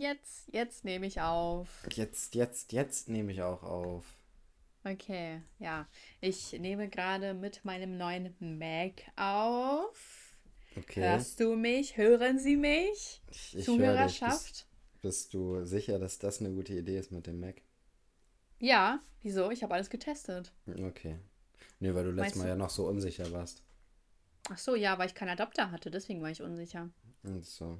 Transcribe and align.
jetzt, 0.00 0.48
jetzt 0.52 0.84
nehme 0.84 1.06
ich 1.06 1.20
auf. 1.20 1.68
Jetzt, 1.92 2.34
jetzt, 2.34 2.72
jetzt 2.72 3.08
nehme 3.08 3.32
ich 3.32 3.42
auch 3.42 3.62
auf. 3.62 4.04
Okay, 4.82 5.42
ja. 5.58 5.86
Ich 6.20 6.52
nehme 6.54 6.88
gerade 6.88 7.34
mit 7.34 7.64
meinem 7.64 7.98
neuen 7.98 8.34
Mac 8.40 9.02
auf. 9.16 10.34
Okay. 10.76 11.02
Hörst 11.02 11.40
du 11.40 11.54
mich? 11.54 11.96
Hören 11.96 12.38
Sie 12.38 12.56
mich? 12.56 13.22
Ich, 13.30 13.58
ich 13.58 13.64
Zuhörerschaft? 13.64 14.46
Bist, 14.46 14.66
bist 15.02 15.34
du 15.34 15.64
sicher, 15.64 15.98
dass 15.98 16.18
das 16.18 16.40
eine 16.40 16.50
gute 16.50 16.72
Idee 16.72 16.98
ist 16.98 17.12
mit 17.12 17.26
dem 17.26 17.40
Mac? 17.40 17.60
Ja, 18.58 19.00
wieso? 19.22 19.50
Ich 19.50 19.62
habe 19.62 19.74
alles 19.74 19.90
getestet. 19.90 20.52
Okay. 20.66 21.18
Nee, 21.80 21.94
weil 21.94 22.04
du 22.04 22.10
letztes 22.10 22.36
Mal 22.36 22.44
du? 22.44 22.48
ja 22.50 22.56
noch 22.56 22.70
so 22.70 22.86
unsicher 22.86 23.30
warst. 23.32 23.62
Ach 24.48 24.58
so, 24.58 24.74
ja, 24.74 24.98
weil 24.98 25.08
ich 25.08 25.14
keinen 25.14 25.30
Adapter 25.30 25.70
hatte, 25.70 25.90
deswegen 25.90 26.22
war 26.22 26.30
ich 26.30 26.42
unsicher. 26.42 26.88
Und 27.22 27.44
so. 27.44 27.78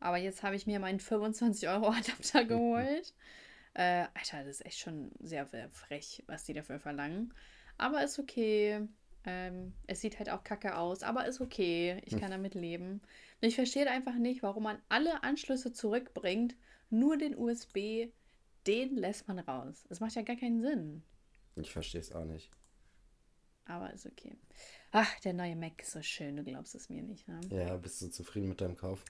Aber 0.00 0.18
jetzt 0.18 0.42
habe 0.42 0.56
ich 0.56 0.66
mir 0.66 0.80
meinen 0.80 1.00
25-Euro-Adapter 1.00 2.44
geholt. 2.44 3.14
äh, 3.74 4.06
Alter, 4.14 4.44
das 4.44 4.60
ist 4.60 4.66
echt 4.66 4.78
schon 4.78 5.12
sehr, 5.20 5.46
sehr 5.46 5.70
frech, 5.70 6.22
was 6.26 6.44
die 6.44 6.52
dafür 6.52 6.78
verlangen. 6.78 7.32
Aber 7.78 8.02
ist 8.02 8.18
okay. 8.18 8.86
Ähm, 9.26 9.72
es 9.86 10.00
sieht 10.00 10.18
halt 10.18 10.28
auch 10.28 10.44
kacke 10.44 10.76
aus, 10.76 11.02
aber 11.02 11.26
ist 11.26 11.40
okay. 11.40 12.00
Ich 12.04 12.12
hm. 12.12 12.20
kann 12.20 12.30
damit 12.30 12.54
leben. 12.54 13.00
Und 13.40 13.48
ich 13.48 13.54
verstehe 13.54 13.90
einfach 13.90 14.14
nicht, 14.14 14.42
warum 14.42 14.64
man 14.64 14.78
alle 14.88 15.22
Anschlüsse 15.22 15.72
zurückbringt, 15.72 16.54
nur 16.90 17.16
den 17.16 17.36
USB, 17.36 18.08
den 18.66 18.96
lässt 18.96 19.26
man 19.28 19.38
raus. 19.38 19.84
Das 19.88 20.00
macht 20.00 20.14
ja 20.14 20.22
gar 20.22 20.36
keinen 20.36 20.60
Sinn. 20.60 21.02
Ich 21.56 21.72
verstehe 21.72 22.00
es 22.00 22.12
auch 22.12 22.24
nicht. 22.24 22.50
Aber 23.66 23.92
ist 23.92 24.06
okay. 24.06 24.36
Ach, 24.92 25.20
der 25.20 25.32
neue 25.32 25.56
Mac 25.56 25.80
ist 25.80 25.92
so 25.92 26.02
schön, 26.02 26.36
du 26.36 26.44
glaubst 26.44 26.74
es 26.74 26.88
mir 26.90 27.02
nicht, 27.02 27.26
ne? 27.26 27.40
Ja, 27.50 27.76
bist 27.76 28.02
du 28.02 28.10
zufrieden 28.10 28.48
mit 28.48 28.60
deinem 28.60 28.76
Kauf? 28.76 29.04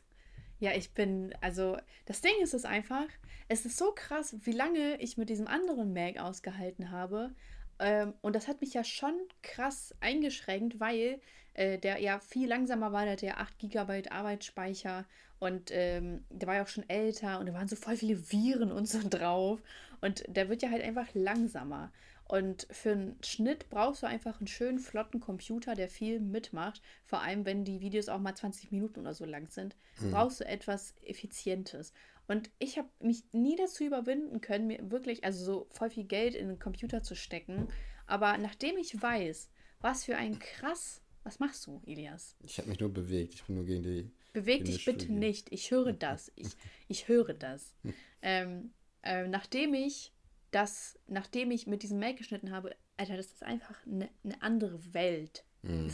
Ja, 0.60 0.72
ich 0.72 0.92
bin, 0.92 1.34
also 1.40 1.76
das 2.06 2.20
Ding 2.20 2.34
ist 2.42 2.54
es 2.54 2.64
einfach, 2.64 3.06
es 3.48 3.66
ist 3.66 3.76
so 3.76 3.92
krass, 3.92 4.36
wie 4.44 4.52
lange 4.52 5.00
ich 5.00 5.16
mit 5.16 5.28
diesem 5.28 5.46
anderen 5.46 5.92
Mac 5.92 6.18
ausgehalten 6.18 6.90
habe. 6.90 7.34
Ähm, 7.78 8.14
und 8.22 8.36
das 8.36 8.48
hat 8.48 8.60
mich 8.60 8.74
ja 8.74 8.84
schon 8.84 9.14
krass 9.42 9.94
eingeschränkt, 10.00 10.80
weil 10.80 11.20
äh, 11.54 11.78
der 11.78 12.00
ja 12.00 12.20
viel 12.20 12.48
langsamer 12.48 12.92
war, 12.92 13.02
der 13.04 13.12
hatte 13.12 13.26
ja 13.26 13.36
8 13.38 13.58
GB 13.58 14.08
Arbeitsspeicher 14.10 15.04
und 15.38 15.70
ähm, 15.72 16.24
der 16.30 16.48
war 16.48 16.54
ja 16.56 16.62
auch 16.62 16.68
schon 16.68 16.88
älter 16.88 17.38
und 17.38 17.46
da 17.46 17.54
waren 17.54 17.68
so 17.68 17.76
voll 17.76 17.96
viele 17.96 18.32
Viren 18.32 18.72
und 18.72 18.88
so 18.88 19.00
drauf. 19.08 19.60
Und 20.00 20.24
der 20.28 20.48
wird 20.48 20.62
ja 20.62 20.70
halt 20.70 20.82
einfach 20.82 21.08
langsamer. 21.14 21.92
Und 22.26 22.66
für 22.70 22.92
einen 22.92 23.18
Schnitt 23.22 23.68
brauchst 23.68 24.02
du 24.02 24.06
einfach 24.06 24.40
einen 24.40 24.46
schönen, 24.46 24.78
flotten 24.78 25.20
Computer, 25.20 25.74
der 25.74 25.88
viel 25.88 26.20
mitmacht. 26.20 26.80
Vor 27.04 27.20
allem, 27.20 27.44
wenn 27.44 27.64
die 27.64 27.80
Videos 27.80 28.08
auch 28.08 28.18
mal 28.18 28.34
20 28.34 28.72
Minuten 28.72 29.00
oder 29.00 29.14
so 29.14 29.24
lang 29.24 29.48
sind, 29.50 29.76
mhm. 30.00 30.10
brauchst 30.10 30.40
du 30.40 30.46
etwas 30.46 30.94
Effizientes. 31.02 31.92
Und 32.26 32.50
ich 32.58 32.78
habe 32.78 32.88
mich 33.00 33.24
nie 33.32 33.56
dazu 33.56 33.84
überwinden 33.84 34.40
können, 34.40 34.66
mir 34.66 34.90
wirklich, 34.90 35.24
also 35.24 35.44
so 35.44 35.66
voll 35.70 35.90
viel 35.90 36.04
Geld 36.04 36.34
in 36.34 36.48
den 36.48 36.58
Computer 36.58 37.02
zu 37.02 37.14
stecken. 37.14 37.68
Aber 38.06 38.38
nachdem 38.38 38.78
ich 38.78 39.00
weiß, 39.00 39.50
was 39.80 40.04
für 40.04 40.16
ein 40.16 40.38
krass. 40.38 41.02
Was 41.24 41.40
machst 41.40 41.66
du, 41.66 41.80
Elias? 41.86 42.36
Ich 42.42 42.58
habe 42.58 42.68
mich 42.68 42.80
nur 42.80 42.92
bewegt. 42.92 43.34
Ich 43.34 43.44
bin 43.44 43.56
nur 43.56 43.64
gegen 43.64 43.82
die. 43.82 44.10
Beweg 44.32 44.64
dich 44.64 44.84
bitte 44.84 45.12
nicht. 45.12 45.52
Ich 45.52 45.70
höre 45.70 45.92
das. 45.92 46.32
Ich, 46.36 46.48
ich 46.88 47.08
höre 47.08 47.34
das. 47.34 47.74
ähm, 48.22 48.72
äh, 49.02 49.28
nachdem 49.28 49.74
ich 49.74 50.13
das, 50.54 50.98
nachdem 51.08 51.50
ich 51.50 51.66
mit 51.66 51.82
diesem 51.82 51.98
Make 51.98 52.16
geschnitten 52.16 52.50
habe, 52.52 52.76
Alter, 52.96 53.16
das 53.16 53.26
ist 53.26 53.42
einfach 53.42 53.84
eine, 53.86 54.08
eine 54.22 54.40
andere 54.40 54.94
Welt. 54.94 55.44
Mhm. 55.62 55.92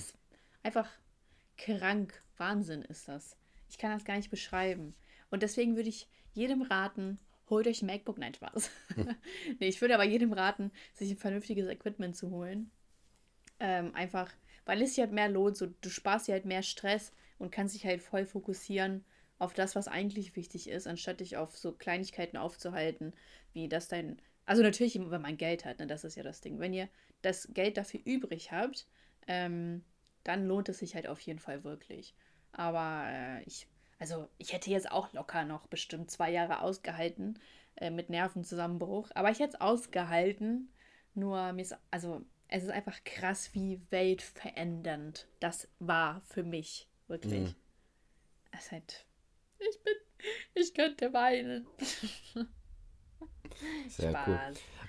Einfach 0.62 0.88
krank. 1.56 2.22
Wahnsinn 2.36 2.82
ist 2.82 3.08
das. 3.08 3.36
Ich 3.68 3.78
kann 3.78 3.92
das 3.92 4.04
gar 4.04 4.16
nicht 4.16 4.30
beschreiben. 4.30 4.94
Und 5.30 5.42
deswegen 5.42 5.76
würde 5.76 5.88
ich 5.88 6.08
jedem 6.32 6.62
raten, 6.62 7.18
holt 7.48 7.66
euch 7.66 7.82
ein 7.82 7.86
MacBook. 7.86 8.18
Nein, 8.18 8.34
Spaß. 8.34 8.70
nee, 9.60 9.68
ich 9.68 9.80
würde 9.80 9.94
aber 9.94 10.04
jedem 10.04 10.32
raten, 10.32 10.70
sich 10.94 11.10
ein 11.10 11.16
vernünftiges 11.16 11.68
Equipment 11.68 12.16
zu 12.16 12.30
holen. 12.30 12.70
Ähm, 13.60 13.94
einfach, 13.94 14.30
weil 14.64 14.82
es 14.82 14.90
sich 14.90 15.00
halt 15.00 15.12
mehr 15.12 15.28
lohnt. 15.28 15.56
So, 15.56 15.66
du 15.66 15.88
sparst 15.88 16.28
dir 16.28 16.32
halt 16.32 16.44
mehr 16.44 16.62
Stress 16.62 17.12
und 17.38 17.50
kannst 17.50 17.74
dich 17.74 17.86
halt 17.86 18.02
voll 18.02 18.26
fokussieren 18.26 19.04
auf 19.38 19.54
das, 19.54 19.74
was 19.74 19.88
eigentlich 19.88 20.36
wichtig 20.36 20.68
ist, 20.68 20.86
anstatt 20.86 21.20
dich 21.20 21.38
auf 21.38 21.56
so 21.56 21.72
Kleinigkeiten 21.72 22.36
aufzuhalten, 22.36 23.14
wie 23.54 23.68
dass 23.68 23.88
dein 23.88 24.20
also 24.50 24.64
natürlich, 24.64 24.98
wenn 24.98 25.22
man 25.22 25.36
Geld 25.36 25.64
hat, 25.64 25.78
ne, 25.78 25.86
das 25.86 26.02
ist 26.02 26.16
ja 26.16 26.24
das 26.24 26.40
Ding. 26.40 26.58
Wenn 26.58 26.72
ihr 26.72 26.88
das 27.22 27.50
Geld 27.54 27.76
dafür 27.76 28.00
übrig 28.04 28.50
habt, 28.50 28.88
ähm, 29.28 29.84
dann 30.24 30.44
lohnt 30.44 30.68
es 30.68 30.80
sich 30.80 30.96
halt 30.96 31.06
auf 31.06 31.20
jeden 31.20 31.38
Fall 31.38 31.62
wirklich. 31.62 32.16
Aber 32.50 33.04
äh, 33.06 33.44
ich, 33.44 33.68
also 34.00 34.28
ich 34.38 34.52
hätte 34.52 34.68
jetzt 34.72 34.90
auch 34.90 35.12
locker 35.12 35.44
noch 35.44 35.68
bestimmt 35.68 36.10
zwei 36.10 36.32
Jahre 36.32 36.62
ausgehalten 36.62 37.38
äh, 37.76 37.90
mit 37.90 38.10
Nervenzusammenbruch. 38.10 39.08
Aber 39.14 39.30
ich 39.30 39.38
hätte 39.38 39.54
es 39.54 39.60
ausgehalten. 39.60 40.72
Nur 41.14 41.52
mir 41.52 41.62
ist, 41.62 41.76
also 41.92 42.20
es 42.48 42.64
ist 42.64 42.70
einfach 42.70 43.04
krass, 43.04 43.54
wie 43.54 43.80
weltverändernd 43.90 45.28
das 45.38 45.68
war 45.78 46.22
für 46.22 46.42
mich. 46.42 46.88
Wirklich. 47.06 47.50
Mhm. 47.50 47.54
Es 48.50 48.64
ist 48.64 48.72
halt, 48.72 49.06
ich 49.60 49.80
bin, 49.84 49.94
ich 50.54 50.74
könnte 50.74 51.12
weinen. 51.12 51.68
Sehr 53.88 54.10
Spaß. 54.10 54.28
cool. 54.28 54.38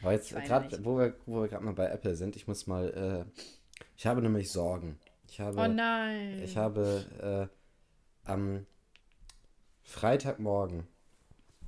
Aber 0.01 0.11
jetzt 0.13 0.33
gerade, 0.33 0.83
wo 0.83 0.97
wir, 0.97 1.15
wo 1.25 1.41
wir 1.41 1.47
gerade 1.47 1.63
mal 1.63 1.73
bei 1.73 1.87
Apple 1.87 2.15
sind, 2.15 2.35
ich 2.35 2.47
muss 2.47 2.67
mal, 2.67 3.25
äh, 3.27 3.43
ich 3.97 4.05
habe 4.07 4.21
nämlich 4.21 4.51
Sorgen. 4.51 4.99
Ich 5.27 5.39
habe, 5.39 5.59
oh 5.59 5.67
nein. 5.67 6.41
Ich 6.43 6.57
habe 6.57 7.49
äh, 8.27 8.29
am 8.29 8.65
Freitagmorgen 9.83 10.87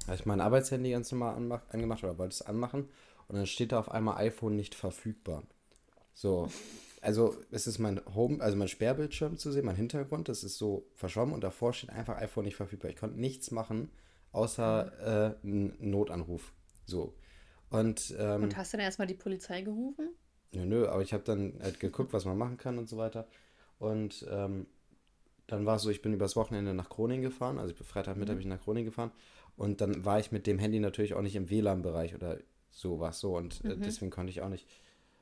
habe 0.05 0.15
ich 0.15 0.25
mein 0.25 0.41
Arbeitshandy 0.41 0.91
ganz 0.91 1.11
normal 1.11 1.35
anmach, 1.35 1.61
angemacht 1.69 2.03
oder 2.03 2.17
wollte 2.17 2.33
es 2.33 2.41
anmachen 2.41 2.89
und 3.27 3.35
dann 3.35 3.45
steht 3.45 3.71
da 3.71 3.79
auf 3.79 3.89
einmal 3.89 4.17
iPhone 4.17 4.55
nicht 4.55 4.75
verfügbar. 4.75 5.43
So, 6.13 6.49
also 7.01 7.35
es 7.51 7.67
ist 7.67 7.79
mein 7.79 8.01
Home, 8.13 8.41
also 8.41 8.57
mein 8.57 8.67
Sperrbildschirm 8.67 9.37
zu 9.37 9.51
sehen, 9.51 9.65
mein 9.65 9.75
Hintergrund, 9.75 10.29
das 10.29 10.43
ist 10.43 10.57
so 10.57 10.85
verschwommen 10.93 11.33
und 11.33 11.43
davor 11.43 11.73
steht 11.73 11.89
einfach 11.89 12.17
iPhone 12.17 12.45
nicht 12.45 12.55
verfügbar. 12.55 12.91
Ich 12.91 12.97
konnte 12.97 13.19
nichts 13.19 13.51
machen, 13.51 13.89
außer 14.31 15.37
äh, 15.41 15.47
einen 15.47 15.75
Notanruf 15.79 16.53
so. 16.85 17.13
Und, 17.69 18.13
ähm, 18.19 18.43
und 18.43 18.57
hast 18.57 18.73
du 18.73 18.77
dann 18.77 18.85
erstmal 18.85 19.07
die 19.07 19.15
Polizei 19.15 19.61
gerufen? 19.61 20.09
Ja, 20.51 20.65
nö, 20.65 20.87
aber 20.87 21.01
ich 21.01 21.13
habe 21.13 21.23
dann 21.23 21.59
halt 21.61 21.79
geguckt, 21.79 22.13
was 22.13 22.25
man 22.25 22.37
machen 22.37 22.57
kann 22.57 22.77
und 22.77 22.87
so 22.87 22.97
weiter. 22.97 23.27
Und 23.79 24.25
ähm, 24.29 24.67
dann 25.47 25.65
war 25.65 25.77
es 25.77 25.81
so, 25.81 25.89
ich 25.89 26.01
bin 26.01 26.13
übers 26.13 26.35
Wochenende 26.35 26.73
nach 26.73 26.89
Groningen 26.89 27.23
gefahren, 27.23 27.57
also 27.57 27.73
Freitagmittag 27.73 28.35
mhm. 28.35 28.39
bin 28.39 28.47
ich 28.47 28.53
nach 28.53 28.63
Groningen 28.63 28.85
gefahren. 28.85 29.11
Und 29.55 29.81
dann 29.81 30.05
war 30.05 30.19
ich 30.19 30.31
mit 30.31 30.47
dem 30.47 30.59
Handy 30.59 30.79
natürlich 30.79 31.13
auch 31.13 31.21
nicht 31.21 31.35
im 31.35 31.49
WLAN-Bereich 31.49 32.15
oder 32.15 32.37
sowas 32.71 33.19
so. 33.19 33.35
Und 33.35 33.63
äh, 33.65 33.75
mhm. 33.75 33.81
deswegen 33.81 34.11
konnte 34.11 34.31
ich 34.31 34.41
auch 34.41 34.49
nicht. 34.49 34.67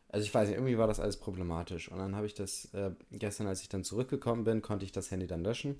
Also 0.09 0.25
ich 0.25 0.33
weiß 0.33 0.49
nicht, 0.49 0.57
irgendwie 0.57 0.77
war 0.77 0.87
das 0.87 0.99
alles 0.99 1.17
problematisch. 1.17 1.89
Und 1.89 1.99
dann 1.99 2.15
habe 2.15 2.25
ich 2.25 2.33
das, 2.33 2.65
äh, 2.73 2.91
gestern, 3.11 3.47
als 3.47 3.61
ich 3.61 3.69
dann 3.69 3.83
zurückgekommen 3.85 4.43
bin, 4.43 4.61
konnte 4.61 4.85
ich 4.85 4.91
das 4.91 5.09
Handy 5.09 5.27
dann 5.27 5.43
löschen. 5.43 5.77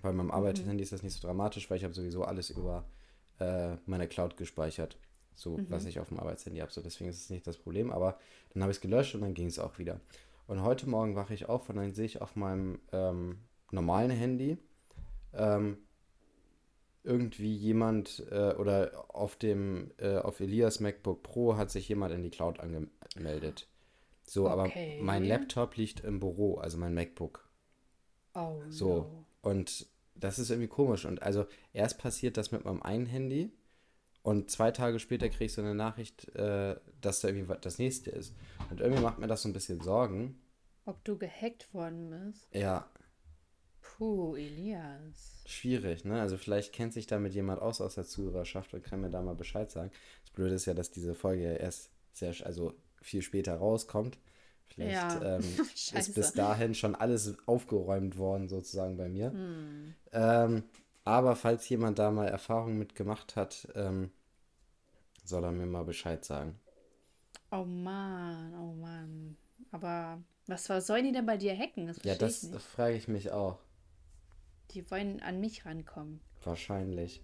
Bei 0.00 0.12
meinem 0.12 0.26
mhm. 0.26 0.32
Arbeitshandy 0.32 0.82
ist 0.82 0.92
das 0.92 1.02
nicht 1.02 1.14
so 1.14 1.26
dramatisch, 1.26 1.68
weil 1.68 1.76
ich 1.76 1.84
habe 1.84 1.94
sowieso 1.94 2.22
alles 2.22 2.50
über 2.50 2.84
äh, 3.38 3.76
meine 3.86 4.08
Cloud 4.08 4.36
gespeichert. 4.36 4.98
So, 5.34 5.56
mhm. 5.56 5.66
was 5.68 5.84
ich 5.84 6.00
auf 6.00 6.08
dem 6.08 6.18
Arbeitshandy 6.18 6.58
habe. 6.58 6.72
So, 6.72 6.80
deswegen 6.80 7.10
ist 7.10 7.20
es 7.20 7.30
nicht 7.30 7.46
das 7.46 7.56
Problem. 7.56 7.92
Aber 7.92 8.18
dann 8.52 8.62
habe 8.62 8.72
ich 8.72 8.78
es 8.78 8.80
gelöscht 8.80 9.14
und 9.14 9.20
dann 9.20 9.34
ging 9.34 9.46
es 9.46 9.58
auch 9.58 9.78
wieder. 9.78 10.00
Und 10.46 10.62
heute 10.62 10.88
Morgen 10.88 11.14
wache 11.14 11.34
ich 11.34 11.48
auf 11.48 11.68
und 11.68 11.76
dann 11.76 11.92
sehe 11.92 12.06
ich 12.06 12.20
auf 12.20 12.34
meinem 12.34 12.80
ähm, 12.92 13.38
normalen 13.70 14.10
Handy 14.10 14.58
ähm, 15.34 15.78
irgendwie 17.04 17.54
jemand 17.54 18.24
äh, 18.30 18.54
oder 18.54 19.06
auf 19.08 19.36
dem 19.36 19.92
äh, 19.98 20.16
auf 20.16 20.40
Elias 20.40 20.80
MacBook 20.80 21.22
Pro 21.22 21.56
hat 21.56 21.70
sich 21.70 21.88
jemand 21.88 22.14
in 22.14 22.22
die 22.22 22.30
Cloud 22.30 22.60
angemeldet. 22.60 23.68
So, 24.24 24.50
okay. 24.50 24.52
aber 24.98 25.04
mein 25.04 25.24
Laptop 25.24 25.76
liegt 25.76 26.00
im 26.00 26.20
Büro, 26.20 26.56
also 26.56 26.76
mein 26.76 26.94
MacBook. 26.94 27.48
Oh. 28.34 28.60
So. 28.68 28.88
No. 28.88 29.24
Und 29.42 29.86
das 30.20 30.38
ist 30.38 30.50
irgendwie 30.50 30.68
komisch. 30.68 31.04
Und 31.04 31.22
also 31.22 31.46
erst 31.72 31.98
passiert 31.98 32.36
das 32.36 32.52
mit 32.52 32.64
meinem 32.64 32.82
einen 32.82 33.06
Handy 33.06 33.52
und 34.22 34.50
zwei 34.50 34.70
Tage 34.70 34.98
später 34.98 35.28
kriegst 35.28 35.56
du 35.56 35.62
eine 35.62 35.74
Nachricht, 35.74 36.28
äh, 36.34 36.76
dass 37.00 37.20
da 37.20 37.28
irgendwie 37.28 37.54
das 37.60 37.78
nächste 37.78 38.10
ist. 38.10 38.34
Und 38.70 38.80
irgendwie 38.80 39.02
macht 39.02 39.18
mir 39.18 39.26
das 39.26 39.42
so 39.42 39.48
ein 39.48 39.52
bisschen 39.52 39.80
Sorgen. 39.80 40.40
Ob 40.84 41.02
du 41.04 41.16
gehackt 41.16 41.72
worden 41.72 42.10
bist? 42.10 42.46
Ja. 42.54 42.90
Puh, 43.80 44.36
Elias. 44.36 45.42
Schwierig, 45.46 46.04
ne? 46.04 46.20
Also 46.20 46.36
vielleicht 46.36 46.74
kennt 46.74 46.92
sich 46.92 47.06
damit 47.06 47.32
jemand 47.32 47.62
aus 47.62 47.80
aus 47.80 47.94
der 47.94 48.04
Zuhörerschaft 48.04 48.74
und 48.74 48.84
kann 48.84 49.00
mir 49.00 49.10
da 49.10 49.22
mal 49.22 49.34
Bescheid 49.34 49.70
sagen. 49.70 49.90
Das 50.22 50.30
Blöde 50.32 50.54
ist 50.54 50.66
ja, 50.66 50.74
dass 50.74 50.90
diese 50.90 51.14
Folge 51.14 51.44
ja 51.44 51.52
erst 51.54 51.90
sehr, 52.12 52.34
also 52.44 52.74
viel 53.00 53.22
später 53.22 53.56
rauskommt. 53.56 54.18
Vielleicht 54.74 55.22
ja. 55.22 55.36
ähm, 55.36 55.44
ist 55.94 56.14
bis 56.14 56.32
dahin 56.32 56.74
schon 56.74 56.94
alles 56.94 57.36
aufgeräumt 57.46 58.18
worden, 58.18 58.48
sozusagen 58.48 58.96
bei 58.96 59.08
mir. 59.08 59.32
Hm. 59.32 59.94
Ähm, 60.12 60.62
aber 61.04 61.36
falls 61.36 61.68
jemand 61.68 61.98
da 61.98 62.10
mal 62.10 62.28
Erfahrung 62.28 62.76
mit 62.78 62.94
gemacht 62.94 63.36
hat, 63.36 63.66
ähm, 63.74 64.10
soll 65.24 65.44
er 65.44 65.52
mir 65.52 65.66
mal 65.66 65.84
Bescheid 65.84 66.24
sagen. 66.24 66.58
Oh 67.50 67.64
Mann, 67.64 68.54
oh 68.54 68.74
Mann. 68.74 69.36
Aber 69.70 70.22
was, 70.46 70.68
was 70.68 70.86
sollen 70.86 71.04
die 71.04 71.12
denn 71.12 71.26
bei 71.26 71.36
dir 71.36 71.56
hacken? 71.56 71.86
Das 71.86 72.02
ja, 72.02 72.14
das 72.14 72.48
frage 72.58 72.96
ich 72.96 73.08
mich 73.08 73.30
auch. 73.30 73.58
Die 74.72 74.90
wollen 74.90 75.20
an 75.20 75.40
mich 75.40 75.64
rankommen. 75.64 76.20
Wahrscheinlich. 76.44 77.22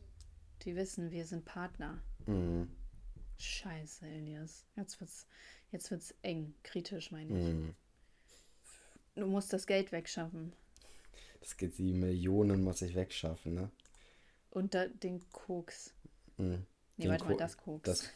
Die 0.63 0.77
wissen, 0.77 1.11
wir 1.11 1.27
sind 1.27 1.45
Partner. 1.45 2.01
Mhm. 2.27 2.71
Scheiße, 3.39 4.07
Elias. 4.07 4.65
Jetzt 4.77 5.01
wird's, 5.01 5.27
jetzt 5.75 5.91
wird's 5.91 6.15
eng, 6.23 6.55
kritisch, 6.63 7.11
meine 7.11 7.39
ich. 7.39 7.47
Mhm. 7.55 7.75
Du 9.17 9.27
musst 9.27 9.53
das 9.53 9.67
Geld 9.67 9.93
wegschaffen. 9.93 10.53
Das 11.41 11.57
geht, 11.57 11.77
die 11.79 11.93
Millionen 11.93 12.63
muss 12.65 12.81
ich 12.83 12.95
wegschaffen, 12.95 13.55
ne? 13.55 13.71
Und 14.51 14.75
da, 14.75 14.87
den 14.87 15.21
Koks. 15.31 15.93
Mhm. 16.39 16.65
Nee, 16.97 17.05
Den 17.05 17.11
warte 17.11 17.25
mal, 17.25 17.33
Ko- 17.33 17.39
das 17.39 17.57
Koks. 17.57 17.83
Das, 17.85 18.11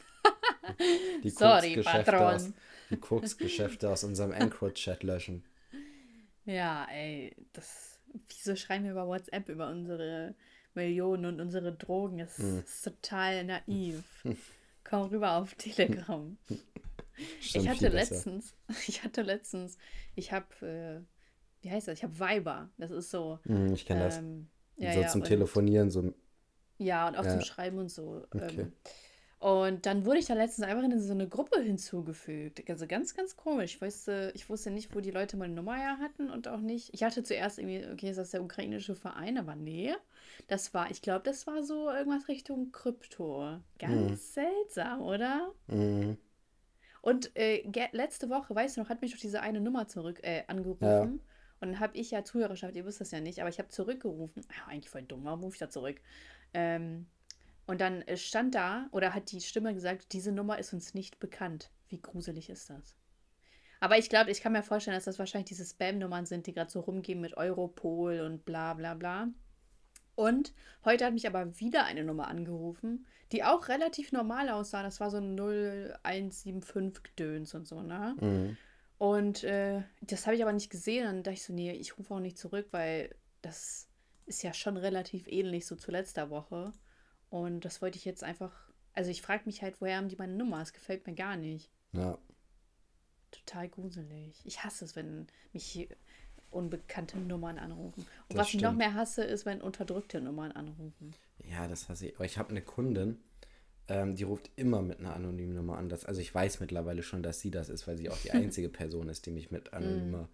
die 1.24 1.30
Sorry, 1.30 1.74
Koksgeschäfte 1.74 2.10
Patron. 2.12 2.34
aus, 2.34 2.52
die 2.90 2.96
Koksgeschäfte 2.96 3.90
aus 3.90 4.04
unserem 4.04 4.32
Anchor-Chat 4.32 5.02
löschen. 5.02 5.44
Ja, 6.46 6.86
ey, 6.90 7.36
das. 7.52 8.00
Wieso 8.28 8.56
schreiben 8.56 8.84
wir 8.84 8.92
über 8.92 9.06
WhatsApp 9.06 9.50
über 9.50 9.68
unsere 9.68 10.34
Millionen 10.74 11.26
und 11.26 11.40
unsere 11.42 11.74
Drogen? 11.74 12.18
Das 12.18 12.38
Hm. 12.38 12.60
ist 12.60 12.82
total 12.82 13.44
naiv. 13.44 14.02
Komm 14.84 15.08
rüber 15.08 15.32
auf 15.32 15.54
Telegram. 15.56 16.36
Stimmt, 17.40 17.64
ich 17.64 17.70
hatte 17.70 17.88
letztens, 17.88 18.54
ich 18.86 19.02
hatte 19.04 19.22
letztens, 19.22 19.78
ich 20.14 20.32
habe, 20.32 20.66
äh, 20.66 21.00
wie 21.62 21.70
heißt 21.70 21.88
das? 21.88 21.98
Ich 21.98 22.04
habe 22.04 22.18
Viber. 22.18 22.70
Das 22.78 22.90
ist 22.90 23.10
so. 23.10 23.38
Mhm, 23.44 23.72
ich 23.72 23.84
kenne 23.86 24.04
das. 24.04 24.18
Ähm, 24.18 24.48
ja, 24.76 24.92
so 24.94 25.00
ja, 25.00 25.08
zum 25.08 25.20
und- 25.22 25.26
Telefonieren, 25.28 25.90
so. 25.90 26.12
Ja, 26.78 27.08
und 27.08 27.16
auch 27.16 27.24
Ja. 27.24 27.32
zum 27.32 27.40
Schreiben 27.42 27.78
und 27.78 27.90
so. 27.90 28.24
Okay. 28.32 28.60
Ähm, 28.60 28.72
und 29.40 29.86
dann 29.86 30.04
wurde 30.04 30.18
ich 30.18 30.26
da 30.26 30.34
letztens 30.34 30.66
einfach 30.66 30.82
in 30.82 31.00
so 31.00 31.12
eine 31.12 31.28
Gruppe 31.28 31.60
hinzugefügt. 31.60 32.68
Also 32.68 32.88
ganz, 32.88 33.14
ganz 33.14 33.36
komisch. 33.36 33.74
Ich 33.76 33.80
wusste, 33.82 34.32
ich 34.34 34.48
wusste 34.48 34.70
nicht, 34.72 34.94
wo 34.96 35.00
die 35.00 35.12
Leute 35.12 35.36
meine 35.36 35.54
Nummer 35.54 35.76
her 35.76 35.98
hatten 36.00 36.28
und 36.28 36.48
auch 36.48 36.58
nicht. 36.60 36.90
Ich 36.92 37.04
hatte 37.04 37.22
zuerst 37.22 37.58
irgendwie, 37.60 37.84
okay, 37.92 38.10
ist 38.10 38.16
das 38.16 38.30
der 38.32 38.42
ukrainische 38.42 38.96
Verein? 38.96 39.38
Aber 39.38 39.54
nee. 39.54 39.94
Das 40.48 40.74
war, 40.74 40.90
ich 40.90 41.02
glaube, 41.02 41.22
das 41.24 41.46
war 41.46 41.62
so 41.62 41.88
irgendwas 41.88 42.26
Richtung 42.26 42.72
Krypto. 42.72 43.58
Ganz 43.78 44.34
seltsam, 44.34 45.02
oder? 45.02 45.52
Mhm. 45.68 46.16
Und 47.08 47.34
äh, 47.36 47.62
letzte 47.92 48.28
Woche, 48.28 48.54
weißt 48.54 48.76
du 48.76 48.82
noch, 48.82 48.90
hat 48.90 49.00
mich 49.00 49.12
doch 49.12 49.18
diese 49.18 49.40
eine 49.40 49.62
Nummer 49.62 49.88
zurück 49.88 50.20
äh, 50.22 50.44
angerufen. 50.46 50.84
Ja. 50.84 51.00
Und 51.00 51.22
dann 51.60 51.80
habe 51.80 51.96
ich 51.96 52.10
ja 52.10 52.22
Zuhörerschaft, 52.22 52.76
ihr 52.76 52.84
wisst 52.84 53.00
das 53.00 53.12
ja 53.12 53.20
nicht, 53.20 53.40
aber 53.40 53.48
ich 53.48 53.58
habe 53.58 53.70
zurückgerufen. 53.70 54.44
Ja, 54.54 54.66
eigentlich 54.66 54.90
voll 54.90 55.04
dumm, 55.04 55.24
warum 55.24 55.40
rufe 55.40 55.54
ich 55.54 55.58
da 55.58 55.70
zurück? 55.70 56.02
Ähm, 56.52 57.06
und 57.66 57.80
dann 57.80 58.02
äh, 58.02 58.18
stand 58.18 58.54
da, 58.54 58.88
oder 58.92 59.14
hat 59.14 59.32
die 59.32 59.40
Stimme 59.40 59.72
gesagt, 59.72 60.12
diese 60.12 60.32
Nummer 60.32 60.58
ist 60.58 60.74
uns 60.74 60.92
nicht 60.92 61.18
bekannt. 61.18 61.70
Wie 61.88 61.98
gruselig 61.98 62.50
ist 62.50 62.68
das? 62.68 62.94
Aber 63.80 63.96
ich 63.96 64.10
glaube, 64.10 64.30
ich 64.30 64.42
kann 64.42 64.52
mir 64.52 64.62
vorstellen, 64.62 64.94
dass 64.94 65.06
das 65.06 65.18
wahrscheinlich 65.18 65.48
diese 65.48 65.64
Spam-Nummern 65.64 66.26
sind, 66.26 66.46
die 66.46 66.52
gerade 66.52 66.70
so 66.70 66.80
rumgehen 66.80 67.22
mit 67.22 67.38
Europol 67.38 68.20
und 68.20 68.44
bla 68.44 68.74
bla 68.74 68.92
bla. 68.92 69.28
Und 70.18 70.52
heute 70.84 71.04
hat 71.04 71.12
mich 71.12 71.28
aber 71.28 71.60
wieder 71.60 71.84
eine 71.84 72.02
Nummer 72.02 72.26
angerufen, 72.26 73.06
die 73.30 73.44
auch 73.44 73.68
relativ 73.68 74.10
normal 74.10 74.48
aussah. 74.48 74.82
Das 74.82 74.98
war 74.98 75.12
so 75.12 75.18
ein 75.18 75.38
0175 75.38 77.04
Gedöns 77.04 77.54
und 77.54 77.68
so, 77.68 77.82
ne? 77.82 78.16
Mhm. 78.20 78.56
Und 78.98 79.44
äh, 79.44 79.84
das 80.00 80.26
habe 80.26 80.34
ich 80.34 80.42
aber 80.42 80.52
nicht 80.52 80.70
gesehen. 80.70 81.04
Dann 81.04 81.22
dachte 81.22 81.34
ich 81.34 81.44
so, 81.44 81.52
nee, 81.52 81.70
ich 81.70 81.96
rufe 81.96 82.12
auch 82.12 82.18
nicht 82.18 82.36
zurück, 82.36 82.66
weil 82.72 83.14
das 83.42 83.86
ist 84.26 84.42
ja 84.42 84.52
schon 84.52 84.76
relativ 84.76 85.28
ähnlich 85.28 85.66
so 85.66 85.76
zu 85.76 85.92
letzter 85.92 86.30
Woche. 86.30 86.72
Und 87.30 87.64
das 87.64 87.80
wollte 87.80 87.96
ich 87.96 88.04
jetzt 88.04 88.24
einfach. 88.24 88.72
Also 88.94 89.12
ich 89.12 89.22
frage 89.22 89.44
mich 89.46 89.62
halt, 89.62 89.80
woher 89.80 89.98
haben 89.98 90.08
die 90.08 90.16
meine 90.16 90.34
Nummer? 90.34 90.60
Es 90.60 90.72
gefällt 90.72 91.06
mir 91.06 91.14
gar 91.14 91.36
nicht. 91.36 91.70
Ja. 91.92 92.18
Total 93.30 93.68
gruselig. 93.68 94.40
Ich 94.44 94.64
hasse 94.64 94.84
es, 94.84 94.96
wenn 94.96 95.28
mich 95.52 95.88
unbekannte 96.50 97.18
Nummern 97.18 97.58
anrufen. 97.58 98.06
Und 98.28 98.38
Das 98.38 98.38
was 98.38 98.48
ich 98.48 98.60
noch 98.60 98.70
stimmt. 98.70 98.78
mehr 98.78 98.94
hasse, 98.94 99.24
ist, 99.24 99.46
wenn 99.46 99.60
unterdrückte 99.60 100.20
Nummern 100.20 100.52
anrufen. 100.52 101.14
Ja, 101.38 101.66
das 101.68 101.88
hasse 101.88 102.08
ich. 102.08 102.16
Aber 102.16 102.24
ich 102.24 102.38
habe 102.38 102.50
eine 102.50 102.62
Kundin, 102.62 103.18
ähm, 103.88 104.16
die 104.16 104.24
ruft 104.24 104.50
immer 104.56 104.82
mit 104.82 105.00
einer 105.00 105.14
anonymen 105.14 105.54
Nummer 105.54 105.78
an. 105.78 105.88
Das, 105.88 106.04
also 106.04 106.20
ich 106.20 106.34
weiß 106.34 106.60
mittlerweile 106.60 107.02
schon, 107.02 107.22
dass 107.22 107.40
sie 107.40 107.50
das 107.50 107.68
ist, 107.68 107.86
weil 107.86 107.96
sie 107.98 108.10
auch 108.10 108.18
die 108.18 108.30
einzige 108.32 108.68
Person 108.68 109.08
ist, 109.08 109.26
die 109.26 109.30
mich 109.30 109.50
mit 109.50 109.72
anonymer 109.72 110.28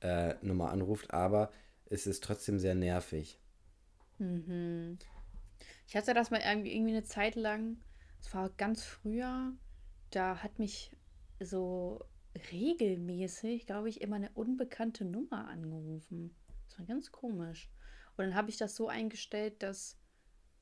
äh, 0.00 0.34
Nummer 0.42 0.70
anruft. 0.70 1.12
Aber 1.12 1.50
es 1.86 2.06
ist 2.06 2.24
trotzdem 2.24 2.58
sehr 2.58 2.74
nervig. 2.74 3.38
Mhm. 4.18 4.98
Ich 5.88 5.96
hatte 5.96 6.14
das 6.14 6.30
mal 6.30 6.40
irgendwie, 6.44 6.74
irgendwie 6.74 6.92
eine 6.92 7.04
Zeit 7.04 7.36
lang, 7.36 7.76
es 8.20 8.34
war 8.34 8.50
ganz 8.50 8.82
früher, 8.82 9.52
da 10.10 10.42
hat 10.42 10.58
mich 10.58 10.90
so 11.40 12.04
regelmäßig, 12.52 13.66
glaube 13.66 13.88
ich, 13.88 14.00
immer 14.00 14.16
eine 14.16 14.30
unbekannte 14.30 15.04
Nummer 15.04 15.48
angerufen. 15.48 16.34
Das 16.68 16.78
war 16.78 16.86
ganz 16.86 17.12
komisch. 17.12 17.70
Und 18.16 18.24
dann 18.24 18.34
habe 18.34 18.50
ich 18.50 18.56
das 18.56 18.74
so 18.74 18.88
eingestellt, 18.88 19.62
dass 19.62 19.98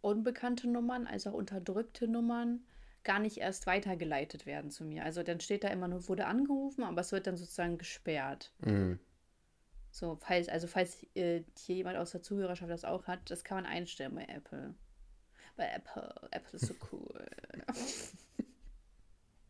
unbekannte 0.01 0.69
Nummern, 0.69 1.07
als 1.07 1.27
auch 1.27 1.33
unterdrückte 1.33 2.09
Nummern, 2.09 2.67
gar 3.05 3.19
nicht 3.19 3.39
erst 3.39 3.67
weitergeleitet 3.67 4.47
werden 4.47 4.71
zu 4.71 4.85
mir. 4.85 5.05
Also 5.05 5.23
dann 5.23 5.41
steht 5.41 5.63
da 5.63 5.69
immer 5.69 5.89
nur, 5.89 6.09
wurde 6.09 6.27
angerufen, 6.27 6.83
aber 6.85 7.01
es 7.01 7.13
wird 7.13 7.27
dann 7.27 7.37
sozusagen 7.37 7.79
gesperrt. 7.79 8.53
Mhm. 8.61 8.99
So, 9.91 10.17
falls, 10.17 10.49
also 10.49 10.67
falls 10.67 11.07
äh, 11.15 11.45
hier 11.57 11.77
jemand 11.77 11.99
aus 11.99 12.11
der 12.11 12.23
Zuhörerschaft 12.23 12.71
das 12.71 12.85
auch 12.85 13.07
hat, 13.07 13.31
das 13.31 13.45
kann 13.45 13.59
man 13.59 13.67
einstellen 13.67 14.15
bei 14.15 14.25
Apple. 14.25 14.75
Bei 15.57 15.69
Apple. 15.69 16.13
Apple 16.33 16.59
ist 16.59 16.67
so 16.67 16.75
cool. 16.91 17.27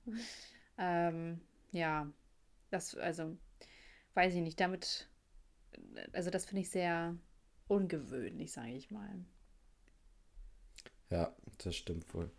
ähm, 0.79 1.41
ja, 1.75 2.11
das, 2.71 2.95
also, 2.97 3.37
weiß 4.15 4.35
ich 4.35 4.41
nicht, 4.43 4.61
damit, 4.61 5.09
also 6.13 6.31
das 6.31 6.47
finde 6.47 6.63
ich 6.63 6.71
sehr 6.71 7.17
ungewöhnlich, 7.69 8.53
sage 8.53 8.73
ich 8.73 8.91
mal. 8.91 9.25
Ja, 11.11 11.35
das 11.59 11.77
stimmt 11.77 12.13
wohl. 12.15 12.31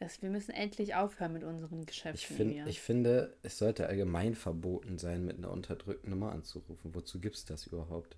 Das, 0.00 0.20
wir 0.20 0.28
müssen 0.30 0.50
endlich 0.52 0.94
aufhören 0.96 1.32
mit 1.32 1.44
unseren 1.44 1.86
Ich, 1.86 1.86
Geschäften 1.86 2.36
find, 2.36 2.52
hier. 2.52 2.66
ich 2.66 2.80
finde, 2.80 3.36
es 3.42 3.56
sollte 3.58 3.86
allgemein 3.86 4.34
verboten 4.34 4.98
sein, 4.98 5.24
mit 5.24 5.38
einer 5.38 5.50
unterdrückten 5.50 6.10
Nummer 6.10 6.32
anzurufen. 6.32 6.94
Wozu 6.94 7.20
gibt 7.20 7.36
es 7.36 7.44
das 7.46 7.66
überhaupt? 7.68 8.16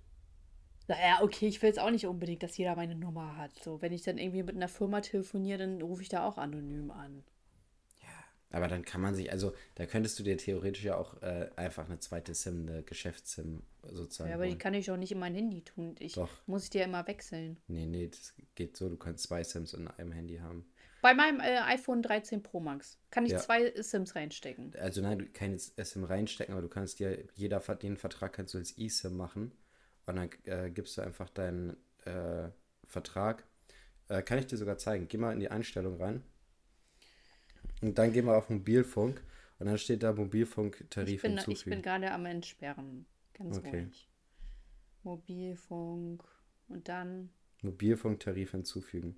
Naja, 0.87 1.19
okay, 1.21 1.47
ich 1.47 1.61
will 1.61 1.69
jetzt 1.69 1.79
auch 1.79 1.89
nicht 1.91 2.05
unbedingt, 2.07 2.41
dass 2.43 2.57
jeder 2.57 2.75
meine 2.75 2.95
Nummer 2.95 3.37
hat. 3.37 3.51
So, 3.63 3.81
wenn 3.81 3.93
ich 3.93 4.03
dann 4.03 4.17
irgendwie 4.17 4.43
mit 4.43 4.55
einer 4.55 4.67
Firma 4.67 5.01
telefoniere, 5.01 5.59
dann 5.59 5.81
rufe 5.81 6.01
ich 6.01 6.09
da 6.09 6.25
auch 6.27 6.37
anonym 6.37 6.91
an. 6.91 7.23
Aber 8.55 8.69
dann 8.69 8.85
kann 8.85 9.01
man 9.01 9.13
sich, 9.13 9.33
also 9.33 9.53
da 9.75 9.85
könntest 9.85 10.17
du 10.17 10.23
dir 10.23 10.37
theoretisch 10.37 10.85
ja 10.85 10.95
auch 10.95 11.21
äh, 11.21 11.49
einfach 11.57 11.87
eine 11.89 11.99
zweite 11.99 12.33
SIM, 12.33 12.65
eine 12.69 12.83
Geschäfts-SIM 12.83 13.61
sozusagen. 13.83 14.29
Ja, 14.29 14.35
aber 14.35 14.45
die 14.45 14.51
holen. 14.51 14.59
kann 14.59 14.73
ich 14.73 14.89
auch 14.89 14.95
nicht 14.95 15.11
in 15.11 15.19
mein 15.19 15.35
Handy 15.35 15.61
tun. 15.61 15.93
Ich 15.99 16.13
Doch. 16.13 16.29
muss 16.45 16.63
ich 16.63 16.69
die 16.69 16.77
ja 16.77 16.85
immer 16.85 17.05
wechseln. 17.05 17.57
Nee, 17.67 17.85
nee, 17.85 18.07
das 18.07 18.33
geht 18.55 18.77
so, 18.77 18.87
du 18.87 18.95
kannst 18.95 19.25
zwei 19.25 19.43
SIMs 19.43 19.73
in 19.73 19.89
einem 19.89 20.13
Handy 20.13 20.37
haben. 20.37 20.65
Bei 21.01 21.13
meinem 21.13 21.41
äh, 21.41 21.57
iPhone 21.65 22.01
13 22.01 22.43
Pro 22.43 22.61
Max 22.61 22.97
kann 23.11 23.25
ich 23.25 23.33
Ja. 23.33 23.39
zwei 23.39 23.73
SIMs 23.75 24.15
reinstecken. 24.15 24.73
Also 24.79 25.01
nein, 25.01 25.19
du 25.19 25.25
kannst 25.25 25.75
SIM 25.75 26.05
reinstecken, 26.05 26.53
aber 26.53 26.61
du 26.61 26.69
kannst 26.69 26.99
dir, 26.99 27.25
jeder 27.33 27.59
den 27.59 27.97
Vertrag 27.97 28.31
kannst 28.31 28.53
du 28.53 28.57
als 28.57 28.77
eSIM 28.77 29.17
machen 29.17 29.51
und 30.05 30.15
dann 30.15 30.29
äh, 30.45 30.71
gibst 30.71 30.97
du 30.97 31.01
einfach 31.01 31.29
deinen 31.29 31.75
äh, 32.05 32.47
Vertrag. 32.87 33.43
Äh, 34.07 34.21
kann 34.21 34.39
ich 34.39 34.47
dir 34.47 34.55
sogar 34.55 34.77
zeigen. 34.77 35.09
Geh 35.09 35.17
mal 35.17 35.33
in 35.33 35.41
die 35.41 35.51
Einstellung 35.51 35.97
rein. 36.01 36.23
Und 37.81 37.97
dann 37.97 38.13
gehen 38.13 38.25
wir 38.25 38.37
auf 38.37 38.49
Mobilfunk 38.49 39.21
und 39.59 39.67
dann 39.67 39.77
steht 39.77 40.03
da 40.03 40.13
Mobilfunktarif 40.13 41.15
Ich 41.15 41.21
bin, 41.21 41.37
ich 41.37 41.43
hinzufügen. 41.45 41.69
bin 41.75 41.81
gerade 41.81 42.11
am 42.11 42.25
Entsperren. 42.25 43.05
Ganz 43.33 43.57
Okay. 43.57 43.81
ruhig. 43.83 44.07
Mobilfunk 45.03 46.23
und 46.67 46.87
dann 46.89 47.29
Mobilfunktarif 47.61 48.51
hinzufügen. 48.51 49.15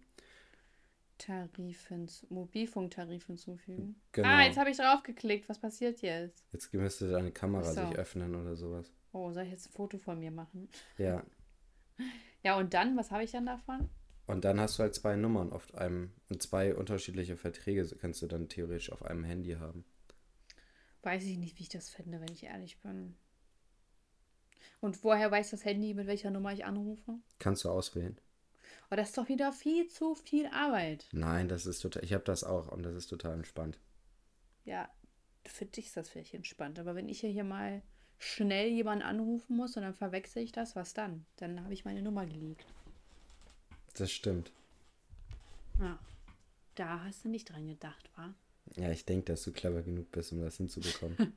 Tarif 1.18 1.88
hinzu 1.88 2.28
Mobilfunktarif 2.30 3.26
hinzufügen. 3.26 3.96
Genau. 4.12 4.28
Ah, 4.28 4.44
jetzt 4.44 4.58
habe 4.58 4.70
ich 4.70 4.78
draufgeklickt. 4.78 5.50
Was 5.50 5.60
passiert 5.60 6.02
jetzt? 6.02 6.46
Jetzt 6.54 6.72
müsste 6.74 7.10
deine 7.10 7.32
Kamera 7.32 7.64
so. 7.74 7.88
sich 7.88 7.98
öffnen 7.98 8.36
oder 8.36 8.56
sowas. 8.56 8.92
Oh, 9.14 9.32
soll 9.32 9.44
ich 9.44 9.52
jetzt 9.52 9.70
ein 9.70 9.74
Foto 9.74 9.98
von 9.98 10.20
mir 10.20 10.32
machen? 10.32 10.70
Ja. 10.98 11.24
Ja, 12.44 12.56
und 12.58 12.74
dann, 12.76 12.96
was 12.96 13.10
habe 13.12 13.24
ich 13.24 13.32
dann 13.32 13.48
davon? 13.48 13.90
Und 14.28 14.44
dann 14.44 14.60
hast 14.60 14.78
du 14.78 14.84
halt 14.84 14.94
zwei 14.94 15.16
Nummern 15.16 15.54
auf 15.54 15.74
einem 15.74 16.12
und 16.30 16.42
zwei 16.42 16.76
unterschiedliche 16.76 17.38
Verträge 17.38 17.88
kannst 17.96 18.22
du 18.22 18.28
dann 18.28 18.50
theoretisch 18.50 18.92
auf 18.92 19.04
einem 19.04 19.24
Handy 19.24 19.54
haben. 19.54 19.86
Weiß 21.02 21.24
ich 21.24 21.38
nicht, 21.38 21.58
wie 21.58 21.64
ich 21.64 21.70
das 21.70 21.90
finde, 21.90 22.20
wenn 22.20 22.34
ich 22.34 22.44
ehrlich 22.44 22.80
bin. 22.82 23.16
Und 24.82 25.02
woher 25.04 25.32
weiß 25.32 25.52
das 25.52 25.64
Handy, 25.64 25.94
mit 25.94 26.08
welcher 26.08 26.30
Nummer 26.30 26.52
ich 26.52 26.66
anrufe? 26.66 27.16
Kannst 27.40 27.64
du 27.64 27.70
auswählen. 27.70 28.20
Aber 28.88 28.98
das 28.98 29.10
ist 29.10 29.18
doch 29.18 29.30
wieder 29.30 29.54
viel 29.54 29.88
zu 29.88 30.14
viel 30.16 30.48
Arbeit. 30.48 31.08
Nein, 31.14 31.48
das 31.48 31.66
ist 31.66 31.80
total. 31.80 32.04
Ich 32.04 32.14
habe 32.14 32.26
das 32.26 32.44
auch 32.44 32.68
und 32.68 32.84
das 32.84 32.96
ist 32.96 33.08
total 33.08 33.34
entspannt. 33.34 33.80
Ja, 34.66 34.90
für 35.46 35.66
dich 35.66 35.88
ist 35.88 35.98
das 35.98 36.10
vielleicht 36.10 36.34
entspannt. 36.34 36.80
Aber 36.80 36.96
wenn 36.96 37.08
ich 37.08 37.22
hier 37.22 37.44
mal 37.46 37.82
schnell 38.18 38.68
jemanden 38.70 39.06
anrufen 39.06 39.56
muss 39.56 39.78
und 39.78 39.84
dann 39.84 39.94
verwechsel 39.94 40.44
ich 40.44 40.52
das, 40.52 40.76
was 40.76 40.94
dann? 40.94 41.26
Dann 41.38 41.64
habe 41.64 41.74
ich 41.74 41.86
meine 41.86 42.02
Nummer 42.02 42.26
geleakt. 42.26 42.66
Das 43.98 44.12
stimmt. 44.12 44.52
Ja. 45.80 46.00
Da 46.76 47.04
hast 47.04 47.26
du 47.26 47.30
nicht 47.30 47.50
dran 47.50 47.68
gedacht, 47.68 48.10
wa? 48.16 48.34
Ja, 48.76 48.92
ich 48.92 49.06
denke, 49.06 49.26
dass 49.26 49.44
du 49.44 49.52
clever 49.52 49.82
genug 49.82 50.12
bist, 50.12 50.32
um 50.32 50.42
das 50.42 50.58
hinzubekommen. 50.58 51.34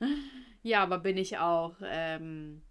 Ja, 0.64 0.82
aber 0.82 0.98
bin 0.98 1.18
ich 1.18 1.36
auch 1.36 1.76
ähm, 1.82 2.62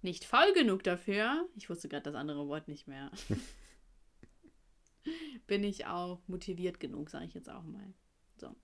nicht 0.00 0.24
faul 0.24 0.54
genug 0.54 0.82
dafür? 0.82 1.46
Ich 1.54 1.68
wusste 1.68 1.86
gerade 1.86 2.04
das 2.04 2.14
andere 2.14 2.48
Wort 2.48 2.66
nicht 2.66 2.88
mehr. 2.88 3.12
bin 5.46 5.62
ich 5.62 5.84
auch 5.84 6.22
motiviert 6.28 6.80
genug, 6.80 7.10
sage 7.10 7.26
ich 7.26 7.34
jetzt 7.34 7.50
auch 7.50 7.62
mal. 7.62 7.92
So. 8.38 8.56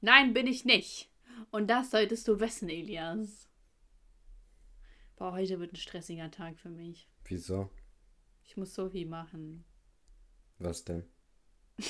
Nein, 0.00 0.32
bin 0.32 0.46
ich 0.46 0.64
nicht. 0.64 1.10
Und 1.50 1.68
das 1.68 1.90
solltest 1.90 2.26
du 2.26 2.40
wissen, 2.40 2.70
Elias. 2.70 3.46
Boah, 5.16 5.32
heute 5.32 5.60
wird 5.60 5.74
ein 5.74 5.76
stressiger 5.76 6.30
Tag 6.30 6.58
für 6.58 6.70
mich. 6.70 7.06
Wieso? 7.24 7.68
Ich 8.46 8.56
muss 8.56 8.74
so 8.74 8.88
viel 8.90 9.06
machen. 9.06 9.64
Was 10.58 10.84
denn? 10.84 11.04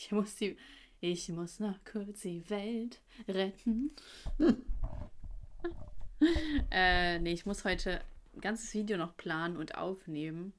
Ich 0.00 0.12
muss 0.12 0.36
die. 0.36 0.56
Ich 1.00 1.28
muss 1.28 1.58
noch 1.58 1.76
kurz 1.84 2.20
die 2.20 2.48
Welt 2.50 3.00
retten. 3.26 3.90
äh, 6.70 7.18
nee, 7.18 7.32
ich 7.32 7.46
muss 7.46 7.64
heute 7.64 8.04
ein 8.32 8.40
ganzes 8.40 8.72
Video 8.74 8.96
noch 8.96 9.16
planen 9.16 9.56
und 9.56 9.76
aufnehmen, 9.76 10.52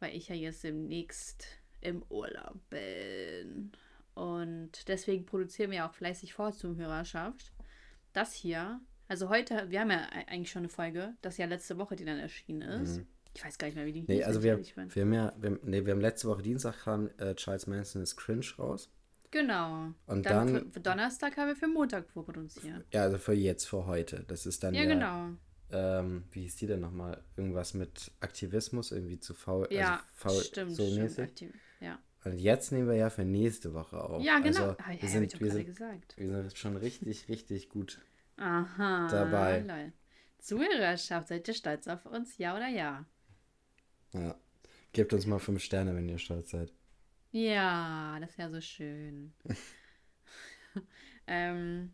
weil 0.00 0.16
ich 0.16 0.28
ja 0.28 0.34
jetzt 0.34 0.64
demnächst 0.64 1.46
im 1.80 2.02
Urlaub 2.08 2.58
bin. 2.68 3.70
Und 4.14 4.88
deswegen 4.88 5.24
produzieren 5.24 5.70
wir 5.70 5.86
auch 5.86 5.94
fleißig 5.94 6.34
vor 6.34 6.52
zum 6.52 6.76
Hörerschaft. 6.76 7.52
Das 8.12 8.34
hier, 8.34 8.80
also 9.08 9.28
heute, 9.28 9.70
wir 9.70 9.80
haben 9.80 9.90
ja 9.90 10.08
eigentlich 10.26 10.50
schon 10.50 10.62
eine 10.62 10.68
Folge, 10.68 11.14
das 11.22 11.36
ja 11.38 11.46
letzte 11.46 11.78
Woche, 11.78 11.96
die 11.96 12.04
dann 12.04 12.18
erschienen 12.18 12.62
ist. 12.62 12.98
Mhm. 12.98 13.06
Ich 13.34 13.44
weiß 13.44 13.58
gar 13.58 13.66
nicht 13.66 13.76
mehr, 13.76 13.86
wie 13.86 13.92
die 13.92 14.04
Nee, 14.06 14.22
also 14.24 14.42
wir, 14.42 14.58
wir 14.58 15.02
haben 15.02 15.12
ja, 15.12 15.32
wir, 15.38 15.58
nee, 15.62 15.84
wir 15.84 15.92
haben 15.92 16.00
letzte 16.00 16.28
Woche 16.28 16.42
Dienstag 16.42 16.84
kam 16.84 17.10
äh, 17.18 17.34
Charles 17.34 17.66
Manson 17.66 18.02
ist 18.02 18.16
Cringe 18.16 18.44
raus. 18.58 18.90
Genau. 19.30 19.94
Und 20.06 20.26
dann, 20.26 20.46
dann 20.46 20.48
für, 20.48 20.70
für 20.72 20.80
Donnerstag 20.80 21.36
haben 21.38 21.48
wir 21.48 21.56
für 21.56 21.66
Montag 21.66 22.08
vorproduziert. 22.10 22.84
Ja, 22.92 23.02
also 23.02 23.16
für 23.16 23.32
jetzt, 23.32 23.64
für 23.64 23.86
heute. 23.86 24.24
Das 24.28 24.44
ist 24.44 24.62
dann 24.62 24.74
ja, 24.74 24.82
ja 24.82 24.88
genau. 24.88 25.30
Ähm, 25.70 26.24
wie 26.30 26.42
hieß 26.42 26.56
die 26.56 26.66
denn 26.66 26.80
nochmal? 26.80 27.22
Irgendwas 27.36 27.72
mit 27.72 28.12
Aktivismus, 28.20 28.92
irgendwie 28.92 29.18
zu 29.18 29.32
faul. 29.32 29.66
Ja, 29.70 29.92
also 29.94 30.04
faul, 30.12 30.42
stimmt, 30.42 30.72
so 30.72 30.86
stimmt. 30.86 31.42
Ja. 31.80 31.98
Und 32.24 32.38
jetzt 32.38 32.72
nehmen 32.72 32.88
wir 32.88 32.94
ja 32.94 33.08
für 33.08 33.24
nächste 33.24 33.72
Woche 33.72 33.98
auf. 33.98 34.22
Ja, 34.22 34.38
genau. 34.38 34.60
Also, 34.60 34.76
ah, 34.78 34.92
ja, 34.92 35.02
wir, 35.02 35.08
sind, 35.08 35.40
wir, 35.40 35.50
sind, 35.50 35.78
wir 36.16 36.42
sind 36.42 36.58
schon 36.58 36.76
richtig, 36.76 37.28
richtig 37.28 37.70
gut 37.70 38.00
Aha, 38.36 39.08
dabei. 39.08 39.60
Lol. 39.60 39.92
Zuhörerschaft, 40.38 41.28
seid 41.28 41.48
ihr 41.48 41.54
stolz 41.54 41.88
auf 41.88 42.04
uns? 42.04 42.36
Ja 42.36 42.54
oder 42.54 42.68
ja? 42.68 43.06
Ja. 44.12 44.36
Gebt 44.92 45.12
uns 45.12 45.26
mal 45.26 45.38
fünf 45.38 45.62
Sterne, 45.62 45.94
wenn 45.94 46.08
ihr 46.08 46.18
stolz 46.18 46.50
seid. 46.50 46.72
Ja, 47.30 48.18
das 48.20 48.30
ist 48.30 48.38
ja 48.38 48.50
so 48.50 48.60
schön. 48.60 49.32
ähm, 51.26 51.92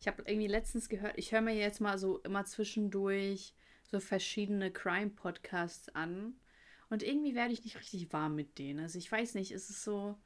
ich 0.00 0.08
habe 0.08 0.22
irgendwie 0.26 0.48
letztens 0.48 0.88
gehört, 0.88 1.16
ich 1.16 1.30
höre 1.30 1.42
mir 1.42 1.54
jetzt 1.54 1.80
mal 1.80 1.96
so 1.98 2.18
immer 2.18 2.44
zwischendurch 2.44 3.54
so 3.84 4.00
verschiedene 4.00 4.72
Crime-Podcasts 4.72 5.90
an. 5.90 6.34
Und 6.88 7.04
irgendwie 7.04 7.36
werde 7.36 7.52
ich 7.52 7.62
nicht 7.62 7.78
richtig 7.78 8.12
warm 8.12 8.34
mit 8.34 8.58
denen. 8.58 8.80
Also 8.80 8.98
ich 8.98 9.10
weiß 9.10 9.34
nicht, 9.34 9.52
ist 9.52 9.70
es 9.70 9.84
so 9.84 10.16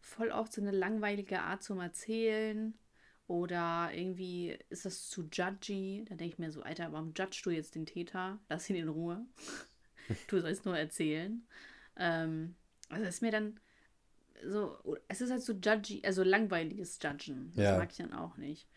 voll 0.00 0.30
oft 0.30 0.52
so 0.52 0.62
eine 0.62 0.70
langweilige 0.70 1.40
Art 1.40 1.62
zum 1.62 1.80
Erzählen. 1.80 2.78
Oder 3.26 3.90
irgendwie 3.92 4.58
ist 4.70 4.84
das 4.84 5.08
zu 5.08 5.28
judgy. 5.30 6.04
Da 6.08 6.14
denke 6.14 6.34
ich 6.34 6.38
mir 6.38 6.50
so, 6.50 6.62
Alter, 6.62 6.92
warum 6.92 7.12
judgst 7.14 7.44
du 7.44 7.50
jetzt 7.50 7.74
den 7.74 7.86
Täter? 7.86 8.38
Lass 8.48 8.70
ihn 8.70 8.76
in 8.76 8.88
Ruhe. 8.88 9.26
du 10.28 10.40
sollst 10.40 10.64
nur 10.64 10.76
erzählen. 10.76 11.46
Ähm, 11.96 12.54
also 12.88 13.06
ist 13.06 13.22
mir 13.22 13.30
dann 13.30 13.60
so, 14.44 14.76
es 15.08 15.20
ist 15.20 15.30
halt 15.30 15.42
so 15.42 15.52
judgy, 15.52 16.02
also 16.04 16.22
langweiliges 16.22 16.98
Judgen. 17.02 17.52
Das 17.54 17.64
ja. 17.64 17.78
mag 17.78 17.90
ich 17.90 17.98
dann 17.98 18.12
auch 18.12 18.36
nicht. 18.36 18.68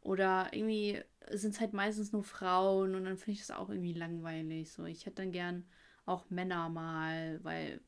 Oder 0.00 0.48
irgendwie 0.52 1.00
sind 1.30 1.54
es 1.54 1.60
halt 1.60 1.72
meistens 1.72 2.12
nur 2.12 2.24
Frauen 2.24 2.94
und 2.94 3.04
dann 3.04 3.16
finde 3.16 3.32
ich 3.32 3.46
das 3.46 3.56
auch 3.56 3.70
irgendwie 3.70 3.94
langweilig. 3.94 4.70
So, 4.70 4.84
ich 4.84 5.06
hätte 5.06 5.22
dann 5.22 5.32
gern 5.32 5.64
auch 6.04 6.28
Männer 6.28 6.68
mal, 6.68 7.42
weil, 7.42 7.80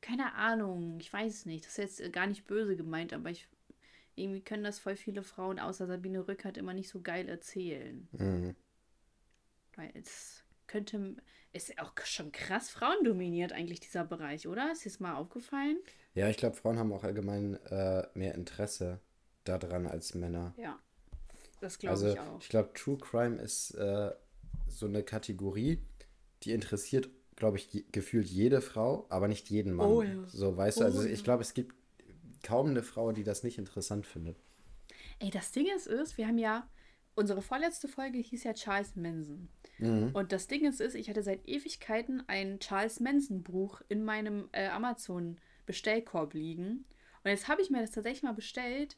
keine 0.00 0.34
Ahnung, 0.34 0.98
ich 1.00 1.12
weiß 1.12 1.32
es 1.32 1.46
nicht. 1.46 1.64
Das 1.64 1.78
ist 1.78 2.00
jetzt 2.00 2.12
gar 2.12 2.26
nicht 2.26 2.46
böse 2.46 2.76
gemeint, 2.76 3.12
aber 3.12 3.30
ich 3.30 3.48
irgendwie 4.14 4.42
können 4.42 4.64
das 4.64 4.78
voll 4.78 4.96
viele 4.96 5.22
Frauen 5.22 5.58
außer 5.58 5.86
Sabine 5.86 6.26
Rückert 6.26 6.56
immer 6.56 6.74
nicht 6.74 6.88
so 6.88 7.00
geil 7.00 7.28
erzählen. 7.28 8.08
Mhm. 8.12 8.56
Weil 9.74 9.90
es 9.94 10.41
könnte, 10.66 11.16
ist 11.52 11.78
auch 11.78 11.92
schon 12.04 12.32
krass 12.32 12.70
frauendominiert 12.70 13.52
eigentlich 13.52 13.80
dieser 13.80 14.04
Bereich, 14.04 14.48
oder? 14.48 14.72
Ist 14.72 14.84
dir 14.84 14.90
das 14.90 15.00
mal 15.00 15.14
aufgefallen? 15.14 15.78
Ja, 16.14 16.28
ich 16.28 16.36
glaube, 16.36 16.56
Frauen 16.56 16.78
haben 16.78 16.92
auch 16.92 17.04
allgemein 17.04 17.54
äh, 17.66 18.06
mehr 18.14 18.34
Interesse 18.34 19.00
daran 19.44 19.86
als 19.86 20.14
Männer. 20.14 20.54
Ja, 20.56 20.78
das 21.60 21.78
glaube 21.78 21.92
also, 21.92 22.12
ich 22.12 22.20
auch. 22.20 22.40
Ich 22.40 22.48
glaube, 22.48 22.72
True 22.74 22.98
Crime 22.98 23.40
ist 23.40 23.72
äh, 23.72 24.12
so 24.68 24.86
eine 24.86 25.02
Kategorie, 25.02 25.80
die 26.42 26.52
interessiert, 26.52 27.08
glaube 27.36 27.56
ich, 27.56 27.84
gefühlt 27.92 28.28
jede 28.28 28.60
Frau, 28.60 29.06
aber 29.08 29.28
nicht 29.28 29.48
jeden 29.50 29.74
Mann. 29.74 29.90
Oh, 29.90 30.02
ja. 30.02 30.28
So, 30.28 30.56
weißt 30.56 30.78
oh, 30.78 30.80
du, 30.80 30.86
also 30.86 31.04
ich 31.04 31.24
glaube, 31.24 31.42
es 31.42 31.54
gibt 31.54 31.74
kaum 32.42 32.70
eine 32.70 32.82
Frau, 32.82 33.12
die 33.12 33.24
das 33.24 33.42
nicht 33.42 33.58
interessant 33.58 34.06
findet. 34.06 34.36
Ey, 35.18 35.30
das 35.30 35.52
Ding 35.52 35.68
ist, 35.74 35.86
ist, 35.86 36.18
wir 36.18 36.26
haben 36.26 36.38
ja, 36.38 36.68
unsere 37.14 37.42
vorletzte 37.42 37.88
Folge 37.88 38.18
hieß 38.18 38.44
ja 38.44 38.54
Charles 38.54 38.96
Manson. 38.96 39.48
Mhm. 39.78 40.10
Und 40.12 40.32
das 40.32 40.48
Ding 40.48 40.64
ist, 40.64 40.80
ist, 40.80 40.94
ich 40.94 41.08
hatte 41.08 41.22
seit 41.22 41.46
Ewigkeiten 41.48 42.22
ein 42.26 42.58
Charles 42.60 43.00
Manson 43.00 43.42
Buch 43.42 43.82
in 43.88 44.04
meinem 44.04 44.48
äh, 44.52 44.68
Amazon 44.68 45.38
Bestellkorb 45.66 46.34
liegen. 46.34 46.84
Und 47.24 47.30
jetzt 47.30 47.48
habe 47.48 47.62
ich 47.62 47.70
mir 47.70 47.80
das 47.80 47.92
tatsächlich 47.92 48.22
mal 48.22 48.34
bestellt. 48.34 48.96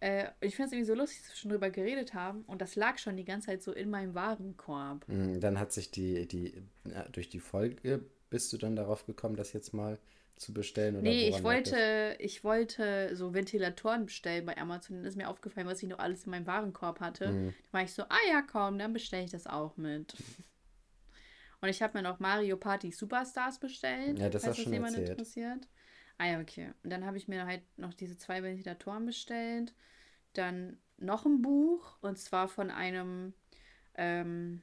Äh, 0.00 0.28
und 0.40 0.48
ich 0.48 0.56
finde 0.56 0.66
es 0.66 0.72
irgendwie 0.72 0.88
so 0.88 0.94
lustig, 0.94 1.22
dass 1.22 1.30
wir 1.30 1.36
schon 1.36 1.50
drüber 1.50 1.70
geredet 1.70 2.14
haben. 2.14 2.42
Und 2.42 2.60
das 2.60 2.76
lag 2.76 2.98
schon 2.98 3.16
die 3.16 3.24
ganze 3.24 3.48
Zeit 3.48 3.62
so 3.62 3.72
in 3.72 3.90
meinem 3.90 4.14
Warenkorb. 4.14 5.06
Mhm, 5.08 5.40
dann 5.40 5.58
hat 5.58 5.72
sich 5.72 5.90
die, 5.90 6.26
die, 6.26 6.62
ja, 6.84 7.08
durch 7.08 7.28
die 7.28 7.40
Folge 7.40 8.04
bist 8.30 8.52
du 8.52 8.56
dann 8.56 8.76
darauf 8.76 9.04
gekommen, 9.04 9.36
das 9.36 9.52
jetzt 9.52 9.74
mal 9.74 9.98
zu 10.36 10.52
bestellen? 10.52 10.96
Oder 10.96 11.02
nee, 11.02 11.28
ich 11.28 11.42
wollte, 11.42 12.16
ich 12.18 12.44
wollte 12.44 13.14
so 13.14 13.34
Ventilatoren 13.34 14.06
bestellen 14.06 14.46
bei 14.46 14.56
Amazon. 14.56 14.96
Dann 14.96 15.06
ist 15.06 15.16
mir 15.16 15.28
aufgefallen, 15.28 15.66
was 15.66 15.82
ich 15.82 15.88
noch 15.88 15.98
alles 15.98 16.24
in 16.24 16.30
meinem 16.30 16.46
Warenkorb 16.46 17.00
hatte. 17.00 17.28
Mhm. 17.30 17.54
Da 17.70 17.72
war 17.72 17.82
ich 17.82 17.92
so, 17.92 18.02
ah 18.02 18.28
ja, 18.28 18.42
komm, 18.42 18.78
dann 18.78 18.92
bestelle 18.92 19.24
ich 19.24 19.30
das 19.30 19.46
auch 19.46 19.76
mit. 19.76 20.14
Und 21.60 21.68
ich 21.68 21.80
habe 21.80 21.96
mir 21.96 22.02
noch 22.02 22.18
Mario 22.18 22.56
Party 22.56 22.90
Superstars 22.90 23.60
bestellt. 23.60 24.18
Ja, 24.18 24.28
das 24.28 24.44
falls 24.44 24.56
das 24.56 24.66
jemand 24.66 24.96
erzählt. 24.96 25.10
interessiert. 25.10 25.68
Ah 26.18 26.26
ja, 26.26 26.40
okay. 26.40 26.72
Und 26.82 26.90
dann 26.90 27.06
habe 27.06 27.16
ich 27.16 27.28
mir 27.28 27.46
halt 27.46 27.62
noch 27.78 27.94
diese 27.94 28.16
zwei 28.16 28.42
Ventilatoren 28.42 29.06
bestellt. 29.06 29.72
Dann 30.32 30.78
noch 30.98 31.24
ein 31.24 31.40
Buch. 31.40 31.98
Und 32.00 32.18
zwar 32.18 32.48
von 32.48 32.70
einem, 32.70 33.32
ähm, 33.94 34.62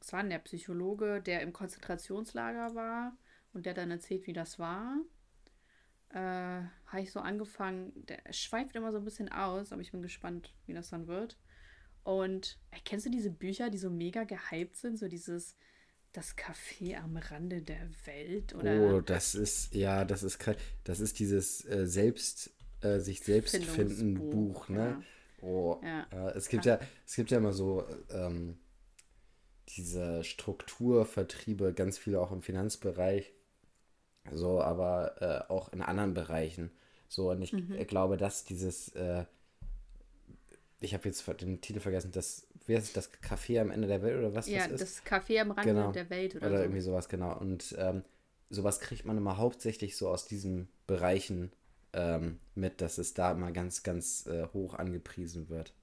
was 0.00 0.12
war 0.12 0.20
denn 0.22 0.30
der 0.30 0.38
Psychologe, 0.40 1.22
der 1.22 1.40
im 1.42 1.52
Konzentrationslager 1.52 2.74
war 2.74 3.16
und 3.54 3.66
der 3.66 3.74
dann 3.74 3.90
erzählt, 3.90 4.26
wie 4.26 4.32
das 4.32 4.58
war. 4.58 4.96
Äh, 6.10 6.18
habe 6.86 7.00
ich 7.00 7.12
so 7.12 7.20
angefangen. 7.20 7.92
Der 8.06 8.20
schweift 8.32 8.76
immer 8.76 8.92
so 8.92 8.98
ein 8.98 9.04
bisschen 9.04 9.30
aus, 9.30 9.72
aber 9.72 9.82
ich 9.82 9.92
bin 9.92 10.02
gespannt, 10.02 10.54
wie 10.66 10.74
das 10.74 10.90
dann 10.90 11.06
wird. 11.06 11.38
Und 12.02 12.58
äh, 12.70 12.78
kennst 12.84 13.06
du 13.06 13.10
diese 13.10 13.30
Bücher, 13.30 13.70
die 13.70 13.78
so 13.78 13.90
mega 13.90 14.24
gehypt 14.24 14.76
sind? 14.76 14.98
So 14.98 15.08
dieses 15.08 15.56
das 16.12 16.36
Café 16.36 16.96
am 16.96 17.16
Rande 17.16 17.60
der 17.60 17.90
Welt 18.04 18.54
oder 18.54 18.80
Oh, 18.80 19.00
das 19.00 19.34
ist 19.34 19.74
ja, 19.74 20.04
das 20.04 20.22
ist 20.22 20.38
das 20.84 21.00
ist 21.00 21.18
dieses 21.18 21.64
äh, 21.64 21.86
selbst 21.86 22.54
äh, 22.82 23.00
sich 23.00 23.20
selbst 23.20 23.56
finden 23.64 24.14
Buch, 24.30 24.68
ne? 24.68 24.78
Ja. 24.78 25.02
Oh, 25.42 25.80
ja. 25.82 26.06
ja. 26.12 26.30
es 26.30 26.48
gibt 26.48 26.66
ja 26.66 26.78
es 27.04 27.16
gibt 27.16 27.32
ja 27.32 27.38
immer 27.38 27.52
so 27.52 27.84
ähm, 28.10 28.58
diese 29.76 30.22
Strukturvertriebe, 30.22 31.72
ganz 31.74 31.98
viele 31.98 32.20
auch 32.20 32.30
im 32.30 32.42
Finanzbereich, 32.42 33.32
so, 34.32 34.60
aber 34.60 35.46
äh, 35.48 35.52
auch 35.52 35.72
in 35.72 35.82
anderen 35.82 36.14
Bereichen. 36.14 36.70
So, 37.08 37.30
und 37.30 37.42
ich 37.42 37.52
mhm. 37.52 37.86
glaube, 37.86 38.16
dass 38.16 38.44
dieses, 38.44 38.88
äh, 38.90 39.24
ich 40.80 40.94
habe 40.94 41.08
jetzt 41.08 41.26
den 41.40 41.60
Titel 41.60 41.80
vergessen, 41.80 42.10
das, 42.12 42.46
wie 42.66 42.76
heißt 42.76 42.96
das, 42.96 43.12
Café 43.14 43.60
am 43.60 43.70
Ende 43.70 43.86
der 43.86 44.02
Welt 44.02 44.18
oder 44.18 44.34
was 44.34 44.48
ja, 44.48 44.66
das 44.66 44.80
ist? 44.80 45.04
Ja, 45.04 45.10
das 45.10 45.26
Café 45.28 45.40
am 45.40 45.50
Rande 45.50 45.72
genau. 45.72 45.92
der 45.92 46.10
Welt 46.10 46.36
oder, 46.36 46.46
oder 46.46 46.56
so. 46.58 46.62
irgendwie 46.62 46.80
sowas, 46.80 47.08
genau. 47.08 47.38
Und 47.38 47.74
ähm, 47.78 48.02
sowas 48.50 48.80
kriegt 48.80 49.04
man 49.04 49.16
immer 49.16 49.36
hauptsächlich 49.36 49.96
so 49.96 50.08
aus 50.08 50.26
diesen 50.26 50.68
Bereichen 50.86 51.52
ähm, 51.92 52.40
mit, 52.54 52.80
dass 52.80 52.98
es 52.98 53.14
da 53.14 53.32
immer 53.32 53.52
ganz, 53.52 53.82
ganz 53.82 54.26
äh, 54.26 54.48
hoch 54.52 54.74
angepriesen 54.74 55.48
wird. 55.48 55.74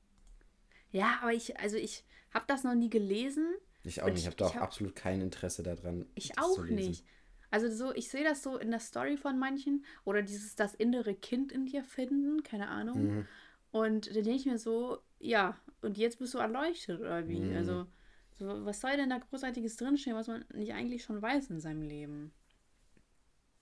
Ja, 0.91 1.19
aber 1.21 1.33
ich, 1.33 1.57
also 1.59 1.77
ich 1.77 2.03
habe 2.33 2.45
das 2.47 2.63
noch 2.63 2.75
nie 2.75 2.89
gelesen. 2.89 3.47
Ich 3.83 4.01
auch 4.01 4.07
nicht, 4.07 4.19
ich 4.19 4.25
habe 4.25 4.35
da 4.35 4.47
auch 4.47 4.55
hab, 4.55 4.63
absolut 4.63 4.95
kein 4.95 5.21
Interesse 5.21 5.63
daran. 5.63 6.05
Ich 6.15 6.37
auch 6.37 6.63
nicht. 6.65 7.05
Also 7.51 7.69
so, 7.69 7.93
ich 7.93 8.09
sehe 8.09 8.23
das 8.23 8.41
so 8.41 8.57
in 8.57 8.71
der 8.71 8.79
Story 8.79 9.17
von 9.17 9.37
manchen 9.37 9.85
oder 10.05 10.21
dieses 10.21 10.55
das 10.55 10.73
innere 10.73 11.13
Kind 11.13 11.51
in 11.51 11.65
dir 11.65 11.83
finden, 11.83 12.43
keine 12.43 12.69
Ahnung. 12.69 13.03
Mhm. 13.03 13.27
Und 13.71 14.07
dann 14.07 14.23
denke 14.23 14.31
ich 14.31 14.45
mir 14.45 14.57
so, 14.57 14.99
ja, 15.19 15.57
und 15.81 15.97
jetzt 15.97 16.19
bist 16.19 16.33
du 16.33 16.37
erleuchtet 16.37 16.99
oder 17.01 17.27
wie? 17.27 17.41
Mhm. 17.41 17.55
Also, 17.55 17.85
so, 18.31 18.65
was 18.65 18.79
soll 18.79 18.95
denn 18.95 19.09
da 19.09 19.17
Großartiges 19.17 19.75
drinstehen, 19.75 20.15
was 20.15 20.27
man 20.27 20.45
nicht 20.53 20.73
eigentlich 20.73 21.03
schon 21.03 21.21
weiß 21.21 21.49
in 21.49 21.59
seinem 21.59 21.81
Leben? 21.81 22.33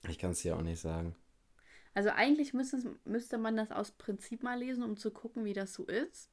Ich 0.08 0.18
kann 0.18 0.30
es 0.30 0.42
dir 0.42 0.56
auch 0.56 0.62
nicht 0.62 0.80
sagen. 0.80 1.14
Also 1.92 2.10
eigentlich 2.10 2.54
müsste, 2.54 2.96
müsste 3.04 3.38
man 3.38 3.56
das 3.56 3.72
aus 3.72 3.90
Prinzip 3.90 4.42
mal 4.42 4.58
lesen, 4.58 4.84
um 4.84 4.96
zu 4.96 5.10
gucken, 5.10 5.44
wie 5.44 5.52
das 5.52 5.74
so 5.74 5.84
ist. 5.84 6.30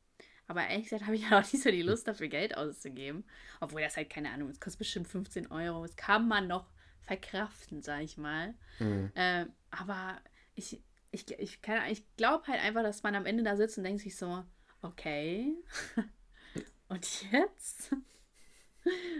Aber 0.47 0.65
ehrlich 0.65 0.85
gesagt 0.85 1.05
habe 1.05 1.15
ich 1.15 1.29
ja 1.29 1.29
auch 1.39 1.51
nicht 1.51 1.61
so 1.61 1.71
die 1.71 1.81
Lust 1.81 2.07
dafür, 2.07 2.27
Geld 2.27 2.55
auszugeben. 2.55 3.25
Obwohl 3.59 3.81
das 3.81 3.97
halt, 3.97 4.09
keine 4.09 4.29
Ahnung, 4.29 4.49
es 4.49 4.59
kostet 4.59 4.79
bestimmt 4.79 5.07
15 5.07 5.51
Euro. 5.51 5.81
Das 5.81 5.95
kann 5.95 6.27
man 6.27 6.47
noch 6.47 6.69
verkraften, 7.07 7.81
sag 7.81 8.03
ich 8.03 8.17
mal. 8.17 8.53
Mhm. 8.79 9.11
Äh, 9.15 9.45
aber 9.71 10.19
ich, 10.53 10.81
ich, 11.11 11.31
ich, 11.39 11.59
ich 11.89 12.15
glaube 12.17 12.47
halt 12.47 12.61
einfach, 12.61 12.83
dass 12.83 13.01
man 13.01 13.15
am 13.15 13.25
Ende 13.25 13.43
da 13.43 13.55
sitzt 13.55 13.77
und 13.77 13.85
denkt 13.85 14.01
sich 14.01 14.15
so, 14.17 14.43
okay, 14.81 15.55
und 16.89 17.31
jetzt? 17.31 17.95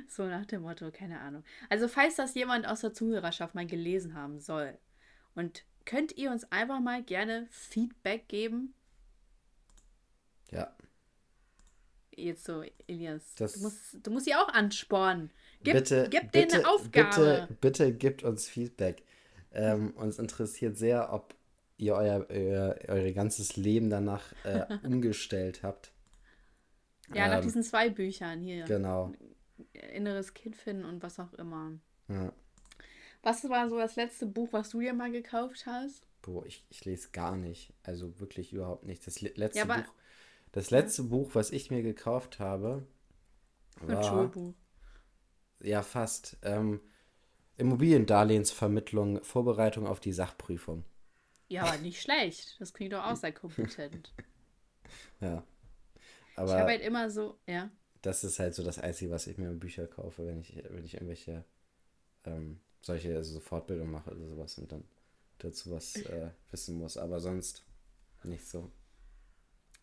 So 0.08 0.25
nach 0.25 0.46
dem 0.46 0.62
Motto, 0.62 0.91
keine 0.91 1.20
Ahnung. 1.20 1.44
Also 1.67 1.89
falls 1.89 2.15
das 2.15 2.36
jemand 2.36 2.65
aus 2.65 2.79
der 2.79 2.94
Zuhörerschaft 2.94 3.53
mal 3.53 3.67
gelesen 3.67 4.13
haben 4.13 4.39
soll 4.39 4.77
und 5.36 5.65
könnt 5.84 6.15
ihr 6.15 6.32
uns 6.32 6.50
einfach 6.53 6.79
mal 6.79 7.03
gerne 7.03 7.48
Feedback 7.50 8.29
geben? 8.29 8.74
Ja. 10.51 10.74
Jetzt 12.15 12.46
so, 12.46 12.63
Elias, 12.88 13.36
das 13.36 13.56
du, 13.56 13.60
musst, 13.63 13.98
du 14.08 14.12
musst 14.12 14.24
sie 14.24 14.36
auch 14.36 14.48
anspornen. 14.48 15.32
Gib, 15.64 15.74
bitte, 15.74 16.08
gib 16.10 16.32
bitte, 16.32 16.48
denen 16.48 16.66
eine 16.66 16.74
Aufgabe. 16.74 17.48
Bitte, 17.50 17.58
bitte 17.62 17.94
gibt 17.94 18.24
uns 18.24 18.48
Feedback. 18.48 19.04
Ähm, 19.52 19.92
uns 19.92 20.20
interessiert 20.20 20.78
sehr, 20.78 21.12
ob 21.14 21.36
ihr 21.78 21.96
euer, 21.96 22.26
euer, 22.30 22.76
euer 22.88 23.12
ganzes 23.12 23.56
Leben 23.56 23.90
danach 23.90 24.34
äh, 24.44 24.66
umgestellt 24.84 25.64
habt. 25.64 25.92
Ja, 27.14 27.26
ähm, 27.26 27.32
nach 27.32 27.42
diesen 27.42 27.64
zwei 27.64 27.90
Büchern 27.90 28.42
hier. 28.42 28.66
Genau. 28.66 29.14
Inneres 29.94 30.34
Kind 30.34 30.56
finden 30.56 30.86
und 30.86 31.02
was 31.02 31.20
auch 31.20 31.34
immer. 31.34 31.72
Ja. 32.10 32.32
Was 33.24 33.44
war 33.50 33.70
so 33.70 33.78
das 33.78 33.96
letzte 33.96 34.26
Buch, 34.26 34.50
was 34.52 34.70
du 34.70 34.80
dir 34.80 34.94
mal 34.94 35.12
gekauft 35.12 35.66
hast? 35.66 36.06
Boah, 36.22 36.46
ich, 36.46 36.66
ich 36.70 36.86
lese 36.86 37.10
gar 37.12 37.36
nicht. 37.36 37.74
Also 37.84 38.20
wirklich 38.20 38.54
überhaupt 38.54 38.86
nicht. 38.86 39.06
Das 39.08 39.22
letzte 39.22 39.60
ja, 39.60 39.66
Buch. 39.66 39.94
Das 40.52 40.72
letzte. 40.72 41.04
Buch, 41.04 41.32
was 41.34 41.52
ich 41.52 41.72
mir 41.72 41.84
gekauft 41.84 42.40
habe, 42.40 42.86
war. 43.82 43.98
Ein 43.98 44.04
Schulbuch. 44.04 44.54
Ja, 45.62 45.82
fast. 45.82 46.38
Ähm, 46.44 46.82
Immobiliendarlehensvermittlung, 47.58 49.24
Vorbereitung 49.24 49.88
auf 49.88 50.00
die 50.00 50.14
Sachprüfung. 50.14 50.86
Ja, 51.48 51.64
aber 51.64 51.78
nicht 51.78 52.02
schlecht. 52.02 52.56
Das 52.60 52.74
klingt 52.74 52.94
doch 52.94 53.04
auch 53.04 53.16
sehr 53.16 53.32
kompetent. 53.32 54.14
ja. 55.22 55.44
Aber 56.36 56.50
ich 56.50 56.60
habe 56.60 56.72
halt 56.72 56.82
immer 56.82 57.10
so, 57.10 57.40
ja. 57.48 57.72
Das 58.02 58.24
ist 58.24 58.38
halt 58.40 58.54
so 58.54 58.64
das 58.64 58.78
Einzige, 58.78 59.12
was 59.12 59.28
ich 59.28 59.38
mir 59.38 59.50
in 59.50 59.60
Bücher 59.60 59.88
kaufe, 59.88 60.26
wenn 60.28 60.40
ich, 60.40 60.56
wenn 60.70 60.86
ich 60.86 60.94
irgendwelche 60.94 61.44
ähm, 62.26 62.60
solche 62.82 63.16
also 63.16 63.34
so 63.34 63.40
Fortbildung 63.40 63.90
mache 63.90 64.12
oder 64.12 64.28
sowas 64.28 64.58
und 64.60 64.72
dann 64.72 64.84
dazu 65.40 65.72
was 65.72 65.96
äh, 65.96 66.30
wissen 66.52 66.78
muss. 66.78 66.98
Aber 66.98 67.20
sonst 67.20 67.64
nicht 68.24 68.48
so. 68.48 68.72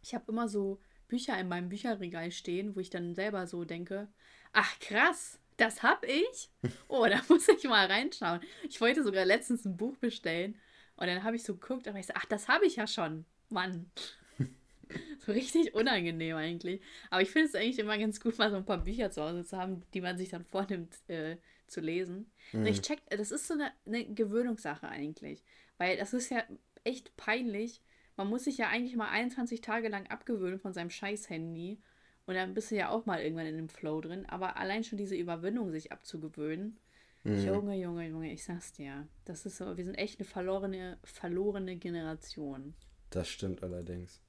Ich 0.02 0.14
habe 0.14 0.30
immer 0.30 0.48
so 0.48 0.80
Bücher 1.08 1.38
in 1.38 1.48
meinem 1.48 1.68
Bücherregal 1.68 2.30
stehen, 2.30 2.76
wo 2.76 2.80
ich 2.80 2.90
dann 2.90 3.14
selber 3.14 3.46
so 3.46 3.64
denke, 3.64 4.08
ach 4.52 4.78
krass, 4.78 5.40
das 5.56 5.82
hab 5.82 6.04
ich? 6.04 6.50
Oh, 6.88 7.06
da 7.08 7.20
muss 7.28 7.48
ich 7.48 7.64
mal 7.64 7.86
reinschauen. 7.86 8.40
Ich 8.68 8.80
wollte 8.80 9.02
sogar 9.02 9.24
letztens 9.24 9.64
ein 9.64 9.76
Buch 9.76 9.96
bestellen 9.96 10.58
und 10.96 11.06
dann 11.06 11.22
habe 11.22 11.36
ich 11.36 11.42
so 11.42 11.54
geguckt, 11.54 11.88
aber 11.88 11.98
ich 11.98 12.06
so, 12.06 12.14
ach, 12.16 12.24
das 12.26 12.48
habe 12.48 12.66
ich 12.66 12.76
ja 12.76 12.86
schon. 12.86 13.24
Mann. 13.50 13.90
so 15.18 15.32
richtig 15.32 15.74
unangenehm 15.74 16.36
eigentlich. 16.36 16.80
Aber 17.10 17.22
ich 17.22 17.30
finde 17.30 17.48
es 17.48 17.54
eigentlich 17.54 17.78
immer 17.78 17.98
ganz 17.98 18.20
gut, 18.20 18.38
mal 18.38 18.50
so 18.50 18.56
ein 18.56 18.64
paar 18.64 18.82
Bücher 18.82 19.10
zu 19.10 19.22
Hause 19.22 19.44
zu 19.44 19.56
haben, 19.56 19.82
die 19.92 20.00
man 20.00 20.18
sich 20.18 20.30
dann 20.30 20.44
vornimmt 20.44 20.96
äh, 21.08 21.36
zu 21.66 21.80
lesen. 21.80 22.30
Mhm. 22.52 22.66
Ich 22.66 22.80
check, 22.82 23.00
das 23.10 23.30
ist 23.30 23.46
so 23.46 23.54
eine, 23.54 23.72
eine 23.86 24.04
Gewöhnungssache 24.06 24.88
eigentlich. 24.88 25.42
Weil 25.78 25.96
das 25.96 26.14
ist 26.14 26.30
ja 26.30 26.42
echt 26.84 27.16
peinlich. 27.16 27.82
Man 28.16 28.28
muss 28.28 28.44
sich 28.44 28.58
ja 28.58 28.68
eigentlich 28.68 28.96
mal 28.96 29.08
21 29.08 29.60
Tage 29.60 29.88
lang 29.88 30.06
abgewöhnen 30.06 30.60
von 30.60 30.72
seinem 30.72 30.90
Scheiß-Handy. 30.90 31.80
Und 32.26 32.34
dann 32.34 32.54
bist 32.54 32.70
du 32.70 32.76
ja 32.76 32.88
auch 32.88 33.06
mal 33.06 33.20
irgendwann 33.20 33.46
in 33.46 33.56
dem 33.56 33.68
Flow 33.68 34.00
drin. 34.00 34.26
Aber 34.26 34.56
allein 34.56 34.84
schon 34.84 34.98
diese 34.98 35.16
Überwindung, 35.16 35.70
sich 35.70 35.92
abzugewöhnen. 35.92 36.78
Mhm. 37.24 37.44
Junge, 37.44 37.76
Junge, 37.76 38.08
Junge, 38.08 38.32
ich 38.32 38.44
sag's 38.44 38.72
dir. 38.72 39.06
Das 39.24 39.46
ist 39.46 39.56
so, 39.56 39.76
wir 39.76 39.84
sind 39.84 39.94
echt 39.94 40.20
eine 40.20 40.26
verlorene, 40.26 40.98
verlorene 41.04 41.76
Generation. 41.76 42.74
Das 43.10 43.28
stimmt 43.28 43.62
allerdings. 43.62 44.20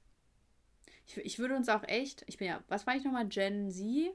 Ich, 1.06 1.16
ich 1.18 1.38
würde 1.38 1.56
uns 1.56 1.68
auch 1.68 1.84
echt, 1.84 2.24
ich 2.26 2.38
bin 2.38 2.48
ja, 2.48 2.62
was 2.68 2.86
war 2.86 2.96
ich 2.96 3.04
nochmal? 3.04 3.28
Gen 3.28 3.70
Z? 3.70 4.12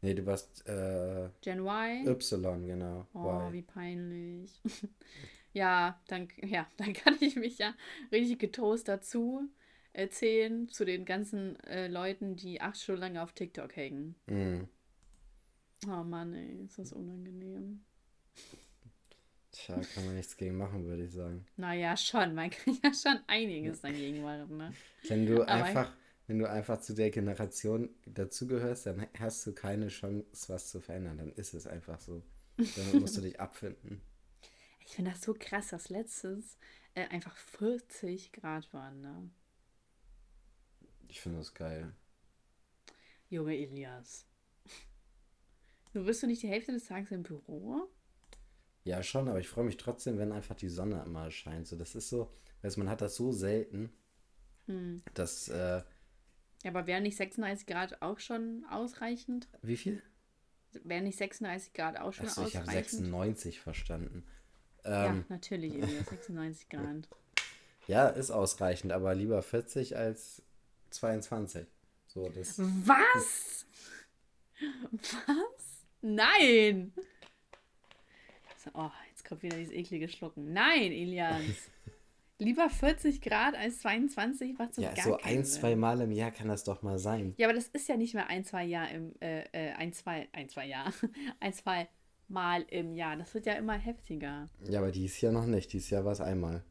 Nee, 0.00 0.14
du 0.14 0.26
warst 0.26 0.66
äh, 0.68 1.28
Gen 1.40 1.60
Y? 1.60 2.06
Y, 2.06 2.66
genau. 2.66 3.06
Oh, 3.14 3.48
y. 3.48 3.52
wie 3.52 3.62
peinlich. 3.62 4.60
ja, 5.52 6.00
dann, 6.08 6.28
ja, 6.44 6.66
dann 6.76 6.92
kann 6.92 7.16
ich 7.20 7.36
mich 7.36 7.58
ja 7.58 7.74
richtig 8.10 8.38
getoast 8.38 8.88
dazu 8.88 9.48
erzählen 9.92 10.68
zu 10.68 10.84
den 10.84 11.04
ganzen 11.04 11.58
äh, 11.64 11.88
Leuten, 11.88 12.36
die 12.36 12.60
acht 12.60 12.78
Stunden 12.78 13.00
lang 13.02 13.16
auf 13.18 13.32
TikTok 13.32 13.76
hängen. 13.76 14.14
Mhm. 14.26 14.68
Oh 15.86 16.04
Mann, 16.04 16.32
ey, 16.34 16.64
ist 16.64 16.78
das 16.78 16.92
unangenehm. 16.92 17.84
Tja, 19.50 19.80
kann 19.94 20.06
man 20.06 20.14
nichts 20.14 20.36
gegen 20.36 20.56
machen, 20.56 20.86
würde 20.86 21.04
ich 21.04 21.12
sagen. 21.12 21.44
Naja, 21.56 21.96
schon. 21.96 22.34
Man 22.34 22.50
kann 22.50 22.78
ja 22.82 22.94
schon 22.94 23.18
einiges 23.26 23.80
dagegen 23.80 24.22
machen, 24.22 24.56
ne? 24.56 24.72
Wenn 25.08 25.26
du 25.26 25.42
Aber 25.42 25.52
einfach, 25.52 25.92
wenn 26.26 26.38
du 26.38 26.48
einfach 26.48 26.80
zu 26.80 26.94
der 26.94 27.10
Generation 27.10 27.90
dazugehörst, 28.06 28.86
dann 28.86 29.06
hast 29.18 29.46
du 29.46 29.52
keine 29.52 29.88
Chance, 29.88 30.48
was 30.48 30.70
zu 30.70 30.80
verändern. 30.80 31.18
Dann 31.18 31.32
ist 31.32 31.52
es 31.52 31.66
einfach 31.66 32.00
so. 32.00 32.22
Dann 32.56 33.00
musst 33.00 33.16
du 33.16 33.20
dich 33.20 33.40
abfinden. 33.40 34.00
Ich 34.86 34.94
finde 34.94 35.10
das 35.10 35.22
so 35.22 35.34
krass, 35.38 35.68
dass 35.68 35.90
letztens 35.90 36.56
äh, 36.94 37.06
einfach 37.08 37.36
40 37.36 38.32
Grad 38.32 38.72
waren, 38.72 39.00
ne? 39.00 39.30
Ich 41.12 41.20
finde 41.20 41.40
das 41.40 41.52
geil. 41.52 41.92
Junge 43.28 43.54
Elias. 43.54 44.24
Du 45.92 46.06
bist 46.06 46.22
du 46.22 46.26
nicht 46.26 46.42
die 46.42 46.48
Hälfte 46.48 46.72
des 46.72 46.86
Tages 46.86 47.10
im 47.10 47.22
Büro? 47.22 47.86
Ja, 48.84 49.02
schon, 49.02 49.28
aber 49.28 49.38
ich 49.38 49.46
freue 49.46 49.64
mich 49.64 49.76
trotzdem, 49.76 50.16
wenn 50.16 50.32
einfach 50.32 50.56
die 50.56 50.70
Sonne 50.70 51.02
immer 51.04 51.30
scheint. 51.30 51.66
So, 51.66 51.76
das 51.76 51.94
ist 51.94 52.08
so, 52.08 52.32
weißt 52.62 52.78
man 52.78 52.88
hat 52.88 53.02
das 53.02 53.14
so 53.14 53.30
selten, 53.30 53.92
hm. 54.64 55.02
dass. 55.12 55.48
Äh, 55.48 55.82
ja, 56.62 56.70
aber 56.70 56.86
wären 56.86 57.02
nicht 57.02 57.18
36 57.18 57.66
Grad 57.66 58.00
auch 58.00 58.18
schon 58.18 58.64
ausreichend? 58.70 59.48
Wie 59.60 59.76
viel? 59.76 60.02
Wären 60.82 61.04
nicht 61.04 61.18
36 61.18 61.74
Grad 61.74 61.98
auch 61.98 62.14
schon 62.14 62.24
Achso, 62.24 62.40
ausreichend? 62.40 62.68
Ich 62.70 62.76
habe 62.78 62.88
96 62.88 63.60
verstanden. 63.60 64.24
Ähm, 64.84 64.92
ja, 64.92 65.24
natürlich, 65.28 65.74
Ilja, 65.74 66.04
96 66.04 66.70
Grad. 66.70 67.06
Ja, 67.88 68.06
ist 68.06 68.30
ausreichend, 68.30 68.92
aber 68.92 69.12
lieber 69.12 69.42
40 69.42 69.96
als 69.96 70.44
22. 70.92 71.66
So, 72.06 72.28
das. 72.28 72.58
Was? 72.58 73.66
Was? 75.26 75.86
Nein! 76.02 76.92
Oh, 78.74 78.90
jetzt 79.08 79.24
kommt 79.24 79.42
wieder 79.42 79.56
dieses 79.56 79.72
eklige 79.72 80.08
Schlucken. 80.08 80.52
Nein, 80.52 80.92
Elias. 80.92 81.42
Lieber 82.38 82.68
40 82.68 83.20
Grad 83.20 83.54
als 83.54 83.80
22 83.80 84.58
war 84.58 84.70
zum 84.70 84.84
Ja, 84.84 84.92
gar 84.92 85.04
so 85.04 85.18
ein, 85.18 85.44
zwei 85.44 85.76
Mal 85.76 86.00
im 86.00 86.10
Jahr 86.10 86.32
kann 86.32 86.48
das 86.48 86.64
doch 86.64 86.82
mal 86.82 86.98
sein. 86.98 87.34
Ja, 87.36 87.46
aber 87.46 87.54
das 87.54 87.68
ist 87.68 87.88
ja 87.88 87.96
nicht 87.96 88.14
mehr 88.14 88.28
ein, 88.28 88.44
zwei 88.44 88.64
Jahr 88.64 88.90
im, 88.90 89.14
äh, 89.20 89.42
äh 89.52 89.72
ein, 89.72 89.92
zwei, 89.92 90.28
ein, 90.32 90.48
zwei 90.48 90.66
Jahr. 90.66 90.92
ein, 91.40 91.52
zwei 91.52 91.88
Mal 92.28 92.62
im 92.68 92.94
Jahr. 92.94 93.16
Das 93.16 93.32
wird 93.34 93.46
ja 93.46 93.54
immer 93.54 93.74
heftiger. 93.74 94.48
Ja, 94.68 94.80
aber 94.80 94.90
dies 94.90 95.20
Jahr 95.20 95.32
noch 95.32 95.46
nicht. 95.46 95.72
Dies 95.72 95.90
Jahr 95.90 96.04
war 96.04 96.12
es 96.12 96.20
einmal. 96.20 96.64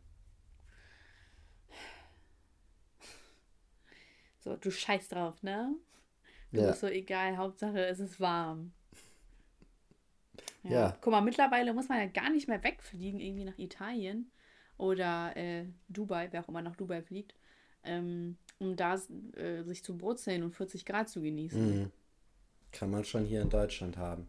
So, 4.41 4.55
du 4.55 4.71
scheißt 4.71 5.13
drauf, 5.13 5.41
ne? 5.43 5.75
Du 6.51 6.61
ja. 6.61 6.67
bist 6.67 6.81
so 6.81 6.87
egal, 6.87 7.37
Hauptsache 7.37 7.85
es 7.85 7.99
ist 7.99 8.19
warm. 8.19 8.73
Ja. 10.63 10.71
ja. 10.71 10.97
Guck 11.01 11.11
mal, 11.11 11.21
mittlerweile 11.21 11.73
muss 11.73 11.89
man 11.89 11.99
ja 11.99 12.07
gar 12.07 12.29
nicht 12.29 12.47
mehr 12.47 12.63
wegfliegen, 12.63 13.19
irgendwie 13.19 13.45
nach 13.45 13.57
Italien 13.57 14.31
oder 14.77 15.35
äh, 15.37 15.65
Dubai, 15.87 16.27
wer 16.31 16.43
auch 16.43 16.49
immer 16.49 16.61
nach 16.61 16.75
Dubai 16.75 17.01
fliegt, 17.01 17.35
ähm, 17.83 18.37
um 18.59 18.75
da 18.75 18.95
äh, 19.35 19.63
sich 19.63 19.83
zu 19.83 19.97
brutzeln 19.97 20.43
und 20.43 20.55
40 20.55 20.85
Grad 20.85 21.09
zu 21.09 21.21
genießen. 21.21 21.81
Mhm. 21.81 21.91
Kann 22.71 22.89
man 22.89 23.05
schon 23.05 23.25
hier 23.25 23.41
in 23.41 23.49
Deutschland 23.49 23.97
haben. 23.97 24.27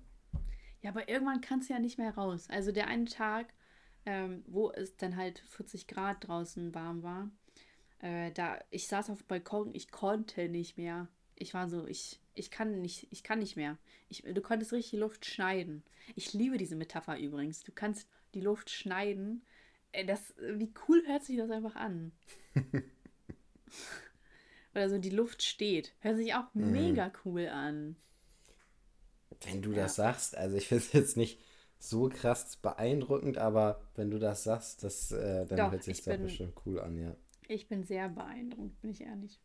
Ja, 0.82 0.90
aber 0.90 1.08
irgendwann 1.08 1.40
kannst 1.40 1.68
du 1.68 1.74
ja 1.74 1.80
nicht 1.80 1.98
mehr 1.98 2.14
raus. 2.14 2.48
Also 2.50 2.72
der 2.72 2.88
eine 2.88 3.04
Tag, 3.04 3.52
ähm, 4.04 4.42
wo 4.46 4.70
es 4.72 4.96
dann 4.96 5.16
halt 5.16 5.38
40 5.48 5.86
Grad 5.86 6.26
draußen 6.26 6.74
warm 6.74 7.02
war, 7.02 7.30
äh, 8.02 8.30
da 8.32 8.58
ich 8.70 8.86
saß 8.86 9.10
auf 9.10 9.22
dem 9.22 9.28
Balkon, 9.28 9.74
ich 9.74 9.90
konnte 9.90 10.48
nicht 10.48 10.76
mehr. 10.76 11.08
Ich 11.34 11.54
war 11.54 11.68
so, 11.68 11.86
ich 11.86 12.20
ich 12.34 12.50
kann 12.50 12.80
nicht, 12.80 13.08
ich 13.10 13.22
kann 13.22 13.38
nicht 13.38 13.56
mehr. 13.56 13.78
Ich, 14.08 14.22
du 14.22 14.40
konntest 14.40 14.72
richtig 14.72 14.90
die 14.92 14.98
Luft 14.98 15.24
schneiden. 15.24 15.82
Ich 16.14 16.32
liebe 16.32 16.56
diese 16.56 16.76
Metapher 16.76 17.18
übrigens. 17.18 17.62
Du 17.62 17.72
kannst 17.72 18.08
die 18.34 18.40
Luft 18.40 18.70
schneiden. 18.70 19.44
Äh, 19.92 20.04
das, 20.04 20.34
wie 20.38 20.72
cool 20.88 21.02
hört 21.06 21.24
sich 21.24 21.36
das 21.36 21.50
einfach 21.50 21.76
an? 21.76 22.12
Oder 24.74 24.88
so, 24.88 24.98
die 24.98 25.10
Luft 25.10 25.42
steht. 25.42 25.94
Hört 26.00 26.16
sich 26.16 26.34
auch 26.34 26.52
mhm. 26.54 26.72
mega 26.72 27.12
cool 27.24 27.48
an. 27.48 27.96
Wenn 29.44 29.60
du 29.60 29.72
ja. 29.72 29.82
das 29.82 29.96
sagst, 29.96 30.36
also 30.36 30.56
ich 30.56 30.68
finde 30.68 30.84
es 30.84 30.92
jetzt 30.92 31.16
nicht 31.16 31.40
so 31.78 32.08
krass 32.08 32.56
beeindruckend, 32.56 33.38
aber 33.38 33.82
wenn 33.96 34.10
du 34.10 34.18
das 34.18 34.44
sagst, 34.44 34.84
das, 34.84 35.10
äh, 35.10 35.44
dann 35.46 35.58
doch, 35.58 35.72
hört 35.72 35.82
sich 35.82 36.02
das 36.02 36.18
bestimmt 36.18 36.54
cool 36.64 36.80
an, 36.80 36.96
ja. 36.96 37.16
Ich 37.52 37.68
bin 37.68 37.84
sehr 37.84 38.08
beeindruckt, 38.08 38.80
bin 38.80 38.90
ich 38.90 39.02
ehrlich. 39.02 39.38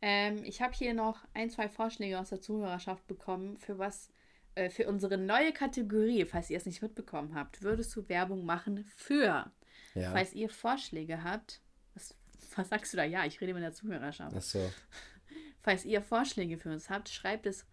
Ähm, 0.00 0.42
ich 0.44 0.62
habe 0.62 0.74
hier 0.74 0.94
noch 0.94 1.24
ein, 1.34 1.50
zwei 1.50 1.68
Vorschläge 1.68 2.18
aus 2.18 2.30
der 2.30 2.40
Zuhörerschaft 2.40 3.06
bekommen, 3.06 3.58
für 3.58 3.78
was, 3.78 4.12
äh, 4.54 4.70
für 4.70 4.88
unsere 4.88 5.18
neue 5.18 5.52
Kategorie, 5.52 6.24
falls 6.24 6.50
ihr 6.50 6.56
es 6.56 6.66
nicht 6.66 6.82
mitbekommen 6.82 7.34
habt, 7.34 7.62
würdest 7.62 7.94
du 7.96 8.08
Werbung 8.08 8.44
machen 8.44 8.84
für. 8.96 9.50
Ja. 9.94 10.12
Falls 10.12 10.34
ihr 10.34 10.48
Vorschläge 10.48 11.22
habt, 11.24 11.60
was, 11.94 12.16
was 12.56 12.68
sagst 12.68 12.92
du 12.92 12.96
da? 12.96 13.04
Ja, 13.04 13.24
ich 13.24 13.40
rede 13.40 13.54
mit 13.54 13.62
der 13.62 13.72
Zuhörerschaft. 13.72 14.34
Ach 14.36 14.42
so. 14.42 14.72
Falls 15.62 15.84
ihr 15.84 16.02
Vorschläge 16.02 16.58
für 16.58 16.72
uns 16.72 16.90
habt, 16.90 17.08
schreibt 17.08 17.46
es. 17.46 17.66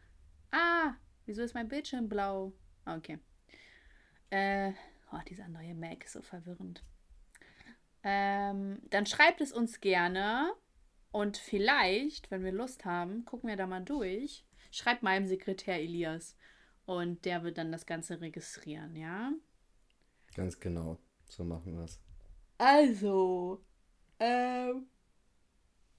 Ah, 0.51 0.93
wieso 1.25 1.41
ist 1.41 1.53
mein 1.53 1.67
Bildschirm 1.67 2.10
blau? 2.10 2.53
Ah, 2.86 2.97
okay. 2.97 3.19
Äh, 4.29 4.73
oh, 5.12 5.19
dieser 5.27 5.47
neue 5.47 5.73
Mac 5.73 6.05
ist 6.05 6.13
so 6.13 6.21
verwirrend. 6.21 6.84
Ähm, 8.03 8.79
dann 8.89 9.05
schreibt 9.05 9.41
es 9.41 9.51
uns 9.51 9.81
gerne 9.81 10.53
und 11.12 11.38
vielleicht, 11.38 12.31
wenn 12.31 12.43
wir 12.43 12.51
Lust 12.51 12.85
haben, 12.85 13.25
gucken 13.25 13.49
wir 13.49 13.57
da 13.57 13.67
mal 13.67 13.83
durch. 13.83 14.45
Schreibt 14.71 15.03
meinem 15.03 15.27
Sekretär 15.27 15.79
Elias 15.79 16.35
und 16.85 17.25
der 17.25 17.43
wird 17.43 17.57
dann 17.57 17.71
das 17.71 17.85
Ganze 17.85 18.21
registrieren, 18.21 18.95
ja? 18.95 19.31
Ganz 20.35 20.59
genau. 20.59 20.99
So 21.27 21.43
machen 21.43 21.75
wir 21.75 21.83
es. 21.83 21.99
Also, 22.57 23.63
ähm, 24.19 24.88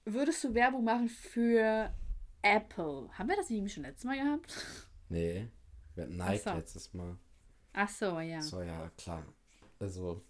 würdest 0.05 0.43
du 0.43 0.53
Werbung 0.53 0.83
machen 0.83 1.09
für 1.09 1.93
Apple? 2.41 3.09
Haben 3.17 3.29
wir 3.29 3.35
das 3.35 3.49
nicht 3.49 3.73
schon 3.73 3.83
letztes 3.83 4.05
Mal 4.05 4.17
gehabt? 4.17 4.53
Nee. 5.09 5.49
Wir 5.95 6.03
hatten 6.05 6.17
Nike 6.17 6.43
so. 6.43 6.53
letztes 6.53 6.93
Mal. 6.93 7.17
Ach 7.73 7.89
so, 7.89 8.19
ja. 8.19 8.41
So, 8.41 8.61
ja, 8.61 8.89
klar. 8.97 9.25
Also, 9.79 10.23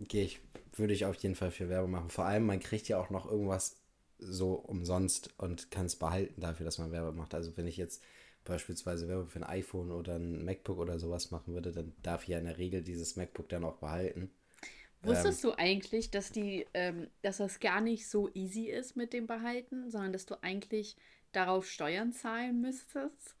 gehe 0.00 0.24
ich, 0.24 0.40
würde 0.72 0.92
ich 0.92 1.04
auf 1.04 1.16
jeden 1.16 1.34
Fall 1.34 1.50
für 1.50 1.68
Werbung 1.68 1.90
machen. 1.90 2.10
Vor 2.10 2.24
allem, 2.24 2.46
man 2.46 2.60
kriegt 2.60 2.88
ja 2.88 2.98
auch 2.98 3.10
noch 3.10 3.30
irgendwas 3.30 3.76
so 4.18 4.54
umsonst 4.54 5.30
und 5.38 5.70
kann 5.70 5.86
es 5.86 5.96
behalten 5.96 6.40
dafür, 6.40 6.64
dass 6.64 6.78
man 6.78 6.92
Werbung 6.92 7.16
macht. 7.16 7.34
Also, 7.34 7.56
wenn 7.56 7.66
ich 7.66 7.76
jetzt 7.76 8.02
beispielsweise 8.44 9.08
Werbung 9.08 9.28
für 9.28 9.40
ein 9.40 9.44
iPhone 9.44 9.90
oder 9.90 10.16
ein 10.16 10.44
MacBook 10.44 10.78
oder 10.78 10.98
sowas 10.98 11.30
machen 11.30 11.52
würde, 11.54 11.72
dann 11.72 11.92
darf 12.02 12.22
ich 12.22 12.28
ja 12.28 12.38
in 12.38 12.44
der 12.44 12.58
Regel 12.58 12.82
dieses 12.82 13.16
MacBook 13.16 13.48
dann 13.48 13.64
auch 13.64 13.76
behalten. 13.78 14.30
Wusstest 15.02 15.44
du 15.44 15.52
eigentlich, 15.52 16.10
dass 16.10 16.32
die, 16.32 16.66
ähm, 16.74 17.08
dass 17.22 17.36
das 17.36 17.60
gar 17.60 17.80
nicht 17.80 18.08
so 18.08 18.28
easy 18.34 18.66
ist 18.66 18.96
mit 18.96 19.12
dem 19.12 19.26
Behalten, 19.26 19.90
sondern 19.90 20.12
dass 20.12 20.26
du 20.26 20.42
eigentlich 20.42 20.96
darauf 21.32 21.68
Steuern 21.68 22.12
zahlen 22.12 22.60
müsstest? 22.60 23.36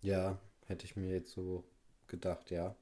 Ja, 0.00 0.38
hätte 0.66 0.84
ich 0.86 0.96
mir 0.96 1.10
jetzt 1.10 1.32
so 1.32 1.64
gedacht, 2.06 2.50
ja. 2.50 2.76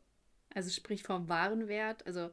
Also 0.54 0.70
sprich 0.70 1.02
vom 1.02 1.28
Warenwert. 1.28 2.06
Also 2.06 2.30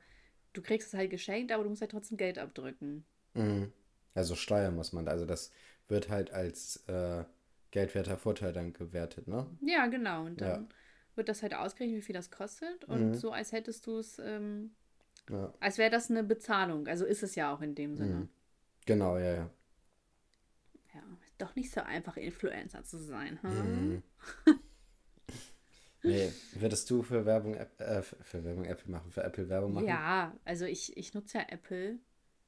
du 0.54 0.62
kriegst 0.62 0.90
es 0.90 0.94
halt 0.94 1.10
geschenkt, 1.12 1.52
aber 1.52 1.64
du 1.64 1.70
musst 1.70 1.82
halt 1.82 1.92
trotzdem 1.92 2.18
Geld 2.18 2.38
abdrücken. 2.40 3.06
Mhm. 3.34 3.72
Also 4.16 4.36
Steuern 4.36 4.76
muss 4.76 4.94
man, 4.94 5.08
also 5.08 5.26
das 5.26 5.52
wird 5.88 6.10
halt 6.10 6.32
als 6.32 6.84
äh, 6.88 7.24
geldwerter 7.72 8.18
Vorteil 8.18 8.54
dann 8.54 8.74
gewertet, 8.74 9.28
ne? 9.28 9.46
Ja, 9.62 9.88
genau. 9.88 10.26
Und 10.26 10.42
dann 10.42 10.62
Ja. 10.62 10.68
wird 11.16 11.30
das 11.30 11.42
halt 11.42 11.54
ausgerechnet, 11.54 11.98
wie 12.00 12.02
viel 12.06 12.16
das 12.16 12.32
kostet. 12.32 12.86
Und 12.86 13.16
so, 13.16 13.32
als 13.32 13.52
hättest 13.52 13.86
du 13.88 14.00
es, 14.00 14.20
ähm, 14.20 14.72
Ja. 15.30 15.54
als 15.60 15.78
wäre 15.78 15.92
das 15.92 16.10
eine 16.10 16.24
Bezahlung. 16.24 16.88
Also 16.88 17.06
ist 17.06 17.24
es 17.24 17.36
ja 17.36 17.54
auch 17.54 17.62
in 17.62 17.76
dem 17.76 17.96
Sinne. 17.96 18.28
Genau, 18.86 19.18
ja, 19.18 19.34
ja. 19.36 19.50
Ja, 20.94 21.02
ist 21.24 21.42
doch 21.42 21.56
nicht 21.56 21.72
so 21.72 21.82
einfach, 21.82 22.18
Influencer 22.18 22.84
zu 22.84 22.98
sein. 22.98 23.42
Hm? 23.42 23.94
Mhm. 23.96 24.04
Nee, 26.04 26.32
würdest 26.54 26.90
du 26.90 27.04
für 27.04 27.26
Werbung, 27.26 27.56
äh, 27.56 28.02
für 28.02 28.16
für 28.22 28.44
Werbung 28.44 28.66
Apple 28.66 28.92
machen, 28.92 29.12
für 29.12 29.24
Apple 29.24 29.50
Werbung 29.50 29.74
machen? 29.74 29.88
Ja, 29.88 30.34
also 30.46 30.66
ich, 30.66 30.96
ich 30.98 31.14
nutze 31.14 31.40
ja 31.40 31.46
Apple. 31.50 32.00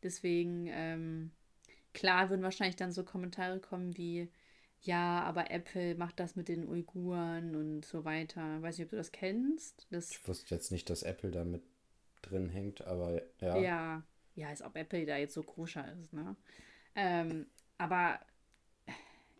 Deswegen, 0.04 0.68
ähm, 0.68 1.32
klar 1.94 2.30
würden 2.30 2.44
wahrscheinlich 2.44 2.76
dann 2.76 2.92
so 2.92 3.04
Kommentare 3.04 3.60
kommen 3.60 3.96
wie, 3.98 4.30
ja, 4.82 5.22
aber 5.24 5.52
Apple 5.52 5.96
macht 5.96 6.20
das 6.20 6.36
mit 6.36 6.48
den 6.48 6.68
Uiguren 6.68 7.56
und 7.56 7.86
so 7.86 8.04
weiter. 8.06 8.62
Weiß 8.62 8.78
nicht, 8.78 8.86
ob 8.86 8.92
du 8.92 8.96
das 8.98 9.12
kennst. 9.12 9.88
Das, 9.92 10.10
Ich 10.10 10.28
wusste 10.28 10.56
jetzt 10.56 10.72
nicht, 10.72 10.90
dass 10.90 11.04
Apple 11.04 11.32
da 11.32 11.44
mit 11.44 11.62
drin 12.22 12.50
hängt, 12.50 12.82
aber 12.82 13.22
ja. 13.40 13.58
ja, 13.58 14.04
ja, 14.36 14.48
als 14.48 14.62
ob 14.62 14.76
Apple 14.76 15.06
da 15.06 15.18
jetzt 15.18 15.34
so 15.34 15.44
koscher 15.44 15.92
ist, 16.00 16.14
ne? 16.14 16.36
Ähm, 16.96 17.48
aber 17.78 18.20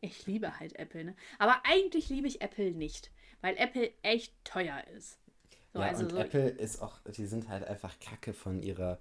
ich 0.02 0.26
liebe 0.26 0.60
halt 0.60 0.78
Apple, 0.78 1.04
ne? 1.06 1.15
Aber 1.39 1.62
eigentlich 1.65 2.10
liebe 2.10 2.28
ich 2.28 2.41
Apple 2.41 2.71
nicht, 2.71 3.12
weil 3.41 3.56
Apple 3.58 3.91
echt 4.01 4.34
teuer 4.43 4.84
ist. 4.95 5.19
So, 5.73 5.80
Ja, 5.80 5.88
also 5.88 6.04
und 6.04 6.12
so, 6.12 6.17
Apple 6.17 6.49
ist 6.49 6.82
auch, 6.82 6.99
die 7.15 7.25
sind 7.25 7.49
halt 7.49 7.63
einfach 7.63 7.99
kacke 7.99 8.34
von 8.34 8.62
ihrer 8.62 8.99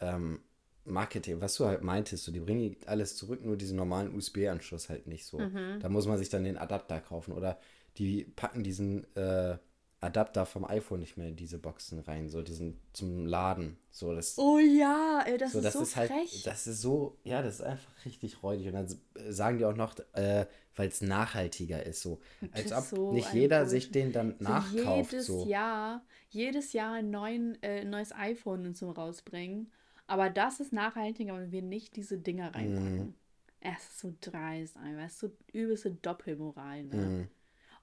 ähm, 0.00 0.40
Marketing. 0.84 1.40
Was 1.40 1.56
du 1.56 1.66
halt 1.66 1.82
meintest, 1.82 2.24
so, 2.24 2.32
die 2.32 2.40
bringen 2.40 2.76
alles 2.86 3.16
zurück, 3.16 3.44
nur 3.44 3.56
diesen 3.56 3.76
normalen 3.76 4.14
USB-Anschluss 4.14 4.88
halt 4.88 5.06
nicht 5.06 5.26
so. 5.26 5.38
Mhm. 5.38 5.80
Da 5.80 5.88
muss 5.88 6.06
man 6.06 6.18
sich 6.18 6.28
dann 6.28 6.44
den 6.44 6.58
Adapter 6.58 7.00
kaufen. 7.00 7.32
Oder 7.32 7.58
die 7.98 8.24
packen 8.24 8.64
diesen 8.64 9.04
äh, 9.16 9.58
Adapter 10.00 10.46
vom 10.46 10.64
iPhone 10.64 11.00
nicht 11.00 11.16
mehr 11.16 11.28
in 11.28 11.34
diese 11.36 11.58
Boxen 11.58 11.98
rein, 11.98 12.28
so 12.28 12.42
diesen 12.42 12.78
zum 12.92 13.26
Laden. 13.26 13.76
So, 13.90 14.14
das, 14.14 14.38
Oh 14.38 14.58
ja, 14.58 15.22
ey, 15.26 15.38
das 15.38 15.52
so, 15.52 15.58
ist 15.58 15.64
das 15.64 15.72
so 15.74 15.82
ist 15.82 15.96
halt, 15.96 16.10
frech. 16.12 16.42
das 16.44 16.66
ist 16.68 16.80
so, 16.82 17.18
ja, 17.24 17.42
das 17.42 17.56
ist 17.56 17.62
einfach 17.62 18.04
richtig 18.04 18.42
räudig. 18.44 18.68
Und 18.68 18.74
dann 18.74 18.86
sagen 19.32 19.58
die 19.58 19.64
auch 19.64 19.74
noch, 19.74 19.96
äh, 20.12 20.46
weil 20.76 20.88
es 20.88 21.00
nachhaltiger 21.00 21.84
ist, 21.84 22.00
so. 22.02 22.20
Als 22.52 22.72
ob 22.72 22.84
so 22.84 23.12
nicht 23.12 23.32
jeder 23.34 23.60
Bullshit. 23.64 23.70
sich 23.82 23.90
den 23.90 24.12
dann 24.12 24.36
So 24.38 24.44
nachkauft. 24.44 25.12
jedes 25.12 25.26
So. 25.26 25.46
Jahr, 25.46 26.04
jedes 26.30 26.72
Jahr 26.72 26.92
ein 26.94 27.10
neuen, 27.10 27.60
äh, 27.64 27.84
neues 27.84 28.12
iPhone 28.12 28.66
und 28.66 28.76
so 28.76 28.90
rausbringen. 28.92 29.72
Aber 30.06 30.30
das 30.30 30.60
ist 30.60 30.72
nachhaltiger, 30.72 31.36
wenn 31.36 31.50
wir 31.50 31.62
nicht 31.62 31.96
diese 31.96 32.18
Dinger 32.18 32.54
reinpacken. 32.54 33.14
Es 33.60 33.82
ist 33.82 33.98
so 33.98 34.14
dreist, 34.20 34.76
einfach. 34.76 35.06
Es 35.06 35.14
ist 35.14 35.18
so 35.18 35.30
übelste 35.52 35.90
Doppelmoral, 35.90 36.84
ne? 36.84 36.96
Mhm. 36.96 37.28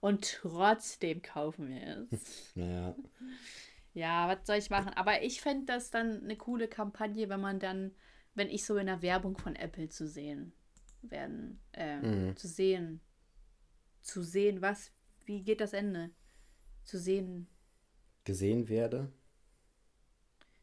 Und 0.05 0.39
trotzdem 0.41 1.23
kaufen 1.23 1.67
wir 1.67 2.07
es. 2.11 2.51
Ja. 2.53 2.95
ja, 3.95 4.27
was 4.27 4.45
soll 4.45 4.57
ich 4.57 4.69
machen? 4.69 4.93
Aber 4.93 5.23
ich 5.23 5.41
fände 5.41 5.65
das 5.65 5.89
dann 5.89 6.21
eine 6.23 6.35
coole 6.37 6.67
Kampagne, 6.67 7.27
wenn 7.27 7.41
man 7.41 7.59
dann, 7.59 7.91
wenn 8.35 8.47
ich 8.51 8.65
so 8.65 8.77
in 8.77 8.85
der 8.85 9.01
Werbung 9.01 9.35
von 9.35 9.55
Apple 9.55 9.89
zu 9.89 10.07
sehen 10.07 10.53
werden, 11.01 11.59
äh, 11.71 11.97
Mhm. 11.97 12.37
zu 12.37 12.47
sehen, 12.47 13.01
zu 14.01 14.21
sehen, 14.21 14.61
was, 14.61 14.91
wie 15.25 15.41
geht 15.41 15.59
das 15.59 15.73
Ende? 15.73 16.11
Zu 16.83 16.99
sehen, 16.99 17.47
Gesehen 18.25 18.69
werde. 18.69 19.11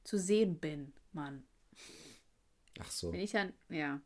zu 0.04 0.18
sehen 0.18 0.60
bin, 0.60 0.92
Mann. 1.12 1.42
Ach 2.78 2.90
so. 2.92 3.12
Wenn 3.12 3.20
ich 3.20 3.32
dann, 3.32 3.52
ja. 3.70 4.00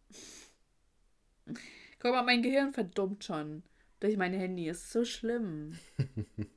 Guck 1.99 2.13
mal, 2.13 2.23
mein 2.25 2.43
Gehirn 2.43 2.73
verdummt 2.73 3.23
schon 3.23 3.63
durch 4.01 4.17
mein 4.17 4.33
Handy. 4.35 4.69
Ist 4.69 4.93
so 4.93 5.05
schlimm. 5.05 5.79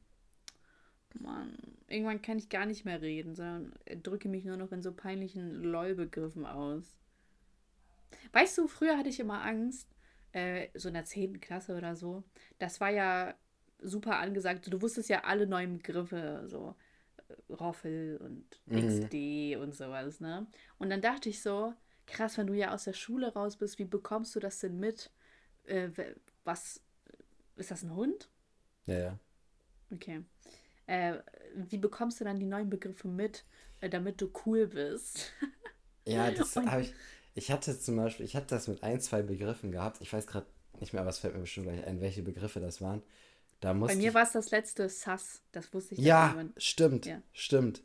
Mann, 1.20 1.58
irgendwann 1.88 2.22
kann 2.22 2.38
ich 2.38 2.50
gar 2.50 2.66
nicht 2.66 2.86
mehr 2.86 3.02
reden, 3.02 3.36
sondern 3.36 3.74
drücke 4.04 4.30
mich 4.30 4.46
nur 4.46 4.58
noch 4.58 4.72
in 4.72 4.82
so 4.82 4.94
peinlichen 4.94 5.64
LOL-Begriffen 5.64 6.46
aus. 6.46 6.98
Weißt 8.32 8.58
du, 8.58 8.68
früher 8.68 8.98
hatte 8.98 9.10
ich 9.10 9.20
immer 9.20 9.44
Angst, 9.44 9.90
äh, 10.32 10.68
so 10.76 10.88
in 10.90 10.94
der 10.94 11.06
10. 11.06 11.40
Klasse 11.40 11.76
oder 11.76 11.96
so. 11.96 12.24
Das 12.60 12.80
war 12.80 12.90
ja 12.90 13.36
super 13.80 14.20
angesagt. 14.20 14.72
Du 14.72 14.82
wusstest 14.82 15.10
ja 15.10 15.24
alle 15.24 15.48
neuen 15.48 15.78
Begriffe, 15.78 16.44
so 16.48 16.76
äh, 17.28 17.54
Roffel 17.54 18.18
und 18.22 18.46
Mhm. 18.70 19.10
XD 19.10 19.58
und 19.58 19.74
sowas, 19.76 20.20
ne? 20.20 20.48
Und 20.78 20.90
dann 20.90 21.02
dachte 21.02 21.30
ich 21.30 21.42
so, 21.42 21.74
krass, 22.06 22.38
wenn 22.38 22.48
du 22.48 22.54
ja 22.54 22.74
aus 22.74 22.84
der 22.86 22.94
Schule 22.94 23.34
raus 23.34 23.58
bist, 23.58 23.80
wie 23.80 23.86
bekommst 23.86 24.36
du 24.36 24.40
das 24.40 24.60
denn 24.60 24.80
mit? 24.80 25.12
Äh, 25.66 25.90
was, 26.44 26.84
ist 27.60 27.72
das 27.72 27.84
ein 27.84 27.96
Hund? 27.96 28.30
Ja, 28.86 28.96
ja. 29.00 29.20
Okay. 29.94 30.24
Äh, 30.88 31.16
wie 31.56 31.78
bekommst 31.78 32.20
du 32.20 32.26
dann 32.26 32.40
die 32.40 32.46
neuen 32.46 32.70
Begriffe 32.70 33.08
mit, 33.08 33.46
äh, 33.82 33.90
damit 33.90 34.22
du 34.22 34.32
cool 34.46 34.68
bist? 34.68 35.32
Ja, 36.06 36.32
das 36.38 36.56
habe 36.56 36.82
ich. 36.82 36.94
Ich 37.36 37.52
hatte 37.52 37.78
zum 37.80 37.96
Beispiel, 37.96 38.26
ich 38.26 38.36
hatte 38.36 38.48
das 38.48 38.68
mit 38.68 38.84
ein, 38.84 39.00
zwei 39.00 39.22
Begriffen 39.22 39.72
gehabt. 39.72 40.02
Ich 40.02 40.12
weiß 40.12 40.28
gerade 40.28 40.48
nicht 40.80 40.94
mehr, 40.94 41.02
aber 41.02 41.10
es 41.10 41.20
fällt 41.20 41.36
mir 41.36 41.42
bestimmt 41.42 41.68
gleich 41.68 41.86
ein, 41.86 42.02
welche 42.02 42.22
Begriffe 42.22 42.60
das 42.60 42.82
waren. 42.82 43.02
Da 43.62 43.74
Bei 43.74 43.96
mir 43.96 44.14
war 44.14 44.24
es 44.24 44.32
das 44.32 44.52
letzte 44.52 44.90
Sass. 44.90 45.42
Das 45.52 45.74
wusste 45.74 45.96
ich 45.96 46.02
Ja, 46.02 46.36
stimmt, 46.58 47.06
Ja. 47.06 47.22
stimmt. 47.34 47.82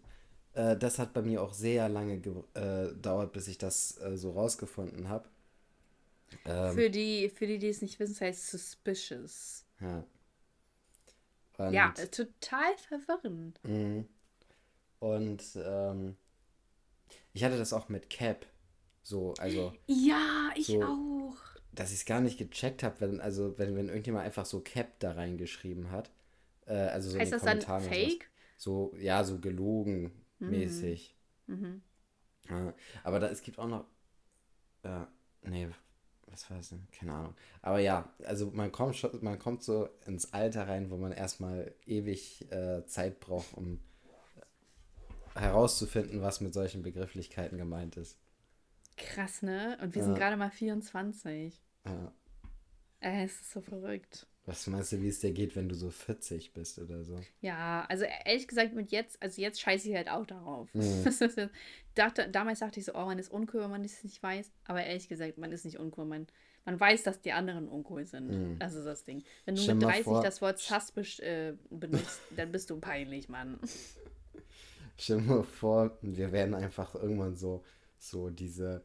Äh, 0.54 0.76
das 0.76 0.98
hat 0.98 1.12
bei 1.12 1.22
mir 1.22 1.42
auch 1.42 1.52
sehr 1.52 1.88
lange 1.88 2.20
gedauert, 2.20 3.32
bis 3.32 3.48
ich 3.48 3.58
das 3.58 4.00
äh, 4.00 4.16
so 4.16 4.32
rausgefunden 4.32 5.08
habe. 5.08 5.28
Ähm, 6.44 6.74
Für 6.74 6.90
die, 6.90 7.28
für 7.28 7.46
die, 7.46 7.58
die 7.58 7.68
es 7.68 7.82
nicht 7.82 7.98
wissen, 8.00 8.12
das 8.14 8.20
heißt 8.20 8.50
suspicious. 8.50 9.64
ja. 9.80 10.04
Und, 11.56 11.72
Ja, 11.72 11.94
äh, 11.96 12.08
total 12.08 12.76
verwirrend. 12.88 13.60
Mhm. 13.62 14.08
Und 14.98 15.42
ähm, 15.56 16.16
ich 17.32 17.44
hatte 17.44 17.58
das 17.58 17.72
auch 17.72 17.88
mit 17.88 18.10
Cap. 18.10 18.46
So, 19.02 19.34
also, 19.38 19.72
Ja, 19.86 20.50
ich 20.56 20.66
So. 20.68 20.82
auch. 20.82 21.36
dass 21.72 21.90
ich 21.90 21.98
es 21.98 22.04
gar 22.06 22.20
nicht 22.20 22.38
gecheckt 22.38 22.82
habe, 22.82 23.00
wenn, 23.00 23.20
also, 23.20 23.58
wenn, 23.58 23.76
wenn 23.76 23.88
irgendjemand 23.88 24.24
einfach 24.24 24.46
so 24.46 24.60
Cap 24.60 24.98
da 25.00 25.12
reingeschrieben 25.12 25.90
hat. 25.90 26.10
Äh, 26.66 26.74
also 26.74 27.10
so 27.10 27.18
heißt 27.18 27.32
das 27.32 27.42
dann 27.42 27.58
Kommentaren 27.60 27.82
sowas. 27.84 27.96
fake? 27.96 28.30
So, 28.56 28.94
ja, 28.98 29.24
so 29.24 29.38
gelogen 29.40 30.12
mäßig. 30.38 31.16
Mhm. 31.46 31.82
Ja, 32.48 32.74
aber 33.02 33.20
da, 33.20 33.28
es 33.28 33.42
gibt 33.42 33.58
auch 33.58 33.66
noch. 33.68 33.86
Ja, 34.84 35.08
nee, 35.42 35.68
was 36.26 36.48
war 36.50 36.56
das 36.56 36.70
denn? 36.70 36.86
Keine 36.92 37.12
Ahnung. 37.12 37.34
Aber 37.62 37.78
ja, 37.78 38.08
also 38.24 38.50
man 38.52 38.72
kommt 38.72 38.96
schon, 38.96 39.10
man 39.22 39.38
kommt 39.38 39.62
so 39.62 39.88
ins 40.06 40.32
Alter 40.32 40.68
rein, 40.68 40.90
wo 40.90 40.96
man 40.96 41.12
erstmal 41.12 41.74
ewig 41.86 42.50
äh, 42.50 42.84
Zeit 42.86 43.20
braucht, 43.20 43.54
um 43.54 43.80
herauszufinden, 45.34 46.22
was 46.22 46.40
mit 46.40 46.54
solchen 46.54 46.82
Begrifflichkeiten 46.82 47.58
gemeint 47.58 47.96
ist. 47.96 48.18
Krass, 48.96 49.42
ne? 49.42 49.76
Und 49.82 49.94
wir 49.94 50.00
ja. 50.00 50.06
sind 50.06 50.16
gerade 50.16 50.36
mal 50.36 50.50
24. 50.50 51.60
Ja. 51.84 52.12
Äh, 53.00 53.24
es 53.24 53.40
ist 53.40 53.50
so 53.50 53.60
verrückt. 53.60 54.26
Was 54.46 54.66
meinst 54.66 54.92
du, 54.92 55.00
wie 55.00 55.08
es 55.08 55.20
dir 55.20 55.32
geht, 55.32 55.56
wenn 55.56 55.70
du 55.70 55.74
so 55.74 55.90
40 55.90 56.52
bist 56.52 56.78
oder 56.78 57.02
so? 57.02 57.18
Ja, 57.40 57.86
also 57.88 58.04
ehrlich 58.26 58.46
gesagt, 58.46 58.74
mit 58.74 58.90
jetzt, 58.92 59.20
also 59.22 59.40
jetzt 59.40 59.58
scheiße 59.60 59.88
ich 59.88 59.94
halt 59.94 60.10
auch 60.10 60.26
darauf. 60.26 60.72
Mhm. 60.74 61.04
dachte, 61.94 62.28
damals 62.28 62.58
dachte 62.58 62.78
ich 62.78 62.84
so, 62.84 62.94
oh, 62.94 63.06
man 63.06 63.18
ist 63.18 63.32
uncool, 63.32 63.62
wenn 63.62 63.70
man 63.70 63.84
es 63.84 64.04
nicht 64.04 64.22
weiß. 64.22 64.52
Aber 64.66 64.84
ehrlich 64.84 65.08
gesagt, 65.08 65.38
man 65.38 65.50
ist 65.50 65.64
nicht 65.64 65.78
uncool. 65.78 66.04
Man, 66.04 66.26
man 66.66 66.78
weiß, 66.78 67.04
dass 67.04 67.22
die 67.22 67.32
anderen 67.32 67.68
uncool 67.68 68.04
sind. 68.04 68.28
Mhm. 68.28 68.58
Das 68.58 68.74
ist 68.74 68.84
das 68.84 69.04
Ding. 69.04 69.24
Wenn 69.46 69.54
du 69.54 69.62
Stell 69.62 69.76
mit 69.76 69.84
30 69.84 70.04
vor, 70.04 70.22
das 70.22 70.42
Wort 70.42 70.58
Sass 70.58 70.92
äh, 71.20 71.54
benutzt, 71.70 72.20
dann 72.36 72.52
bist 72.52 72.68
du 72.68 72.78
peinlich, 72.78 73.30
Mann. 73.30 73.58
Stell 74.98 75.20
dir 75.20 75.22
mal 75.22 75.42
vor, 75.42 75.96
wir 76.02 76.32
werden 76.32 76.54
einfach 76.54 76.94
irgendwann 76.94 77.34
so, 77.34 77.64
so 77.98 78.28
diese 78.28 78.84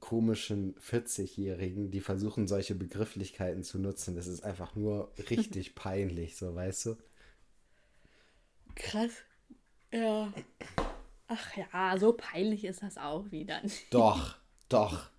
komischen 0.00 0.74
40-Jährigen, 0.76 1.90
die 1.90 2.00
versuchen, 2.00 2.46
solche 2.46 2.74
Begrifflichkeiten 2.74 3.62
zu 3.62 3.78
nutzen. 3.78 4.14
Das 4.14 4.26
ist 4.26 4.42
einfach 4.42 4.74
nur 4.74 5.12
richtig 5.30 5.74
peinlich, 5.74 6.36
so 6.36 6.54
weißt 6.54 6.86
du? 6.86 6.96
Krass. 8.74 9.12
Ja. 9.92 10.32
Ach 11.28 11.56
ja, 11.56 11.96
so 11.98 12.12
peinlich 12.12 12.64
ist 12.64 12.82
das 12.82 12.98
auch 12.98 13.30
wieder. 13.30 13.60
Doch, 13.90 14.36
doch. 14.68 15.10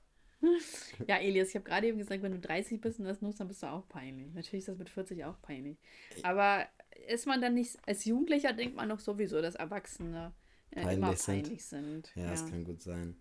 Ja, 1.08 1.18
Elias, 1.18 1.50
ich 1.50 1.56
habe 1.56 1.66
gerade 1.66 1.88
eben 1.88 1.98
gesagt, 1.98 2.22
wenn 2.22 2.32
du 2.32 2.40
30 2.40 2.80
bist 2.80 3.00
und 3.00 3.06
das 3.06 3.22
nutzt, 3.22 3.40
dann 3.40 3.48
bist 3.48 3.64
du 3.64 3.68
auch 3.68 3.88
peinlich. 3.90 4.34
Natürlich 4.34 4.62
ist 4.64 4.70
das 4.70 4.78
mit 4.78 4.90
40 4.90 5.26
auch 5.26 5.42
peinlich. 5.42 5.78
Aber 6.24 6.68
ist 7.08 7.26
man 7.26 7.42
dann 7.42 7.56
nicht, 7.56 7.78
als 7.88 8.06
Jugendlicher 8.06 8.54
denkt 8.54 8.76
man 8.76 8.90
doch 8.90 9.00
sowieso, 9.00 9.42
dass 9.42 9.56
Erwachsene 9.56 10.34
äh, 10.72 10.82
peinlich 10.82 10.98
immer 10.98 11.14
peinlich 11.14 11.66
sind. 11.66 12.08
sind. 12.08 12.12
Ja, 12.16 12.24
ja, 12.24 12.30
das 12.32 12.50
kann 12.50 12.64
gut 12.64 12.82
sein. 12.82 13.16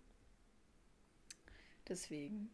Deswegen. 1.88 2.51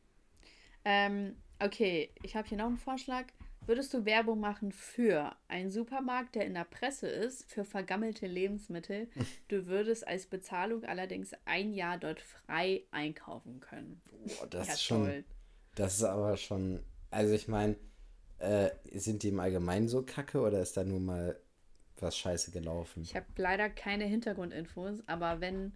Ähm, 0.85 1.37
okay, 1.59 2.11
ich 2.23 2.37
habe 2.37 2.49
hier 2.49 2.59
noch 2.59 2.67
einen 2.67 2.79
Vorschlag. 2.79 3.27
Würdest 3.65 3.95
du 3.95 4.05
Werbung 4.05 4.41
machen 4.41 4.73
für 4.73 5.37
einen 5.47 5.71
Supermarkt, 5.71 6.35
der 6.35 6.47
in 6.47 6.55
der 6.55 6.65
Presse 6.65 7.07
ist, 7.07 7.49
für 7.49 7.65
vergammelte 7.65 8.27
Lebensmittel? 8.27 9.09
Du 9.49 9.67
würdest 9.67 10.07
als 10.07 10.27
Bezahlung 10.27 10.85
allerdings 10.85 11.33
ein 11.45 11.73
Jahr 11.73 11.99
dort 11.99 12.21
frei 12.21 12.85
einkaufen 12.91 13.61
können. 13.61 14.01
Boah, 14.39 14.47
das 14.49 14.67
ja, 14.67 14.73
ist 14.75 14.83
schon. 14.83 15.05
Toll. 15.05 15.25
Das 15.75 15.95
ist 15.95 16.05
aber 16.05 16.37
schon. 16.37 16.81
Also, 17.11 17.35
ich 17.35 17.49
meine, 17.49 17.77
äh, 18.39 18.71
sind 18.95 19.23
die 19.23 19.29
im 19.29 19.41
Allgemeinen 19.41 19.89
so 19.89 20.03
kacke 20.03 20.41
oder 20.41 20.61
ist 20.61 20.77
da 20.77 20.85
nur 20.85 21.01
mal 21.01 21.39
was 22.01 22.17
scheiße 22.17 22.51
gelaufen? 22.51 23.03
Ich 23.03 23.15
habe 23.15 23.27
leider 23.37 23.71
keine 23.71 24.05
Hintergrundinfos, 24.05 25.03
aber 25.07 25.41
wenn. 25.41 25.73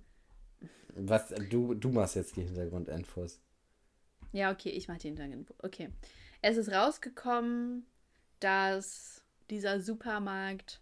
Was, 0.94 1.28
du, 1.50 1.74
du 1.74 1.90
machst 1.90 2.16
jetzt 2.16 2.36
die 2.36 2.42
Hintergrundinfos. 2.42 3.40
Ja, 4.32 4.50
okay, 4.52 4.70
ich 4.70 4.88
mache 4.88 4.98
die 4.98 5.08
Hintergrund. 5.08 5.52
Okay. 5.62 5.90
Es 6.42 6.56
ist 6.56 6.70
rausgekommen, 6.70 7.86
dass 8.40 9.22
dieser 9.50 9.80
Supermarkt 9.80 10.80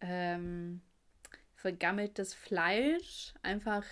ähm, 0.00 0.80
vergammeltes 1.54 2.34
Fleisch 2.34 3.34
einfach 3.42 3.84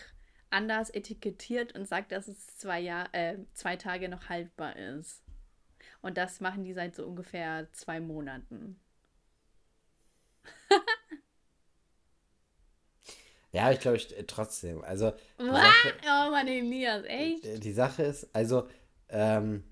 anders 0.50 0.90
etikettiert 0.90 1.74
und 1.74 1.86
sagt, 1.86 2.12
dass 2.12 2.28
es 2.28 2.56
zwei, 2.58 2.80
Jahr, 2.80 3.08
äh, 3.12 3.38
zwei 3.52 3.76
Tage 3.76 4.08
noch 4.08 4.28
haltbar 4.28 4.76
ist. 4.76 5.22
Und 6.02 6.16
das 6.16 6.40
machen 6.40 6.64
die 6.64 6.72
seit 6.72 6.96
so 6.96 7.06
ungefähr 7.06 7.68
zwei 7.72 8.00
Monaten. 8.00 8.80
Ja, 13.52 13.70
ich 13.72 13.80
glaube 13.80 13.96
ich 13.96 14.16
äh, 14.16 14.24
trotzdem. 14.24 14.82
Also. 14.82 15.12
Sache, 15.38 15.94
oh 16.04 16.30
Mann, 16.30 16.46
Elias, 16.46 17.04
echt? 17.04 17.64
Die 17.64 17.72
Sache 17.72 18.04
ist, 18.04 18.28
also, 18.32 18.68
ähm, 19.08 19.64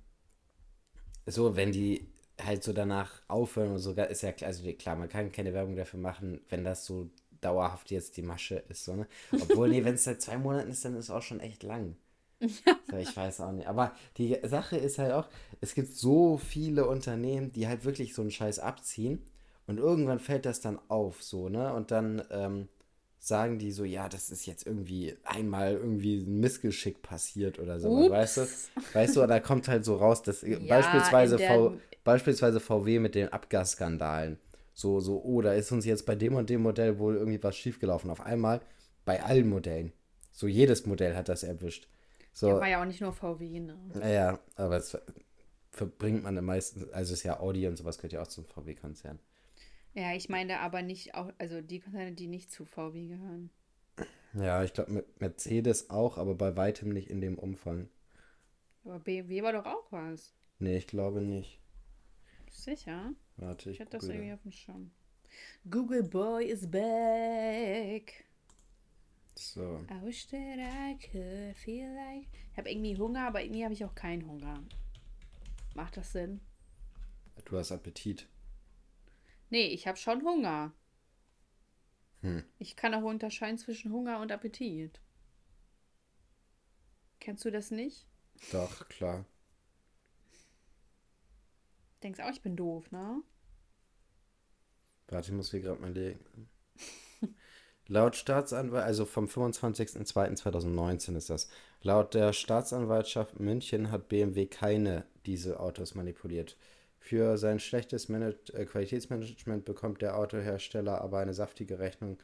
so, 1.27 1.57
wenn 1.57 1.73
die 1.73 2.09
halt 2.43 2.63
so 2.63 2.73
danach 2.73 3.23
aufhören 3.29 3.73
und 3.73 3.79
so, 3.79 3.93
ist 3.93 4.23
ja 4.23 4.33
klar, 4.33 4.49
also 4.49 4.71
klar, 4.73 4.97
man 4.97 5.09
kann 5.09 5.33
keine 5.33 5.53
Werbung 5.53 5.77
dafür 5.77 6.01
machen, 6.01 6.41
wenn 6.49 6.65
das 6.65 6.85
so 6.87 7.11
dauerhaft 7.41 7.91
jetzt 7.91 8.17
die 8.17 8.23
Masche 8.23 8.57
ist, 8.69 8.85
so, 8.85 8.97
ne? 8.97 9.07
Obwohl, 9.33 9.69
nee, 9.69 9.85
wenn 9.85 9.95
es 9.95 10.05
seit 10.05 10.23
zwei 10.23 10.39
Monaten 10.39 10.71
ist, 10.71 10.85
dann 10.85 10.97
ist 10.97 11.07
es 11.07 11.11
auch 11.11 11.23
schon 11.23 11.41
echt 11.41 11.63
lang. 11.63 11.97
So, 12.41 12.97
ich 12.97 13.17
weiß 13.17 13.41
auch 13.41 13.53
nicht. 13.53 13.67
Aber 13.67 13.93
die 14.17 14.39
Sache 14.45 14.77
ist 14.77 14.99
halt 14.99 15.13
auch, 15.13 15.29
es 15.61 15.75
gibt 15.75 15.93
so 15.93 16.39
viele 16.39 16.87
Unternehmen, 16.87 17.53
die 17.53 17.67
halt 17.67 17.85
wirklich 17.85 18.15
so 18.15 18.23
einen 18.23 18.31
Scheiß 18.31 18.61
abziehen 18.61 19.23
und 19.67 19.79
irgendwann 19.79 20.21
fällt 20.21 20.47
das 20.47 20.61
dann 20.61 20.79
auf, 20.89 21.23
so, 21.23 21.49
ne? 21.49 21.73
Und 21.75 21.91
dann, 21.91 22.23
ähm, 22.31 22.69
sagen 23.19 23.59
die 23.59 23.73
so, 23.73 23.85
ja, 23.85 24.09
das 24.09 24.31
ist 24.31 24.47
jetzt 24.47 24.67
irgendwie 24.67 25.17
einmal 25.25 25.73
irgendwie 25.73 26.19
ein 26.19 26.41
Missgeschick 26.41 27.03
passiert 27.03 27.59
oder 27.59 27.81
so, 27.81 27.89
Ups. 27.91 28.11
weißt 28.11 28.37
du? 28.37 28.47
Weißt 28.93 29.17
du, 29.17 29.27
da 29.27 29.41
kommt 29.41 29.69
halt 29.69 29.85
so 29.85 29.97
raus, 29.97 30.23
dass 30.23 30.43
ja, 30.43 30.59
beispielsweise, 30.69 31.39
v, 31.39 31.75
beispielsweise 32.05 32.61
VW 32.61 32.99
mit 33.01 33.15
den 33.15 33.29
Abgasskandalen. 33.29 34.39
So, 34.73 35.01
so, 35.01 35.21
oh, 35.23 35.43
da 35.43 35.55
ist 35.55 35.73
uns 35.73 35.85
jetzt 35.85 36.07
bei 36.07 36.15
dem 36.15 36.37
und 36.37 36.49
dem 36.51 36.63
Modell 36.63 36.99
wohl 36.99 37.17
irgendwie 37.17 37.43
was 37.43 37.57
schiefgelaufen. 37.57 38.11
Auf 38.11 38.21
einmal 38.21 38.61
bei 39.05 39.23
allen 39.23 39.49
Modellen. 39.49 39.93
So 40.31 40.47
jedes 40.47 40.87
Modell 40.87 41.17
hat 41.17 41.29
das 41.29 41.43
erwischt. 41.43 41.89
So, 42.33 42.49
ja, 42.49 42.61
war 42.61 42.69
ja 42.69 42.81
auch 42.81 42.87
nicht 42.87 43.01
nur 43.01 43.13
VW, 43.13 43.59
ne? 43.59 43.77
Naja, 43.95 44.39
aber 44.55 44.77
es 44.77 44.97
verbringt 45.73 46.23
man 46.23 46.39
am 46.39 46.45
meisten, 46.45 46.89
also 46.93 47.15
ist 47.15 47.25
ja 47.25 47.41
Audi 47.41 47.67
und 47.67 47.77
sowas 47.77 47.99
gehört 47.99 48.13
ja 48.13 48.23
auch 48.23 48.29
zum 48.29 48.45
VW-Konzern. 48.45 49.19
Ja, 49.99 50.15
ich 50.15 50.29
meine 50.29 50.61
aber 50.61 50.83
nicht 50.83 51.17
auch, 51.17 51.33
also 51.39 51.61
die 51.61 51.81
Konzerne, 51.81 52.13
die 52.13 52.29
nicht 52.29 52.53
zu 52.53 52.65
VW 52.65 53.09
gehören. 53.09 53.51
Ja, 54.33 54.63
ich 54.63 54.73
glaube 54.73 54.93
mit 54.93 55.21
Mercedes 55.21 55.91
auch, 55.91 56.19
aber 56.19 56.37
bei 56.37 56.57
weitem 56.57 56.91
nicht 56.91 57.11
in 57.11 57.21
dem 57.21 57.37
Umfang. 57.37 57.89
Aber 58.85 59.01
BMW 59.01 59.43
war 59.43 59.53
doch 59.53 59.67
auch 59.67 59.91
was. 59.91 60.37
Nee, 60.61 60.77
ich 60.77 60.87
glaube 60.87 61.21
nicht. 61.21 61.61
Sicher? 62.49 63.13
Warte, 63.39 63.71
ich 63.71 63.77
Ich 63.77 63.81
hatte 63.81 63.99
das 63.99 64.09
irgendwie 64.09 64.33
auf 64.33 64.43
dem 64.43 64.53
Schirm. 64.53 64.93
Google 65.69 66.05
Boy 66.05 66.45
is 66.45 66.71
back. 66.71 68.25
So. 69.35 69.85
I 69.91 70.07
wish 70.07 70.29
that 70.29 70.59
I 70.59 70.97
could 71.11 71.57
feel 71.57 71.93
like. 71.93 72.29
Ich 72.53 72.59
habe 72.59 72.71
irgendwie 72.71 72.97
Hunger, 72.97 73.27
aber 73.27 73.43
irgendwie 73.43 73.65
habe 73.65 73.75
ich 73.75 73.85
auch 73.85 73.97
keinen 73.97 74.29
Hunger. 74.29 74.63
Macht 75.75 75.97
das 75.97 76.13
Sinn? 76.13 76.41
Du 77.45 77.57
hast 77.57 77.73
Appetit. 77.73 78.29
Nee, 79.51 79.67
ich 79.67 79.87
habe 79.87 79.97
schon 79.97 80.23
Hunger. 80.23 80.73
Hm. 82.21 82.45
Ich 82.59 82.77
kann 82.77 82.95
auch 82.95 83.03
unterscheiden 83.03 83.59
zwischen 83.59 83.93
Hunger 83.93 84.21
und 84.21 84.33
Appetit. 84.33 85.01
Kennst 87.21 87.45
du 87.45 87.51
das 87.51 87.71
nicht? 87.71 88.07
Doch, 88.53 88.89
klar. 88.89 89.25
Denkst 92.03 92.21
auch, 92.21 92.31
ich 92.31 92.43
bin 92.43 92.57
doof, 92.57 92.91
ne? 92.91 93.23
Warte, 95.09 95.31
ich 95.31 95.37
muss 95.37 95.51
hier 95.51 95.61
gerade 95.61 95.81
mal 95.81 95.93
legen. 95.93 96.49
Laut 97.87 98.15
Staatsanwalt, 98.15 98.85
also 98.85 99.07
vom 99.07 99.27
25.02.2019 99.27 101.17
ist 101.17 101.31
das. 101.31 101.49
Laut 101.83 102.15
der 102.15 102.33
Staatsanwaltschaft 102.33 103.41
München 103.41 103.91
hat 103.91 104.09
BMW 104.09 104.47
keine 104.47 105.07
Dieselautos 105.27 105.95
manipuliert. 105.95 106.57
Für 107.09 107.39
sein 107.39 107.59
schlechtes 107.59 108.11
Manage 108.11 108.53
äh, 108.53 108.67
Qualitätsmanagement 108.67 109.65
bekommt 109.65 110.03
der 110.03 110.19
Autohersteller 110.19 111.01
aber 111.01 111.21
eine 111.21 111.33
saftige 111.33 111.79
Rechnung. 111.79 112.19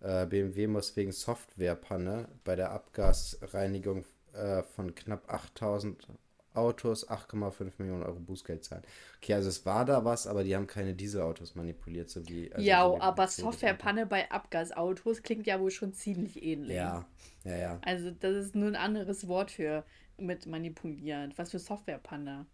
Äh, 0.00 0.24
BMW 0.24 0.66
muss 0.66 0.96
wegen 0.96 1.12
Softwarepanne 1.12 2.28
bei 2.42 2.56
der 2.56 2.70
Abgasreinigung 2.70 4.06
äh, 4.32 4.62
von 4.62 4.94
knapp 4.94 5.30
8000 5.30 6.08
Autos 6.54 7.06
8,5 7.06 7.72
Millionen 7.76 8.02
Euro 8.02 8.18
Bußgeld 8.18 8.64
zahlen. 8.64 8.84
Okay, 9.18 9.34
also 9.34 9.50
es 9.50 9.66
war 9.66 9.84
da 9.84 10.06
was, 10.06 10.26
aber 10.26 10.42
die 10.42 10.56
haben 10.56 10.68
keine 10.68 10.94
Dieselautos 10.94 11.54
manipuliert, 11.54 12.08
so 12.08 12.26
wie. 12.26 12.50
Also 12.50 12.66
ja, 12.66 12.82
so 12.82 12.96
wie 12.96 13.00
aber 13.02 13.28
Softwarepanne 13.28 14.06
bei 14.06 14.30
Abgasautos 14.30 15.22
klingt 15.22 15.46
ja 15.46 15.60
wohl 15.60 15.70
schon 15.70 15.92
ziemlich 15.92 16.42
ähnlich. 16.42 16.76
Ja, 16.76 17.04
ja, 17.44 17.56
ja. 17.56 17.78
Also 17.84 18.10
das 18.10 18.36
ist 18.36 18.54
nur 18.54 18.68
ein 18.68 18.76
anderes 18.76 19.28
Wort 19.28 19.50
für 19.50 19.84
mit 20.16 20.46
manipuliert. 20.46 21.36
Was 21.36 21.50
für 21.50 21.58
Softwarepanne? 21.58 22.46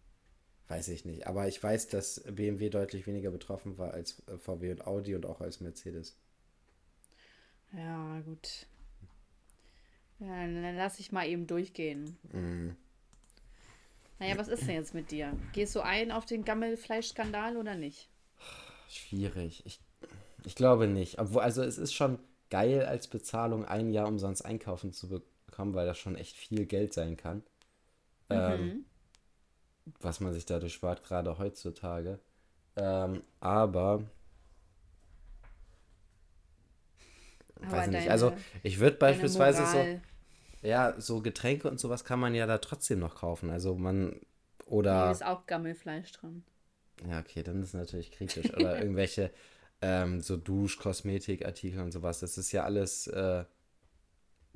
Weiß 0.71 0.87
ich 0.87 1.05
nicht. 1.05 1.27
Aber 1.27 1.49
ich 1.49 1.61
weiß, 1.61 1.89
dass 1.89 2.23
BMW 2.31 2.71
deutlich 2.71 3.05
weniger 3.09 3.33
betroffen 3.33 3.77
war 3.77 3.93
als 3.93 4.23
äh, 4.29 4.39
VW 4.39 4.71
und 4.71 4.87
Audi 4.87 5.17
und 5.17 5.27
auch 5.27 5.41
als 5.41 5.61
Mercedes. 5.61 6.17
Ja, 7.73 8.21
gut. 8.21 8.67
Ja, 10.21 10.29
dann 10.29 10.77
lass 10.77 11.01
ich 11.01 11.11
mal 11.11 11.27
eben 11.27 11.49
durchgehen. 11.49 12.17
Mhm. 12.33 12.77
Naja, 14.21 14.39
was 14.39 14.47
ist 14.47 14.69
denn 14.69 14.77
jetzt 14.77 14.95
mit 14.95 15.11
dir? 15.11 15.37
Gehst 15.55 15.75
du 15.75 15.81
ein 15.81 16.13
auf 16.13 16.25
den 16.25 16.45
Gammelfleischskandal 16.45 17.57
oder 17.57 17.75
nicht? 17.75 18.09
Schwierig. 18.89 19.67
Ich, 19.67 19.81
ich 20.45 20.55
glaube 20.55 20.87
nicht. 20.87 21.19
Obwohl, 21.19 21.43
also 21.43 21.65
es 21.65 21.79
ist 21.79 21.95
schon 21.95 22.21
geil 22.49 22.85
als 22.85 23.09
Bezahlung, 23.09 23.65
ein 23.65 23.91
Jahr 23.91 24.07
umsonst 24.07 24.45
einkaufen 24.45 24.93
zu 24.93 25.09
bekommen, 25.09 25.75
weil 25.75 25.87
das 25.87 25.99
schon 25.99 26.15
echt 26.15 26.37
viel 26.37 26.67
Geld 26.67 26.93
sein 26.93 27.17
kann. 27.17 27.39
Mhm. 28.29 28.37
Ähm, 28.37 28.85
was 30.01 30.21
man 30.21 30.33
sich 30.33 30.47
dadurch 30.47 30.75
spart, 30.75 31.03
gerade 31.03 31.39
heutzutage. 31.39 32.19
Ähm, 32.77 33.23
aber 33.41 34.05
Aber 37.63 37.73
weiß 37.73 37.89
nicht. 37.89 38.11
Also 38.11 38.33
ich 38.63 38.81
würde 38.81 38.97
beispielsweise 38.97 39.67
so, 39.67 40.67
ja, 40.67 40.95
so 40.99 41.21
Getränke 41.21 41.69
und 41.69 41.81
sowas 41.81 42.05
kann 42.05 42.21
man 42.21 42.35
ja 42.35 42.47
da 42.47 42.59
trotzdem 42.59 42.99
noch 42.99 43.17
kaufen. 43.17 43.51
Also 43.51 43.75
man, 43.77 44.21
oder... 44.67 45.05
Hier 45.05 45.13
ist 45.13 45.25
auch 45.25 45.47
Gammelfleisch 45.47 46.13
drin. 46.13 46.45
Ja, 47.09 47.21
okay, 47.21 47.43
dann 47.43 47.63
ist 47.63 47.75
natürlich 47.75 48.13
kritisch. 48.13 48.53
Oder 48.55 48.79
irgendwelche 48.83 49.31
ähm, 49.83 50.21
so 50.21 50.37
Dusch, 50.37 50.79
Kosmetikartikel 50.79 51.81
und 51.81 51.93
sowas. 51.93 52.21
Das 52.21 52.37
ist 52.39 52.53
ja 52.53 52.65
alles, 52.65 53.07
äh, 53.09 53.45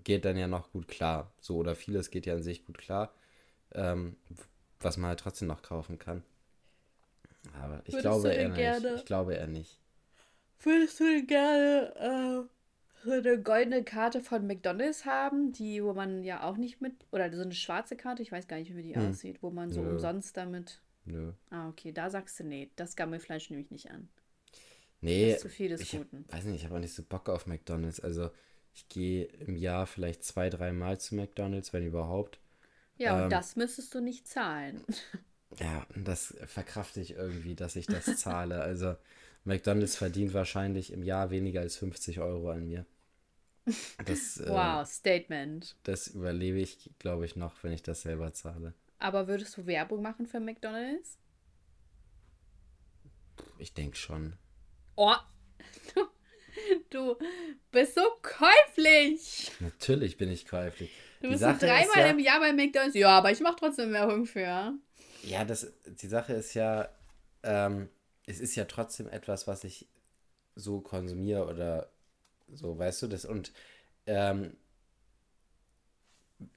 geht 0.02 0.24
dann 0.24 0.36
ja 0.36 0.46
noch 0.46 0.70
gut 0.72 0.88
klar. 0.88 1.32
So, 1.40 1.56
oder 1.56 1.74
vieles 1.74 2.10
geht 2.10 2.26
ja 2.26 2.34
an 2.34 2.42
sich 2.42 2.64
gut 2.64 2.78
klar. 2.78 3.14
Ähm, 3.72 4.16
was 4.84 4.96
man 4.96 5.08
halt 5.08 5.20
trotzdem 5.20 5.48
noch 5.48 5.62
kaufen 5.62 5.98
kann. 5.98 6.22
Aber 7.60 7.82
ich 7.84 7.94
Würdest 7.94 8.02
glaube 8.02 8.28
eher 8.30 8.50
gerne, 8.50 8.90
nicht. 8.92 9.00
Ich 9.00 9.04
glaube 9.04 9.34
eher 9.34 9.46
nicht. 9.46 9.80
Würdest 10.60 10.98
du 11.00 11.04
denn 11.04 11.26
gerne 11.26 12.48
äh, 12.48 13.04
so 13.04 13.12
eine 13.12 13.42
goldene 13.42 13.84
Karte 13.84 14.22
von 14.22 14.46
McDonalds 14.46 15.04
haben, 15.04 15.52
die, 15.52 15.84
wo 15.84 15.92
man 15.92 16.24
ja 16.24 16.42
auch 16.42 16.56
nicht 16.56 16.80
mit, 16.80 16.94
oder 17.12 17.30
so 17.34 17.42
eine 17.42 17.52
schwarze 17.52 17.96
Karte, 17.96 18.22
ich 18.22 18.32
weiß 18.32 18.48
gar 18.48 18.56
nicht, 18.56 18.74
wie 18.74 18.82
die 18.82 18.94
hm. 18.94 19.10
aussieht, 19.10 19.42
wo 19.42 19.50
man 19.50 19.72
so 19.72 19.82
Nö. 19.82 19.90
umsonst 19.90 20.36
damit. 20.36 20.80
Nö. 21.04 21.32
Ah, 21.50 21.68
okay, 21.68 21.92
da 21.92 22.08
sagst 22.08 22.40
du 22.40 22.44
nee, 22.44 22.70
das 22.76 22.96
Gammelfleisch 22.96 23.50
nehme 23.50 23.62
ich 23.62 23.70
nicht 23.70 23.90
an. 23.90 24.08
Nee. 25.02 25.26
Das 25.26 25.36
ist 25.36 25.42
zu 25.42 25.48
viel 25.50 25.68
des 25.68 25.82
ich 25.82 25.90
Guten. 25.90 26.24
weiß 26.30 26.44
nicht, 26.44 26.56
ich 26.56 26.64
habe 26.64 26.76
auch 26.76 26.80
nicht 26.80 26.94
so 26.94 27.02
Bock 27.02 27.28
auf 27.28 27.46
McDonalds. 27.46 28.00
Also 28.00 28.30
ich 28.72 28.88
gehe 28.88 29.24
im 29.24 29.56
Jahr 29.56 29.86
vielleicht 29.86 30.24
zwei, 30.24 30.48
drei 30.48 30.72
Mal 30.72 30.98
zu 30.98 31.14
McDonalds, 31.14 31.74
wenn 31.74 31.86
überhaupt. 31.86 32.40
Ja, 32.98 33.16
ähm, 33.26 33.26
und 33.26 33.30
das 33.32 33.56
müsstest 33.56 33.94
du 33.94 34.00
nicht 34.00 34.26
zahlen. 34.28 34.84
Ja, 35.58 35.84
das 35.96 36.34
verkrafte 36.46 37.00
ich 37.00 37.12
irgendwie, 37.12 37.54
dass 37.56 37.74
ich 37.76 37.88
das 37.88 38.14
zahle. 38.16 38.60
Also 38.62 38.96
McDonald's 39.44 39.96
verdient 39.96 40.32
wahrscheinlich 40.34 40.92
im 40.92 41.02
Jahr 41.02 41.30
weniger 41.30 41.60
als 41.60 41.76
50 41.76 42.20
Euro 42.20 42.50
an 42.50 42.66
mir. 42.68 42.86
Das, 44.04 44.38
äh, 44.38 44.44
wow, 44.46 44.82
äh, 44.82 44.86
Statement. 44.86 45.74
Das 45.84 46.08
überlebe 46.08 46.58
ich, 46.58 46.90
glaube 46.98 47.26
ich, 47.26 47.36
noch, 47.36 47.62
wenn 47.62 47.72
ich 47.72 47.82
das 47.84 48.02
selber 48.02 48.32
zahle. 48.32 48.74
Aber 48.98 49.28
würdest 49.28 49.56
du 49.56 49.66
Werbung 49.66 50.02
machen 50.02 50.26
für 50.26 50.40
McDonald's? 50.40 51.16
Ich 53.58 53.74
denke 53.74 53.96
schon. 53.96 54.34
Oh, 54.96 55.16
du, 56.94 57.16
bist 57.70 57.94
so 57.94 58.02
käuflich. 58.22 59.50
Natürlich 59.60 60.16
bin 60.16 60.30
ich 60.30 60.46
käuflich. 60.46 60.90
Du 61.20 61.28
bist 61.28 61.42
dreimal 61.42 61.98
ja, 61.98 62.10
im 62.10 62.18
Jahr 62.18 62.40
bei 62.40 62.52
McDonald's. 62.52 62.94
Ja, 62.94 63.18
aber 63.18 63.30
ich 63.30 63.40
mache 63.40 63.56
trotzdem 63.58 63.92
Werbung 63.92 64.26
für. 64.26 64.74
Ja, 65.22 65.44
das, 65.44 65.72
die 65.86 66.06
Sache 66.06 66.34
ist 66.34 66.54
ja, 66.54 66.88
ähm, 67.42 67.88
es 68.26 68.40
ist 68.40 68.54
ja 68.56 68.64
trotzdem 68.64 69.08
etwas, 69.08 69.46
was 69.46 69.64
ich 69.64 69.88
so 70.54 70.80
konsumiere 70.80 71.46
oder 71.46 71.90
so, 72.52 72.78
weißt 72.78 73.02
du 73.02 73.06
das? 73.08 73.24
Und 73.24 73.52
ähm, 74.06 74.56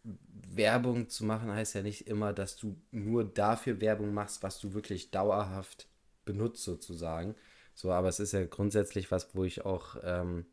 Werbung 0.03 1.09
zu 1.09 1.25
machen 1.25 1.51
heißt 1.51 1.75
ja 1.75 1.81
nicht 1.81 2.07
immer, 2.07 2.33
dass 2.33 2.55
du 2.57 2.75
nur 2.91 3.23
dafür 3.23 3.79
Werbung 3.79 4.13
machst, 4.13 4.43
was 4.43 4.59
du 4.59 4.73
wirklich 4.73 5.11
dauerhaft 5.11 5.87
benutzt, 6.25 6.63
sozusagen. 6.63 7.35
So, 7.77 7.91
aber 7.91 8.07
es 8.07 8.19
ist 8.19 8.31
ja 8.31 8.43
grundsätzlich 8.43 9.11
was, 9.11 9.35
wo 9.35 9.43
ich 9.43 9.63
auch 9.63 9.97
ähm, 10.01 10.47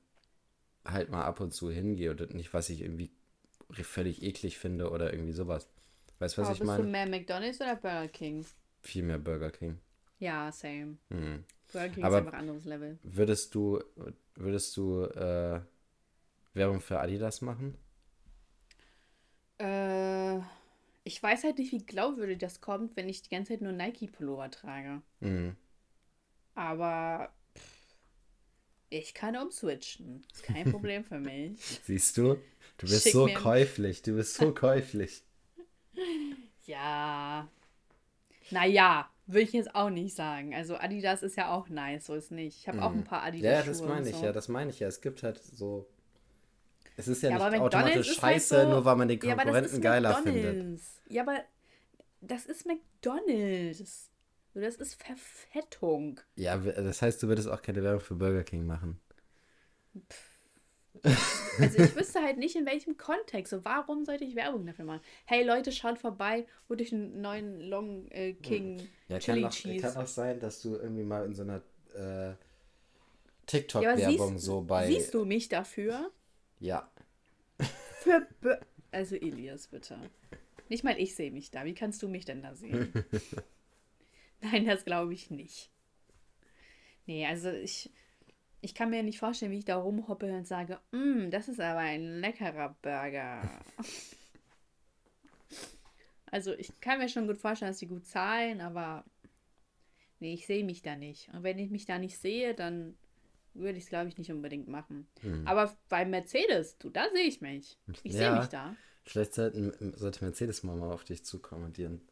halt 0.85 1.11
mal 1.11 1.25
ab 1.25 1.41
und 1.41 1.55
zu 1.55 1.71
hingehe 1.71 2.11
und 2.11 2.35
nicht, 2.35 2.53
was 2.53 2.69
ich 2.69 2.83
irgendwie 2.83 3.13
völlig 3.71 4.23
eklig 4.23 4.59
finde 4.59 4.91
oder 4.91 5.11
irgendwie 5.11 5.33
sowas. 5.33 5.67
Weißt 6.19 6.37
du, 6.37 6.43
was 6.43 6.49
Aber 6.49 6.57
ich 6.57 6.63
meine? 6.63 6.85
Bist 6.85 6.89
du 6.89 6.93
mehr 6.93 7.09
McDonalds 7.09 7.61
oder 7.63 7.77
Burger 7.77 8.09
King? 8.09 8.45
Viel 8.83 9.03
mehr 9.03 9.19
Burger 9.19 9.51
King. 9.51 9.81
Ja, 10.19 10.51
same. 10.53 10.97
Mhm. 11.09 11.45
Burger 11.73 11.89
King 11.91 12.05
Aber 12.05 12.19
ist 12.19 12.27
einfach 12.27 12.33
ein 12.35 12.41
anderes 12.41 12.65
Level. 12.65 12.99
Würdest 13.03 13.55
du, 13.55 13.81
würdest 14.35 14.77
du 14.77 15.05
äh, 15.05 15.61
Werbung 16.55 16.81
für 16.81 17.01
Adidas 17.01 17.43
machen? 17.43 17.77
Äh, 19.59 20.39
ich 21.05 21.23
weiß 21.23 21.45
halt 21.45 21.59
nicht, 21.59 21.73
wie 21.73 21.85
glaubwürdig 21.85 22.39
das 22.39 22.61
kommt, 22.61 22.97
wenn 22.97 23.09
ich 23.09 23.23
die 23.23 23.31
ganze 23.31 23.53
Zeit 23.55 23.63
nur 23.63 23.73
Nike-Pullover 23.73 24.51
trage. 24.51 25.03
Mhm. 25.21 25.57
Aber 26.55 27.31
ich 28.91 29.15
kann 29.15 29.37
umswitchen. 29.37 30.25
Ist 30.33 30.45
kein 30.45 30.71
Problem 30.71 31.05
für 31.05 31.19
mich. 31.19 31.59
Siehst 31.85 32.17
du? 32.17 32.37
Du 32.79 32.87
bist 32.87 33.03
Schick 33.03 33.13
so 33.13 33.27
käuflich. 33.27 34.03
Du 34.03 34.15
bist 34.15 34.35
so 34.35 34.53
käuflich. 34.53 35.23
Ja. 36.67 37.47
Naja, 38.51 39.11
würde 39.27 39.43
ich 39.43 39.53
jetzt 39.53 39.75
auch 39.75 39.91
nicht 39.91 40.17
sagen. 40.17 40.55
Also 40.55 40.77
Adidas 40.77 41.23
ist 41.23 41.37
ja 41.37 41.53
auch 41.53 41.69
nice, 41.69 42.07
so 42.07 42.15
ist 42.15 42.31
nicht. 42.31 42.59
Ich 42.59 42.69
habe 42.69 42.79
mhm. 42.79 42.83
auch 42.83 42.93
ein 42.93 43.05
paar 43.05 43.23
Adidas. 43.23 43.53
Ja, 43.53 43.63
das 43.63 43.83
meine 43.83 44.09
ich 44.09 44.17
so. 44.17 44.25
ja, 44.25 44.33
das 44.33 44.49
meine 44.49 44.71
ich 44.71 44.81
ja. 44.81 44.89
Es 44.89 45.03
gibt 45.03 45.23
halt 45.23 45.43
so. 45.43 45.87
Es 46.97 47.07
ist 47.07 47.23
ja, 47.23 47.31
ja 47.31 47.51
nicht 47.51 47.61
automatisch 47.61 47.95
halt 47.95 48.07
scheiße, 48.07 48.57
halt 48.57 48.67
so, 48.69 48.73
nur 48.73 48.85
weil 48.87 48.97
man 48.97 49.09
den 49.09 49.19
Konkurrenten 49.19 49.75
ja, 49.75 49.81
geiler 49.81 50.23
findet. 50.23 50.81
Ja, 51.11 51.23
aber 51.23 51.41
das 52.23 52.47
ist 52.47 52.67
McDonalds. 52.67 54.11
Das 54.55 54.77
ist 54.77 55.03
Verfettung. 55.03 56.21
Ja, 56.37 56.57
das 56.57 57.03
heißt, 57.03 57.23
du 57.23 57.29
würdest 57.29 57.49
auch 57.49 57.61
keine 57.61 57.83
Werbung 57.83 58.01
für 58.01 58.15
Burger 58.15 58.45
King 58.45 58.67
machen. 58.67 59.01
Pff. 60.09 60.35
Also 61.59 61.83
ich 61.83 61.97
wüsste 61.97 62.23
halt 62.23 62.39
nicht, 62.39 62.57
in 62.57 62.67
welchem 62.67 62.97
Kontext. 62.97 63.51
So, 63.51 63.65
warum 63.65 64.05
sollte 64.05 64.25
ich 64.25 64.35
Werbung 64.35 64.65
dafür 64.67 64.85
machen? 64.85 65.01
Hey 65.25 65.45
Leute, 65.45 65.73
schaut 65.73 65.99
vorbei, 65.99 66.47
holt 66.69 66.81
euch 66.81 66.93
einen 66.93 67.21
neuen 67.21 67.61
Long 67.61 68.09
äh, 68.11 68.33
King 68.35 68.81
ja, 69.09 69.19
Chili 69.19 69.43
kann 69.43 69.51
auch, 69.51 69.55
Cheese. 69.55 69.83
Kann 69.83 69.97
auch 70.03 70.07
sein, 70.07 70.41
dass 70.41 70.63
du 70.63 70.77
irgendwie 70.77 71.03
mal 71.03 71.25
in 71.27 71.35
so 71.35 71.43
einer 71.43 71.63
äh, 71.95 72.35
TikTok-Werbung 73.47 74.33
ja, 74.33 74.39
so 74.39 74.63
bei... 74.63 74.87
Siehst 74.87 75.15
du 75.15 75.25
mich 75.25 75.49
dafür? 75.49 76.11
Ja. 76.61 76.91
Für 78.01 78.27
Be 78.41 78.61
also 78.91 79.17
Elias, 79.17 79.67
bitte. 79.67 79.99
Nicht 80.69 80.85
mal 80.85 80.99
ich 80.99 81.17
sehe 81.17 81.33
mich 81.33 81.51
da. 81.51 81.65
Wie 81.65 81.75
kannst 81.75 82.03
du 82.03 82.09
mich 82.09 82.25
denn 82.25 82.43
da 82.43 82.55
sehen? 82.55 82.93
Nein, 84.45 84.67
das 84.67 84.85
glaube 84.85 85.15
ich 85.15 85.31
nicht. 85.31 85.71
Nee, 87.07 87.27
also 87.27 87.51
ich 87.51 87.91
ich 88.65 88.75
kann 88.75 88.89
mir 88.89 89.03
nicht 89.03 89.19
vorstellen, 89.19 89.53
wie 89.53 89.59
ich 89.59 89.67
da 89.67 89.77
rumhoppe 89.77 90.35
und 90.35 90.47
sage, 90.47 90.81
mm, 90.93 91.29
das 91.31 91.49
ist 91.49 91.61
aber 91.61 91.81
ein 91.81 92.21
leckerer 92.21 92.75
Burger. 92.81 93.43
also 96.31 96.55
ich 96.55 96.81
kann 96.81 96.99
mir 96.99 97.11
schon 97.11 97.27
gut 97.27 97.37
vorstellen, 97.37 97.73
dass 97.73 97.79
sie 97.79 97.87
gut 97.87 98.07
zahlen, 98.07 98.63
aber 98.63 99.05
nee, 100.19 100.33
ich 100.33 100.47
sehe 100.47 100.65
mich 100.65 100.81
da 100.81 100.97
nicht. 100.97 101.29
Und 101.35 101.43
wenn 101.43 101.59
ich 101.59 101.71
mich 101.71 101.85
da 101.85 101.99
nicht 101.99 102.17
sehe, 102.17 102.55
dann 102.55 102.97
würde 103.53 103.77
ich 103.77 103.85
es, 103.85 103.91
glaube 103.91 104.09
ich, 104.09 104.17
nicht 104.17 104.33
unbedingt 104.33 104.67
machen. 104.67 105.09
Hm. 105.21 105.47
Aber 105.47 105.77
bei 105.91 106.07
Mercedes, 106.07 106.79
du, 106.79 106.89
da 106.89 107.11
sehe 107.13 107.27
ich 107.27 107.43
mich. 107.43 107.79
Ich 108.03 108.15
ja, 108.15 108.19
sehe 108.19 108.41
mich 108.41 108.49
da. 108.49 108.75
Vielleicht 109.05 109.35
sollte 109.35 110.25
Mercedes 110.25 110.63
mal, 110.63 110.75
mal 110.75 110.91
auf 110.91 111.05
dich 111.05 111.23
zukommen 111.23 111.67
und 111.67 111.77
dir 111.77 111.89
einen 111.89 112.09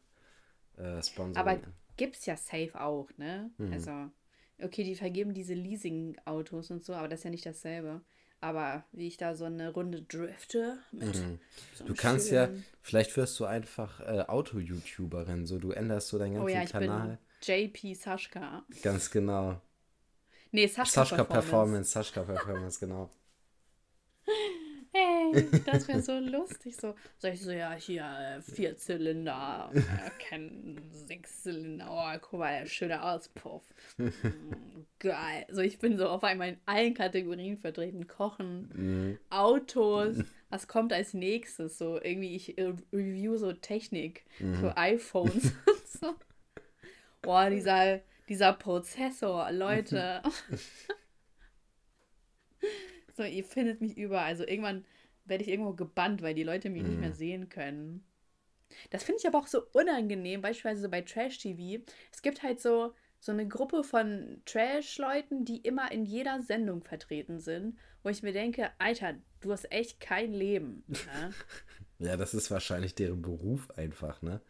äh, 0.77 1.01
Sponsor. 1.01 1.41
Aber 1.41 1.59
gibt 1.97 2.17
es 2.17 2.25
ja 2.25 2.37
safe 2.37 2.79
auch, 2.79 3.09
ne? 3.17 3.51
Hm. 3.57 3.73
Also 3.73 4.09
Okay, 4.61 4.83
die 4.83 4.95
vergeben 4.95 5.33
diese 5.33 5.53
Leasing-Autos 5.53 6.71
und 6.71 6.83
so, 6.83 6.93
aber 6.93 7.07
das 7.07 7.21
ist 7.21 7.23
ja 7.25 7.29
nicht 7.31 7.45
dasselbe. 7.45 8.01
Aber 8.39 8.83
wie 8.91 9.07
ich 9.07 9.17
da 9.17 9.35
so 9.35 9.45
eine 9.45 9.71
Runde 9.71 10.01
drifte 10.01 10.77
mit. 10.91 11.15
Mhm. 11.15 11.39
So 11.75 11.85
du 11.85 11.93
kannst 11.93 12.27
schönen... 12.29 12.57
ja, 12.57 12.63
vielleicht 12.81 13.15
wirst 13.15 13.39
du 13.39 13.45
einfach 13.45 14.01
äh, 14.01 14.25
Auto-YouTuberin, 14.27 15.45
so 15.45 15.59
du 15.59 15.71
änderst 15.71 16.09
so 16.09 16.19
deinen 16.19 16.35
ganzen 16.35 16.45
oh 16.45 16.49
ja, 16.49 16.63
ich 16.63 16.71
Kanal. 16.71 17.19
Bin 17.45 17.71
JP 17.71 17.93
Sascha. 17.93 18.65
Ganz 18.81 19.11
genau. 19.11 19.61
Nee, 20.51 20.67
Sascha, 20.67 21.05
Sascha 21.05 21.23
Performance. 21.23 21.49
Performance. 21.49 21.91
Sascha 21.91 22.23
Performance, 22.23 22.79
genau. 22.79 23.09
Das 25.65 25.87
wäre 25.87 26.01
so 26.01 26.17
lustig. 26.19 26.75
So, 26.75 26.95
sag 27.17 27.33
ich 27.33 27.41
so, 27.41 27.51
ja, 27.51 27.73
hier 27.73 28.03
äh, 28.03 28.41
vier 28.41 28.77
Zylinder, 28.77 29.71
äh, 29.73 30.09
kein 30.29 30.81
sechs 30.91 31.43
Zylinder, 31.43 31.87
oh, 31.89 32.19
guck 32.21 32.39
mal, 32.39 32.59
der 32.59 32.67
schöne 32.67 33.03
Auspuff. 33.03 33.63
Geil. 34.99 35.45
So, 35.49 35.61
ich 35.61 35.79
bin 35.79 35.97
so 35.97 36.07
auf 36.07 36.23
einmal 36.23 36.49
in 36.49 36.57
allen 36.65 36.93
Kategorien 36.93 37.57
vertreten. 37.57 38.07
Kochen, 38.07 38.69
mhm. 38.73 39.19
Autos, 39.29 40.17
was 40.49 40.67
kommt 40.67 40.93
als 40.93 41.13
nächstes? 41.13 41.77
So, 41.77 41.99
irgendwie, 42.01 42.35
ich 42.35 42.57
äh, 42.57 42.73
review 42.91 43.37
so 43.37 43.53
Technik 43.53 44.25
mhm. 44.39 44.55
für 44.55 44.77
iPhones 44.77 45.45
und 45.65 45.87
so. 45.87 46.15
Boah, 47.21 47.49
dieser, 47.49 48.01
dieser 48.27 48.53
Prozessor, 48.53 49.51
Leute. 49.51 50.21
So, 53.15 53.23
ihr 53.23 53.43
findet 53.43 53.81
mich 53.81 53.97
überall. 53.97 54.25
Also 54.25 54.45
irgendwann 54.45 54.85
werde 55.25 55.43
ich 55.43 55.49
irgendwo 55.49 55.73
gebannt, 55.73 56.21
weil 56.21 56.33
die 56.33 56.43
Leute 56.43 56.69
mich 56.69 56.83
mm. 56.83 56.87
nicht 56.87 56.99
mehr 56.99 57.09
mhm. 57.09 57.15
sehen 57.15 57.49
können. 57.49 58.05
Das 58.89 59.03
finde 59.03 59.19
ich 59.19 59.27
aber 59.27 59.39
auch 59.39 59.47
so 59.47 59.63
unangenehm, 59.73 60.41
beispielsweise 60.41 60.89
bei 60.89 61.01
Trash-TV. 61.01 61.83
Es 62.11 62.21
gibt 62.21 62.43
halt 62.43 62.59
so, 62.59 62.93
so 63.19 63.31
eine 63.31 63.47
Gruppe 63.47 63.83
von 63.83 64.41
Trash-Leuten, 64.45 65.45
die 65.45 65.57
immer 65.57 65.91
in 65.91 66.05
jeder 66.05 66.41
Sendung 66.41 66.83
vertreten 66.83 67.39
sind, 67.39 67.77
wo 68.03 68.09
ich 68.09 68.23
mir 68.23 68.33
denke, 68.33 68.71
Alter, 68.79 69.15
du 69.41 69.51
hast 69.51 69.71
echt 69.71 69.99
kein 69.99 70.33
Leben. 70.33 70.83
Ne? 70.87 71.33
ja, 71.99 72.17
das 72.17 72.33
ist 72.33 72.51
wahrscheinlich 72.51 72.95
deren 72.95 73.21
Beruf 73.21 73.69
einfach, 73.71 74.21
ne? 74.21 74.41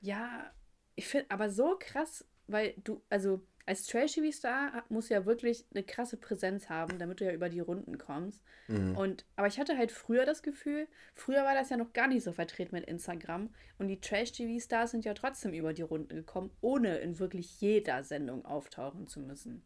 Ja, 0.00 0.52
ich 0.94 1.06
finde 1.06 1.30
aber 1.30 1.50
so 1.50 1.76
krass, 1.78 2.24
weil 2.46 2.74
du, 2.84 3.02
also 3.10 3.44
als 3.66 3.86
Trash-TV-Star 3.86 4.84
musst 4.90 5.08
du 5.08 5.14
ja 5.14 5.24
wirklich 5.24 5.64
eine 5.72 5.82
krasse 5.84 6.16
Präsenz 6.18 6.68
haben, 6.68 6.98
damit 6.98 7.20
du 7.20 7.24
ja 7.24 7.32
über 7.32 7.48
die 7.48 7.60
Runden 7.60 7.96
kommst. 7.96 8.42
Mhm. 8.68 8.96
Und, 8.96 9.24
aber 9.36 9.46
ich 9.46 9.58
hatte 9.58 9.78
halt 9.78 9.90
früher 9.90 10.26
das 10.26 10.42
Gefühl, 10.42 10.86
früher 11.14 11.44
war 11.44 11.54
das 11.54 11.70
ja 11.70 11.76
noch 11.78 11.92
gar 11.94 12.06
nicht 12.08 12.22
so 12.24 12.32
vertreten 12.32 12.74
mit 12.74 12.84
Instagram. 12.84 13.54
Und 13.78 13.88
die 13.88 14.00
Trash-TV-Stars 14.00 14.90
sind 14.90 15.04
ja 15.04 15.14
trotzdem 15.14 15.54
über 15.54 15.72
die 15.72 15.82
Runden 15.82 16.14
gekommen, 16.14 16.50
ohne 16.60 16.98
in 16.98 17.18
wirklich 17.18 17.60
jeder 17.60 18.04
Sendung 18.04 18.44
auftauchen 18.44 19.06
zu 19.06 19.20
müssen. 19.20 19.64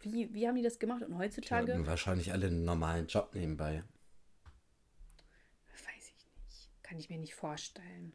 Wie, 0.00 0.32
wie 0.34 0.46
haben 0.46 0.56
die 0.56 0.62
das 0.62 0.78
gemacht? 0.78 1.02
Und 1.02 1.12
Die 1.12 1.18
heutzutage? 1.18 1.72
hatten 1.74 1.86
wahrscheinlich 1.86 2.32
alle 2.32 2.48
einen 2.48 2.64
normalen 2.64 3.06
Job 3.06 3.34
nebenbei. 3.34 3.84
Weiß 5.72 6.12
ich 6.16 6.26
nicht. 6.44 6.70
Kann 6.82 6.98
ich 6.98 7.08
mir 7.08 7.18
nicht 7.18 7.34
vorstellen. 7.34 8.12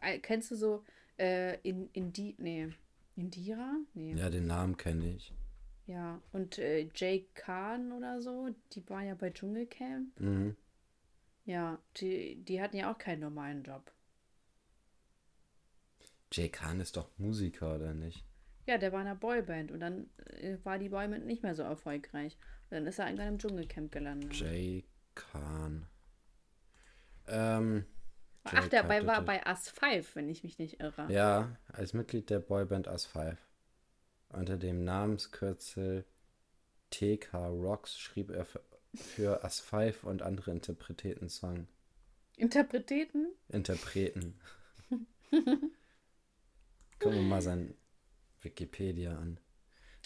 Äh, 0.00 0.18
Kennst 0.18 0.50
du 0.50 0.56
so 0.56 0.84
äh, 1.18 1.58
in, 1.60 1.88
in 1.92 2.12
die. 2.12 2.34
Nee. 2.38 2.72
Indira? 3.20 3.76
Nee. 3.94 4.14
Ja, 4.14 4.30
den 4.30 4.46
Namen 4.46 4.76
kenne 4.76 5.14
ich. 5.14 5.32
Ja, 5.86 6.22
und 6.32 6.58
äh, 6.58 6.88
Jay 6.94 7.28
Khan 7.34 7.92
oder 7.92 8.20
so, 8.20 8.48
die 8.72 8.88
war 8.88 9.02
ja 9.02 9.14
bei 9.14 9.30
Dschungelcamp. 9.30 10.18
Mhm. 10.20 10.56
Ja, 11.44 11.78
die, 11.96 12.36
die 12.44 12.60
hatten 12.62 12.76
ja 12.76 12.92
auch 12.92 12.98
keinen 12.98 13.20
normalen 13.20 13.62
Job. 13.62 13.92
Jay 16.32 16.48
Khan 16.48 16.80
ist 16.80 16.96
doch 16.96 17.10
Musiker, 17.18 17.74
oder 17.74 17.92
nicht? 17.92 18.24
Ja, 18.66 18.78
der 18.78 18.92
war 18.92 19.00
in 19.00 19.08
einer 19.08 19.16
Boyband 19.16 19.72
und 19.72 19.80
dann 19.80 20.08
äh, 20.40 20.58
war 20.62 20.78
die 20.78 20.90
Boyband 20.90 21.26
nicht 21.26 21.42
mehr 21.42 21.54
so 21.54 21.62
erfolgreich. 21.62 22.38
Und 22.70 22.76
dann 22.76 22.86
ist 22.86 23.00
er 23.00 23.06
irgendwann 23.06 23.28
im 23.28 23.38
Dschungelcamp 23.38 23.90
gelandet. 23.90 24.34
Jay 24.34 24.84
Khan. 25.14 25.86
Ähm, 27.26 27.84
Ach, 28.54 28.68
der 28.68 28.88
war 28.88 29.22
bei 29.22 29.44
Us 29.46 29.68
5, 29.68 30.16
wenn 30.16 30.28
ich 30.28 30.44
mich 30.44 30.58
nicht 30.58 30.80
irre. 30.80 31.06
Ja, 31.10 31.56
als 31.72 31.92
Mitglied 31.94 32.30
der 32.30 32.40
Boyband 32.40 32.86
Us 32.88 33.06
5. 33.06 33.38
Unter 34.30 34.56
dem 34.56 34.84
Namenskürzel 34.84 36.04
TK 36.90 37.34
Rocks 37.34 37.98
schrieb 37.98 38.30
er 38.30 38.44
für, 38.44 38.60
für 38.94 39.42
Us 39.42 39.60
5 39.60 40.04
und 40.04 40.22
andere 40.22 40.50
Interpreten 40.50 41.28
Song. 41.28 41.66
Interpreten? 42.36 43.28
Interpreten. 43.48 44.40
Gucken 45.30 47.18
wir 47.18 47.22
mal 47.22 47.42
sein 47.42 47.74
Wikipedia 48.42 49.16
an. 49.16 49.38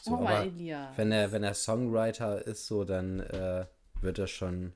So, 0.03 0.12
oh 0.12 0.16
aber 0.16 0.45
Elia. 0.45 0.92
wenn 0.97 1.12
er, 1.12 1.32
wenn 1.32 1.45
er 1.45 1.55
Songwriter 1.55 2.47
ist, 2.47 2.66
so, 2.66 2.84
dann 2.84 3.20
äh, 3.20 3.66
wird 4.01 4.18
er 4.18 4.26
schon 4.26 4.74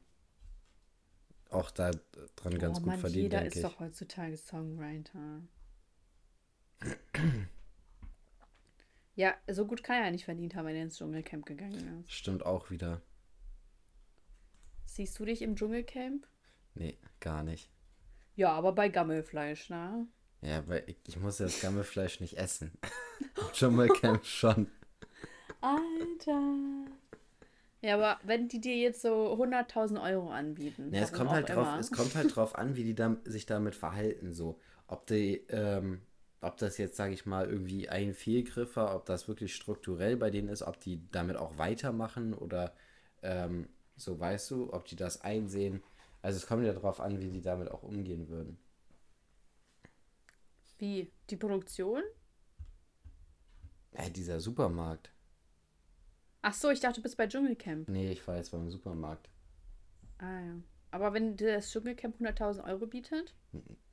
auch 1.51 1.71
da 1.71 1.91
dran 2.37 2.59
ganz 2.59 2.79
oh 2.79 2.81
gut 2.81 2.89
Mann, 2.89 2.99
verdienen, 3.01 3.23
jeder 3.25 3.41
denke 3.41 3.59
ist 3.59 3.65
ich. 3.65 3.71
doch 3.71 3.81
heutzutage 3.81 4.37
Songwriter. 4.37 5.43
ja, 9.15 9.35
so 9.49 9.67
gut 9.67 9.83
kann 9.83 9.97
er 9.97 10.05
ja 10.07 10.11
nicht 10.11 10.25
verdient 10.25 10.55
haben, 10.55 10.67
wenn 10.67 10.77
er 10.77 10.83
ins 10.83 10.99
Dschungelcamp 10.99 11.47
gegangen 11.47 12.01
ist. 12.01 12.13
Stimmt 12.13 12.45
auch 12.45 12.71
wieder. 12.71 13.01
Siehst 14.85 15.19
du 15.19 15.25
dich 15.25 15.43
im 15.43 15.57
Dschungelcamp? 15.57 16.27
Nee, 16.75 16.99
gar 17.21 17.43
nicht. 17.43 17.71
Ja, 18.37 18.53
aber 18.53 18.73
bei 18.73 18.89
Gammelfleisch, 18.89 19.71
ne? 19.71 20.07
Ja, 20.43 20.67
weil 20.69 20.85
ich, 20.87 20.97
ich 21.07 21.19
muss 21.19 21.39
ja 21.41 21.47
das 21.47 21.61
Gammelfleisch 21.61 22.21
nicht 22.21 22.37
essen. 22.37 22.73
Im 23.37 23.53
Dschungelcamp 23.53 24.25
schon. 24.25 24.71
Alter. 25.61 26.88
Ja, 27.81 27.95
aber 27.95 28.19
wenn 28.25 28.49
die 28.49 28.61
dir 28.61 28.77
jetzt 28.77 29.03
so 29.03 29.37
100.000 29.37 30.03
Euro 30.03 30.31
anbieten. 30.31 30.93
Ja, 30.93 31.03
es 31.03 31.13
kommt 31.13 31.31
halt 31.31 31.49
drauf, 31.49 31.69
immer. 31.69 31.79
es 31.79 31.91
kommt 31.93 32.15
halt 32.15 32.35
drauf 32.37 32.57
an, 32.57 32.77
wie 32.77 32.85
die 32.85 32.95
da, 32.95 33.17
sich 33.25 33.47
damit 33.47 33.75
verhalten, 33.77 34.33
so. 34.33 34.59
Ob 34.89 35.07
die, 35.07 35.45
ähm, 35.49 36.01
ob 36.41 36.57
das 36.57 36.79
jetzt, 36.79 36.97
sage 36.97 37.13
ich 37.13 37.27
mal, 37.27 37.49
irgendwie 37.49 37.89
ein 37.89 38.15
Fehlgriff 38.15 38.77
war, 38.77 38.97
ob 38.97 39.07
das 39.07 39.29
wirklich 39.29 39.55
strukturell 39.55 40.17
bei 40.17 40.31
denen 40.31 40.49
ist, 40.49 40.63
ob 40.63 40.81
die 40.81 41.01
damit 41.13 41.37
auch 41.37 41.59
weitermachen 41.59 42.35
oder 42.35 42.75
ähm, 43.23 43.69
so, 43.97 44.19
weißt 44.19 44.51
du, 44.51 44.73
ob 44.73 44.87
die 44.87 44.97
das 44.97 45.21
einsehen. 45.21 45.83
Also 46.23 46.39
es 46.39 46.47
kommt 46.47 46.65
ja 46.65 46.73
darauf 46.73 47.01
an, 47.01 47.21
wie 47.21 47.31
die 47.31 47.43
damit 47.43 47.71
auch 47.71 47.83
umgehen 47.83 48.29
würden. 48.29 48.59
Wie? 50.79 51.11
Die 51.31 51.37
Produktion? 51.37 52.03
Hey, 53.93 54.11
dieser 54.13 54.41
Supermarkt. 54.41 55.11
Ach 56.43 56.55
so, 56.55 56.71
ich 56.71 56.81
dachte, 56.81 56.97
du 56.97 57.03
bist 57.03 57.17
bei 57.17 57.27
Dschungelcamp. 57.27 57.89
Nee, 57.89 58.13
ich 58.13 58.27
war 58.27 58.37
jetzt 58.37 58.51
beim 58.53 58.71
Supermarkt. 58.71 59.29
Ah 60.19 60.41
ja. 60.41 60.55
Aber 60.91 61.13
wenn 61.13 61.37
das 61.37 61.71
Dschungelcamp 61.71 62.21
100.000 62.21 62.65
Euro 62.65 62.87
bietet? 62.87 63.35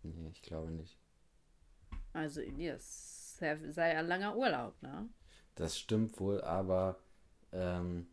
Nee, 0.04 0.30
ich 0.32 0.42
glaube 0.42 0.72
nicht. 0.72 0.98
Also, 2.14 2.42
Elias, 2.42 3.38
sei 3.38 3.58
sei 3.72 3.94
ja 3.94 4.02
langer 4.02 4.38
Urlaub, 4.38 4.82
ne? 4.82 5.10
Das 5.56 5.78
stimmt 5.78 6.20
wohl, 6.20 6.42
aber 6.42 6.98
ähm, 7.52 8.08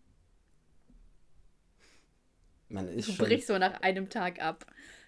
man 2.69 2.89
ist 2.89 3.09
Du 3.09 3.13
schon. 3.13 3.27
brichst 3.27 3.49
so 3.49 3.59
nach 3.59 3.81
einem 3.83 4.09
Tag 4.09 4.41
ab. 4.43 4.67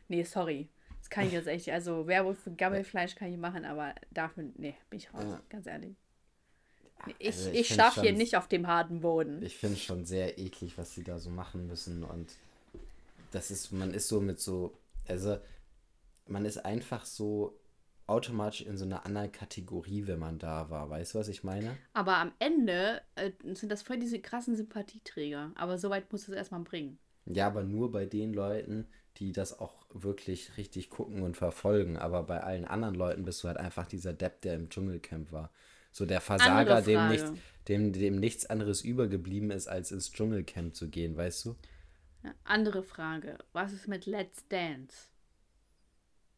Nee, 0.08 0.22
sorry. 0.22 0.68
Das 0.98 1.10
kann 1.10 1.26
ich 1.26 1.32
jetzt 1.32 1.48
echt. 1.48 1.68
Also, 1.70 2.06
Werbung 2.06 2.34
für 2.34 2.52
Gammelfleisch 2.52 3.14
kann 3.14 3.28
ich 3.32 3.36
machen, 3.38 3.64
aber 3.64 3.94
dafür, 4.10 4.44
nee, 4.56 4.74
bin 4.90 4.98
ich 4.98 5.12
raus, 5.12 5.24
Ja. 5.24 5.42
ganz 5.48 5.66
ehrlich. 5.66 5.96
Ich 7.18 7.26
Also, 7.26 7.50
ich, 7.50 7.60
ich 7.60 7.68
schlafe 7.68 8.00
hier 8.00 8.12
nicht 8.12 8.36
auf 8.36 8.48
dem 8.48 8.66
harten 8.66 9.00
Boden. 9.00 9.42
Ich 9.42 9.56
finde 9.56 9.76
es 9.76 9.82
schon 9.82 10.04
sehr 10.04 10.38
eklig, 10.38 10.78
was 10.78 10.94
sie 10.94 11.04
da 11.04 11.18
so 11.18 11.30
machen 11.30 11.66
müssen. 11.66 12.02
Und 12.02 12.30
das 13.30 13.50
ist, 13.50 13.72
man 13.72 13.92
ist 13.92 14.08
so 14.08 14.20
mit 14.20 14.40
so, 14.40 14.76
also 15.06 15.38
man 16.26 16.44
ist 16.44 16.64
einfach 16.64 17.04
so 17.04 17.58
automatisch 18.06 18.62
in 18.62 18.76
so 18.76 18.84
einer 18.84 19.06
anderen 19.06 19.32
Kategorie, 19.32 20.06
wenn 20.06 20.18
man 20.18 20.38
da 20.38 20.68
war. 20.70 20.90
Weißt 20.90 21.14
du, 21.14 21.18
was 21.18 21.28
ich 21.28 21.42
meine? 21.44 21.76
Aber 21.92 22.16
am 22.18 22.32
Ende 22.38 23.02
äh, 23.14 23.32
sind 23.54 23.70
das 23.70 23.82
voll 23.82 23.98
diese 23.98 24.20
krassen 24.20 24.56
Sympathieträger. 24.56 25.52
Aber 25.54 25.78
so 25.78 25.90
weit 25.90 26.12
musst 26.12 26.28
du 26.28 26.32
es 26.32 26.38
erstmal 26.38 26.60
bringen. 26.60 26.98
Ja, 27.26 27.46
aber 27.46 27.62
nur 27.62 27.90
bei 27.90 28.04
den 28.04 28.34
Leuten, 28.34 28.86
die 29.16 29.32
das 29.32 29.58
auch 29.58 29.86
wirklich 29.90 30.56
richtig 30.58 30.90
gucken 30.90 31.22
und 31.22 31.36
verfolgen. 31.36 31.96
Aber 31.96 32.24
bei 32.24 32.42
allen 32.42 32.66
anderen 32.66 32.94
Leuten 32.94 33.24
bist 33.24 33.42
du 33.42 33.48
halt 33.48 33.56
einfach 33.56 33.86
dieser 33.86 34.12
Depp, 34.12 34.42
der 34.42 34.54
im 34.54 34.68
Dschungelcamp 34.68 35.32
war. 35.32 35.50
So 35.94 36.06
der 36.06 36.20
Versager, 36.20 36.82
dem, 36.82 37.08
nichts, 37.08 37.32
dem, 37.68 37.92
dem 37.92 38.16
nichts 38.18 38.46
anderes 38.46 38.80
übergeblieben 38.82 39.52
ist, 39.52 39.68
als 39.68 39.92
ins 39.92 40.10
Dschungelcamp 40.10 40.74
zu 40.74 40.88
gehen, 40.88 41.16
weißt 41.16 41.44
du? 41.44 41.56
Andere 42.42 42.82
Frage. 42.82 43.38
Was 43.52 43.72
ist 43.72 43.86
mit 43.86 44.04
Let's 44.04 44.44
Dance? 44.48 45.06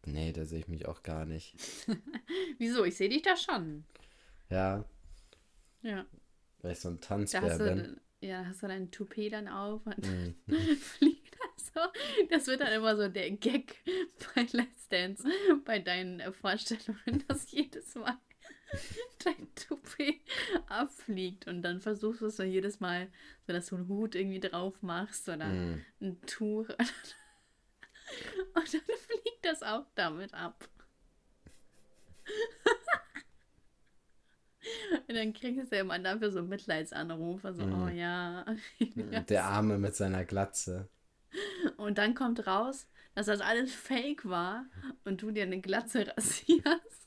Nee, 0.04 0.32
da 0.34 0.44
sehe 0.44 0.58
ich 0.58 0.68
mich 0.68 0.86
auch 0.86 1.02
gar 1.02 1.24
nicht. 1.24 1.56
Wieso? 2.58 2.84
Ich 2.84 2.96
sehe 2.98 3.08
dich 3.08 3.22
da 3.22 3.34
schon. 3.34 3.84
Ja, 4.50 4.84
Ja. 5.80 6.04
weil 6.60 6.72
ich 6.72 6.80
so 6.80 6.90
ein 6.90 7.00
Da 7.00 7.06
Tanzbär 7.06 7.42
hast 7.50 7.58
bin. 7.58 7.98
du, 8.20 8.26
ja, 8.26 8.44
hast 8.44 8.62
du 8.62 8.66
dein 8.68 8.90
Toupet 8.90 9.32
dann 9.32 9.48
auf 9.48 9.86
und 9.86 9.96
Mhm. 10.06 10.34
fliegt 10.76 11.34
das 11.34 11.72
so. 11.72 11.80
Das 12.28 12.46
wird 12.46 12.60
dann 12.60 12.74
immer 12.74 12.94
so 12.94 13.08
der 13.08 13.30
Gag 13.30 13.76
bei 14.34 14.42
Let's 14.52 14.86
Dance, 14.90 15.24
bei 15.64 15.78
deinen 15.78 16.30
Vorstellungen, 16.34 17.24
dass 17.26 17.50
jedes 17.50 17.94
Mal 17.94 18.18
dein 19.24 19.48
Toupet 19.54 20.20
abfliegt 20.68 21.46
und 21.46 21.62
dann 21.62 21.80
versuchst 21.80 22.20
du 22.20 22.26
es 22.26 22.36
so 22.36 22.42
jedes 22.42 22.80
Mal, 22.80 23.08
so 23.46 23.52
dass 23.52 23.66
du 23.66 23.76
einen 23.76 23.88
Hut 23.88 24.14
irgendwie 24.14 24.40
drauf 24.40 24.82
machst 24.82 25.28
oder 25.28 25.46
Mhm. 25.46 25.84
ein 26.00 26.20
Tuch. 26.22 26.68
Und 28.54 28.72
dann 28.72 28.80
fliegt 28.80 29.44
das 29.44 29.62
auch 29.64 29.84
damit 29.96 30.32
ab. 30.32 30.68
Und 35.08 35.14
dann 35.14 35.32
kriegst 35.32 35.70
du 35.72 35.76
ja 35.76 35.82
immer 35.82 35.98
dafür 35.98 36.30
so 36.30 36.42
Mitleidsanrufe, 36.42 37.52
so, 37.54 37.64
Mhm. 37.64 37.82
oh 37.82 37.88
ja. 37.88 38.44
Der 39.28 39.44
Arme 39.44 39.78
mit 39.78 39.94
seiner 39.94 40.24
Glatze. 40.24 40.88
Und 41.76 41.98
dann 41.98 42.14
kommt 42.14 42.46
raus, 42.46 42.86
dass 43.14 43.26
das 43.26 43.40
alles 43.40 43.74
fake 43.74 44.24
war 44.28 44.66
und 45.04 45.22
du 45.22 45.30
dir 45.30 45.44
eine 45.44 45.60
Glatze 45.60 46.06
rasierst. 46.16 47.05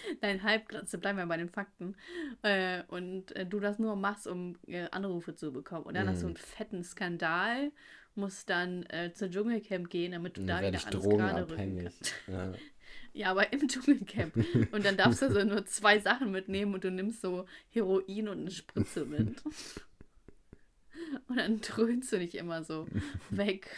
Dein 0.20 0.42
Halbglatze, 0.42 0.98
bleiben 0.98 1.18
wir 1.18 1.26
bei 1.26 1.36
den 1.36 1.48
Fakten. 1.50 1.96
Äh, 2.42 2.82
und 2.88 3.34
äh, 3.36 3.46
du 3.46 3.60
das 3.60 3.78
nur 3.78 3.96
machst, 3.96 4.26
um 4.26 4.56
äh, 4.66 4.88
Anrufe 4.90 5.34
zu 5.34 5.52
bekommen. 5.52 5.84
Und 5.84 5.94
dann 5.94 6.08
hast 6.08 6.22
du 6.22 6.26
einen 6.26 6.36
fetten 6.36 6.84
Skandal, 6.84 7.70
musst 8.14 8.48
dann 8.50 8.84
äh, 8.84 9.12
zur 9.12 9.30
Dschungelcamp 9.30 9.90
gehen, 9.90 10.12
damit 10.12 10.36
du 10.36 10.40
Dann 10.44 10.62
da 10.62 10.68
wieder 10.68 10.78
ich 10.78 10.86
alles 10.86 11.08
gerade 11.08 11.50
rücken 11.50 11.78
kannst. 11.82 12.14
Ja. 12.26 12.52
Ja, 13.12 13.30
aber 13.30 13.50
im 13.50 13.66
Dschungelcamp. 13.66 14.36
Und 14.72 14.84
dann 14.84 14.98
darfst 14.98 15.22
du 15.22 15.32
so 15.32 15.42
nur 15.42 15.64
zwei 15.64 15.98
Sachen 15.98 16.32
mitnehmen 16.32 16.74
und 16.74 16.84
du 16.84 16.90
nimmst 16.90 17.22
so 17.22 17.46
Heroin 17.70 18.28
und 18.28 18.40
eine 18.40 18.50
Spritze 18.50 19.06
mit. 19.06 19.42
Und 21.26 21.36
dann 21.36 21.62
dröhnst 21.62 22.12
du 22.12 22.18
dich 22.18 22.34
immer 22.34 22.62
so 22.62 22.86
weg. 23.30 23.74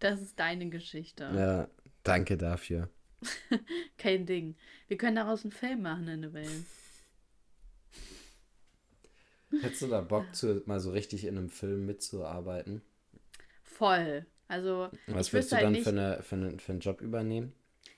Das 0.00 0.20
ist 0.20 0.38
deine 0.40 0.68
Geschichte. 0.70 1.30
ja, 1.34 1.68
danke 2.02 2.36
dafür. 2.36 2.90
Kein 3.98 4.26
Ding. 4.26 4.56
Wir 4.86 4.96
können 4.96 5.16
daraus 5.16 5.44
einen 5.44 5.52
Film 5.52 5.82
machen, 5.82 6.08
Annabelle. 6.08 6.64
Hättest 9.62 9.82
du 9.82 9.86
da 9.86 10.00
Bock, 10.02 10.34
zu, 10.34 10.62
mal 10.66 10.80
so 10.80 10.90
richtig 10.90 11.24
in 11.24 11.38
einem 11.38 11.48
Film 11.48 11.86
mitzuarbeiten? 11.86 12.82
Voll. 13.62 14.26
Also, 14.46 14.90
Was 15.06 15.32
würdest 15.32 15.32
wüsste 15.32 15.50
du 15.50 15.56
halt 15.56 15.64
dann 15.64 15.72
nicht. 15.72 15.84
für, 15.84 15.90
eine, 15.90 16.22
für, 16.22 16.36
einen, 16.36 16.60
für 16.60 16.72
einen 16.72 16.80
Job 16.80 17.00
übernehmen? 17.00 17.52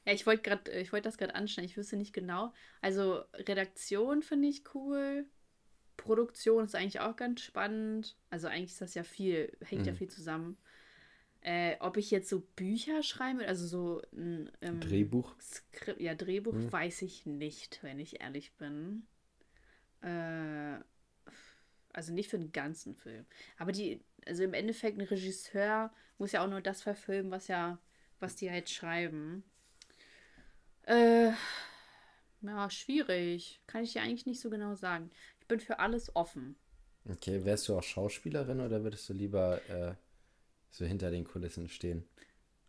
Ja, 0.05 0.13
ich 0.13 0.27
wollte 0.27 0.43
gerade, 0.43 0.71
ich 0.73 0.93
wollte 0.93 1.09
das 1.09 1.19
gerade 1.19 1.35
anschneiden. 1.35 1.71
Ich 1.71 1.77
wüsste 1.77 1.97
nicht 1.97 2.13
genau. 2.13 2.53
Also 2.81 3.23
Redaktion 3.35 4.23
finde 4.23 4.49
ich 4.49 4.63
cool. 4.75 5.27
Produktion 5.97 6.65
ist 6.65 6.75
eigentlich 6.75 7.01
auch 7.01 7.17
ganz 7.17 7.43
spannend. 7.43 8.17
Also 8.31 8.49
eigentlich 8.49 8.73
ist 8.73 8.81
das 8.81 8.95
ja 8.95 9.05
viel, 9.05 9.57
hängt 9.63 9.83
mhm. 9.83 9.89
ja 9.89 9.95
viel 9.95 10.09
zusammen. 10.09 10.57
Äh, 11.43 11.77
ob 11.81 11.97
ich 11.97 12.11
jetzt 12.11 12.29
so 12.29 12.41
Bücher 12.55 13.03
schreibe, 13.03 13.47
also 13.47 13.67
so 13.67 14.03
ein 14.13 14.51
ähm, 14.61 14.81
Drehbuch. 14.81 15.35
Skript, 15.41 16.01
ja, 16.01 16.15
Drehbuch 16.15 16.53
mhm. 16.53 16.71
weiß 16.71 17.01
ich 17.03 17.25
nicht, 17.25 17.83
wenn 17.83 17.99
ich 17.99 18.21
ehrlich 18.21 18.53
bin. 18.57 19.07
Äh, 20.03 20.81
also 21.93 22.13
nicht 22.13 22.29
für 22.29 22.39
den 22.39 22.53
ganzen 22.53 22.95
Film. 22.95 23.25
Aber 23.57 23.73
die, 23.73 24.03
also 24.27 24.43
im 24.43 24.53
Endeffekt, 24.53 24.99
ein 24.99 25.07
Regisseur 25.07 25.91
muss 26.19 26.33
ja 26.33 26.45
auch 26.45 26.51
nur 26.51 26.61
das 26.61 26.83
verfilmen, 26.83 27.33
was 27.33 27.49
ja, 27.49 27.79
was 28.19 28.37
die 28.37 28.51
halt 28.51 28.69
schreiben. 28.69 29.43
Äh, 30.83 31.33
ja, 32.43 32.71
schwierig. 32.71 33.61
Kann 33.67 33.83
ich 33.83 33.95
dir 33.95 34.03
eigentlich 34.03 34.27
nicht 34.27 34.41
so 34.41 34.51
genau 34.51 34.75
sagen. 34.75 35.11
Ich 35.41 35.47
bin 35.47 35.61
für 35.61 35.79
alles 35.79 36.15
offen. 36.15 36.57
Okay, 37.09 37.45
wärst 37.45 37.69
du 37.69 37.77
auch 37.77 37.83
Schauspielerin 37.83 38.61
oder 38.61 38.83
würdest 38.83 39.09
du 39.09 39.15
lieber 39.15 39.61
äh, 39.71 39.95
so 40.71 40.85
hinter 40.85 41.11
den 41.11 41.25
Kulissen 41.25 41.69
stehen? 41.69 42.05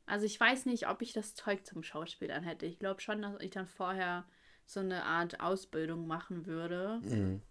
Also 0.05 0.25
ich 0.25 0.39
weiß 0.39 0.65
nicht, 0.65 0.89
ob 0.89 1.01
ich 1.01 1.13
das 1.13 1.35
Zeug 1.35 1.65
zum 1.65 1.83
Schauspielern 1.83 2.43
hätte. 2.43 2.65
Ich 2.65 2.79
glaube 2.79 3.01
schon, 3.01 3.21
dass 3.21 3.39
ich 3.39 3.51
dann 3.51 3.67
vorher 3.67 4.25
so 4.65 4.79
eine 4.79 5.03
Art 5.03 5.39
Ausbildung 5.39 6.07
machen 6.07 6.45
würde. 6.45 6.99
Mhm. 7.03 7.41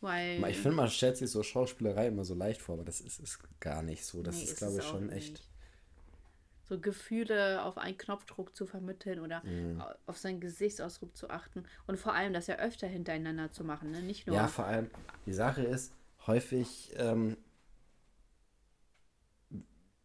Weil. 0.00 0.44
Ich 0.48 0.58
finde, 0.58 0.76
man 0.76 0.88
stellt 0.88 1.16
sich 1.16 1.30
so 1.30 1.42
Schauspielerei 1.42 2.08
immer 2.08 2.24
so 2.24 2.34
leicht 2.34 2.62
vor, 2.62 2.76
aber 2.76 2.84
das 2.84 3.00
ist 3.00 3.20
es 3.20 3.38
gar 3.60 3.82
nicht 3.82 4.04
so. 4.04 4.22
Das 4.22 4.36
nee, 4.36 4.44
ist, 4.44 4.56
glaube 4.56 4.78
ich, 4.78 4.84
schon 4.84 5.10
echt. 5.10 5.32
Nicht. 5.32 5.48
So 6.68 6.78
Gefühle 6.78 7.62
auf 7.64 7.78
einen 7.78 7.96
Knopfdruck 7.96 8.54
zu 8.54 8.66
vermitteln 8.66 9.20
oder 9.20 9.42
mm. 9.42 9.82
auf 10.04 10.18
seinen 10.18 10.38
Gesichtsausdruck 10.38 11.16
zu 11.16 11.30
achten 11.30 11.64
und 11.86 11.98
vor 11.98 12.12
allem 12.12 12.34
das 12.34 12.46
ja 12.46 12.56
öfter 12.56 12.86
hintereinander 12.86 13.50
zu 13.52 13.64
machen, 13.64 13.90
ne? 13.90 14.02
Nicht 14.02 14.26
nur. 14.26 14.36
Ja, 14.36 14.48
vor 14.48 14.66
allem, 14.66 14.90
die 15.24 15.32
Sache 15.32 15.62
ist, 15.62 15.94
häufig 16.26 16.92
ähm, 16.96 17.38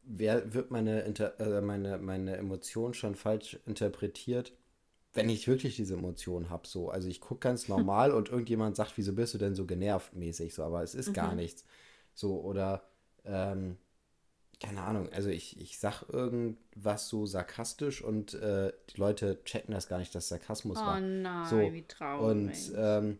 wer, 0.04 0.54
wird 0.54 0.72
meine, 0.72 1.02
Inter 1.02 1.40
äh, 1.40 1.62
meine, 1.62 1.98
meine 1.98 2.38
Emotion 2.38 2.94
schon 2.94 3.16
falsch 3.16 3.60
interpretiert 3.66 4.54
wenn 5.14 5.30
ich 5.30 5.48
wirklich 5.48 5.76
diese 5.76 5.94
Emotionen 5.94 6.50
habe, 6.50 6.68
so. 6.68 6.90
Also 6.90 7.08
ich 7.08 7.22
gucke 7.22 7.42
ganz 7.42 7.68
normal 7.70 8.12
und 8.12 8.30
irgendjemand 8.30 8.76
sagt, 8.76 8.98
wieso 8.98 9.14
bist 9.14 9.34
du 9.34 9.38
denn 9.38 9.56
so 9.56 9.66
genervt 9.66 10.16
mäßig, 10.16 10.54
so, 10.54 10.64
aber 10.64 10.84
es 10.84 10.96
ist 10.96 11.10
mhm. 11.10 11.14
gar 11.14 11.36
nichts. 11.36 11.66
So, 12.14 12.42
oder, 12.42 12.84
ähm, 13.26 13.78
keine 14.60 14.82
Ahnung, 14.82 15.10
also 15.12 15.30
ich, 15.30 15.60
ich 15.60 15.80
sag 15.80 16.04
irgendwas 16.10 17.10
so 17.10 17.26
sarkastisch 17.26 18.02
und 18.02 18.34
äh, 18.36 18.72
die 18.90 19.00
Leute 19.00 19.44
checken 19.44 19.74
das 19.74 19.88
gar 19.88 20.00
nicht, 20.00 20.14
dass 20.16 20.30
Sarkasmus 20.30 20.78
oh 20.78 20.82
war. 20.82 21.00
Nein, 21.00 21.50
so. 21.50 21.60
wie 21.60 21.86
traurig. 21.88 22.26
Und 22.26 22.74
ähm, 22.76 23.20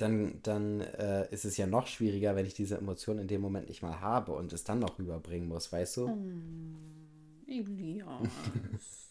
dann, 0.00 0.40
dann 0.42 0.80
äh, 0.80 1.32
ist 1.32 1.44
es 1.44 1.56
ja 1.56 1.66
noch 1.66 1.86
schwieriger, 1.86 2.36
wenn 2.36 2.46
ich 2.46 2.54
diese 2.54 2.78
Emotion 2.78 3.18
in 3.18 3.28
dem 3.28 3.40
Moment 3.40 3.68
nicht 3.68 3.82
mal 3.82 4.00
habe 4.00 4.32
und 4.32 4.52
es 4.52 4.64
dann 4.64 4.78
noch 4.78 4.98
rüberbringen 4.98 5.48
muss, 5.48 5.72
weißt 5.72 5.96
du? 5.98 6.08
Oh, 6.08 7.50
Elias. 7.50 8.30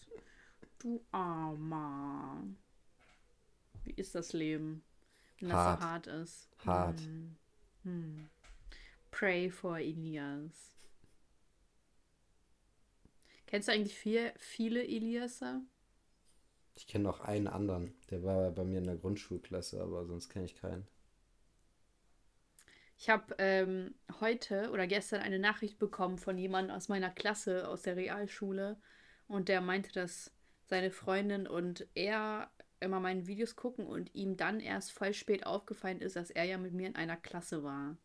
Du 0.78 1.04
Armer. 1.12 2.44
Wie 3.84 3.94
ist 3.94 4.14
das 4.14 4.34
Leben, 4.34 4.84
wenn 5.40 5.52
hart. 5.52 5.80
das 5.80 5.80
so 5.80 5.86
hart 5.88 6.08
ist? 6.08 6.50
Hart. 6.64 7.00
Hm. 7.00 7.36
Hm. 7.84 8.30
Pray 9.10 9.50
for 9.50 9.80
Elias. 9.80 10.76
Kennst 13.48 13.68
du 13.68 13.72
eigentlich 13.72 13.98
viel, 13.98 14.32
viele 14.38 14.84
Eliaser? 14.84 15.62
Ich 16.76 16.88
kenne 16.88 17.06
noch 17.06 17.22
einen 17.22 17.48
anderen. 17.48 17.94
Der 18.10 18.24
war 18.24 18.52
bei 18.52 18.64
mir 18.64 18.80
in 18.80 18.86
der 18.86 18.98
Grundschulklasse, 18.98 19.82
aber 19.82 20.06
sonst 20.06 20.30
kenne 20.30 20.46
ich 20.46 20.56
keinen. 20.56 20.88
Ich 22.98 23.10
habe 23.10 23.36
ähm, 23.40 23.96
heute 24.20 24.70
oder 24.72 24.88
gestern 24.88 25.22
eine 25.22 25.40
Nachricht 25.40 25.80
bekommen 25.80 26.18
von 26.18 26.38
jemandem 26.38 26.76
aus 26.76 26.88
meiner 26.88 27.10
Klasse, 27.10 27.68
aus 27.68 27.82
der 27.82 27.96
Realschule. 27.96 28.78
Und 29.28 29.50
der 29.50 29.62
meinte, 29.62 29.92
dass 29.92 30.32
seine 30.66 30.92
Freundin 30.92 31.48
und 31.48 31.88
er 31.94 32.50
immer 32.80 33.00
meine 33.00 33.28
Videos 33.28 33.56
gucken 33.56 33.86
und 33.86 34.14
ihm 34.14 34.38
dann 34.38 34.60
erst 34.60 34.92
voll 34.92 35.14
spät 35.14 35.46
aufgefallen 35.46 36.02
ist, 36.02 36.16
dass 36.16 36.30
er 36.30 36.44
ja 36.44 36.58
mit 36.58 36.74
mir 36.74 36.88
in 36.88 36.96
einer 36.96 37.18
Klasse 37.18 37.64
war. 37.64 37.98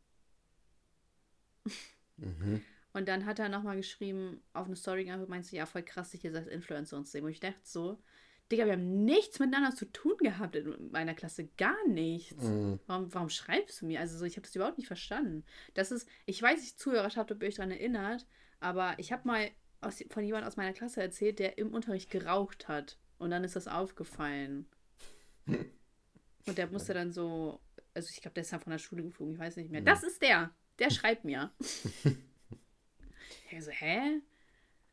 Mhm. 2.16 2.62
Und 2.93 3.07
dann 3.07 3.25
hat 3.25 3.39
er 3.39 3.49
nochmal 3.49 3.77
geschrieben, 3.77 4.43
auf 4.53 4.66
eine 4.66 4.75
Story 4.75 5.05
gegangen 5.05 5.23
und 5.23 5.29
meinte, 5.29 5.55
ja, 5.55 5.64
voll 5.64 5.85
krass, 5.85 6.11
dich 6.11 6.25
jetzt 6.25 6.35
als 6.35 6.49
Influencer 6.49 6.97
und 6.97 7.07
so. 7.07 7.18
Und 7.18 7.31
ich 7.31 7.39
dachte 7.39 7.61
so, 7.62 8.03
Digga, 8.51 8.66
wir 8.66 8.72
haben 8.72 9.05
nichts 9.05 9.38
miteinander 9.38 9.74
zu 9.74 9.84
tun 9.92 10.16
gehabt 10.18 10.57
in 10.57 10.90
meiner 10.90 11.14
Klasse. 11.14 11.48
Gar 11.57 11.86
nichts. 11.86 12.42
Mhm. 12.42 12.80
Warum, 12.86 13.14
warum 13.14 13.28
schreibst 13.28 13.80
du 13.80 13.86
mir? 13.86 14.01
Also 14.01 14.18
so, 14.18 14.24
ich 14.24 14.36
habe 14.36 14.46
das 14.46 14.57
überhaupt 14.57 14.78
nicht 14.78 14.88
verstanden. 14.88 15.44
Das 15.74 15.92
ist, 15.92 16.09
ich 16.26 16.42
weiß, 16.42 16.62
ich 16.62 16.76
Zuhörer 16.76 17.09
habt, 17.14 17.30
ob 17.30 17.42
ihr 17.42 17.48
euch 17.48 17.57
daran 17.57 17.70
erinnert, 17.70 18.26
aber 18.59 18.94
ich 18.98 19.12
habe 19.12 19.26
mal 19.26 19.51
aus, 19.80 20.03
von 20.11 20.24
jemandem 20.24 20.48
aus 20.48 20.57
meiner 20.57 20.72
Klasse 20.72 21.01
erzählt, 21.01 21.38
der 21.38 21.59
im 21.59 21.72
Unterricht 21.72 22.11
geraucht 22.11 22.68
hat. 22.68 22.98
Und 23.18 23.30
dann 23.30 23.44
ist 23.44 23.57
das 23.57 23.68
aufgefallen. 23.68 24.66
Und 26.46 26.59
der 26.59 26.68
musste 26.68 26.94
dann 26.94 27.12
so, 27.12 27.61
also 27.94 28.09
ich 28.12 28.20
glaube, 28.20 28.34
der 28.34 28.42
ist 28.42 28.53
dann 28.53 28.61
von 28.61 28.70
der 28.70 28.78
Schule 28.78 29.03
geflogen, 29.03 29.34
ich 29.34 29.40
weiß 29.40 29.57
nicht 29.57 29.70
mehr. 29.70 29.82
Das 29.82 30.03
ist 30.03 30.22
der, 30.22 30.51
der 30.78 30.90
schreibt 30.90 31.24
mir. 31.24 31.53
ich 33.51 33.64
so, 33.64 33.70
hä? 33.70 34.22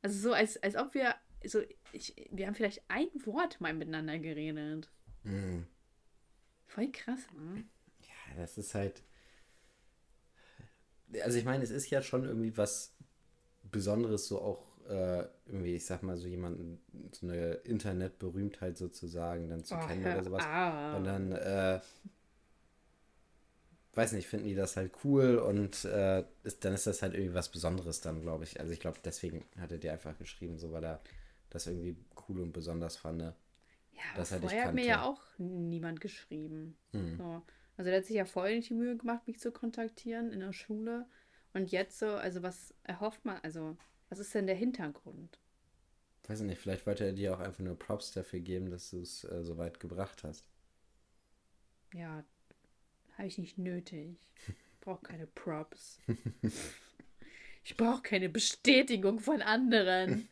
Also 0.01 0.20
so, 0.20 0.34
als, 0.34 0.62
als 0.62 0.76
ob 0.76 0.93
wir, 0.93 1.16
so, 1.46 1.62
ich, 1.92 2.16
wir 2.32 2.48
haben 2.48 2.56
vielleicht 2.56 2.84
ein 2.88 3.10
Wort 3.26 3.62
mal 3.62 3.74
miteinander 3.74 4.20
geredet. 4.20 4.90
Mhm. 5.24 5.66
Voll 6.68 6.92
krass, 6.92 7.20
ne? 7.36 7.64
Ja, 8.02 8.42
das 8.42 8.58
ist 8.58 8.76
halt. 8.76 9.04
Also 11.24 11.38
ich 11.38 11.46
meine, 11.46 11.64
es 11.64 11.72
ist 11.72 11.90
ja 11.90 12.02
schon 12.02 12.26
irgendwie 12.26 12.58
was 12.58 12.94
Besonderes, 13.64 14.28
so 14.28 14.42
auch 14.42 14.68
äh, 14.90 15.26
irgendwie, 15.46 15.76
ich 15.76 15.86
sag 15.86 16.04
mal, 16.04 16.18
so 16.18 16.28
jemanden, 16.28 16.80
so 17.12 17.28
eine 17.28 17.54
Internetberühmtheit 17.54 18.78
sozusagen 18.78 19.50
dann 19.50 19.64
zu 19.64 19.76
oh, 19.76 19.88
kennen 19.88 20.06
oder 20.06 20.24
sowas. 20.24 20.44
Und 20.98 21.04
dann, 21.06 21.32
äh, 21.32 21.80
weiß 23.94 24.12
nicht, 24.14 24.28
finden 24.28 24.48
die 24.48 24.56
das 24.56 24.78
halt 24.78 24.92
cool 25.04 25.38
und 25.38 25.84
äh, 25.86 26.24
ist, 26.44 26.64
dann 26.64 26.74
ist 26.74 26.88
das 26.88 27.02
halt 27.02 27.16
irgendwie 27.16 27.34
was 27.34 27.50
Besonderes 27.50 28.00
dann, 28.02 28.22
glaube 28.22 28.44
ich. 28.44 28.60
Also 28.60 28.72
ich 28.72 28.80
glaube, 28.80 29.00
deswegen 29.04 29.44
hat 29.60 29.72
er 29.72 29.80
dir 29.80 29.92
einfach 29.92 30.18
geschrieben, 30.18 30.58
so 30.58 30.72
weil 30.72 30.84
er 30.84 31.02
das 31.50 31.68
irgendwie 31.68 31.98
cool 32.28 32.41
und 32.41 32.52
besonders 32.52 32.98
fand. 32.98 33.20
Ne? 33.20 33.36
Ja, 33.93 34.02
das 34.16 34.32
aber 34.32 34.41
vorher 34.43 34.66
hat 34.66 34.74
mir 34.74 34.86
ja 34.86 35.04
auch 35.04 35.22
niemand 35.38 36.02
geschrieben. 36.02 36.78
Mhm. 36.91 37.18
So. 37.18 37.41
Also 37.78 37.89
der 37.89 38.00
hat 38.00 38.06
sich 38.06 38.16
ja 38.16 38.26
voll 38.26 38.56
nicht 38.56 38.70
die 38.70 38.74
Mühe 38.76 38.98
gemacht, 38.98 39.28
mich 39.28 39.39
zu 39.39 39.52
kontaktieren 39.52 40.32
in 40.32 40.39
der 40.39 40.54
Schule. 40.54 41.08
Und 41.54 41.72
jetzt 41.72 42.00
so, 42.00 42.08
also 42.08 42.43
was 42.43 42.74
erhofft 42.84 43.26
man, 43.26 43.39
also 43.43 43.78
was 44.10 44.20
ist 44.20 44.34
denn 44.34 44.48
der 44.48 44.56
Hintergrund? 44.56 45.39
Weiß 46.28 46.41
ich 46.41 46.45
nicht, 46.45 46.60
vielleicht 46.60 46.86
wollte 46.86 47.06
er 47.06 47.14
dir 47.14 47.34
auch 47.34 47.39
einfach 47.39 47.64
nur 47.64 47.78
Props 47.78 48.12
dafür 48.12 48.39
geben, 48.39 48.70
dass 48.70 48.89
du 48.89 49.00
es 49.00 49.24
äh, 49.24 49.43
so 49.43 49.58
weit 49.58 49.80
gebracht 49.80 50.24
hast. 50.24 50.45
Ja, 51.93 52.24
habe 53.18 53.28
ich 53.28 53.38
nicht 53.38 53.58
nötig. 53.58 54.18
Ich 54.48 54.80
brauche 54.82 55.04
keine 55.04 55.28
Props. 55.28 56.00
ich 57.64 57.78
brauche 57.78 58.02
keine 58.02 58.30
Bestätigung 58.30 59.20
von 59.20 59.41
anderen. 59.41 60.28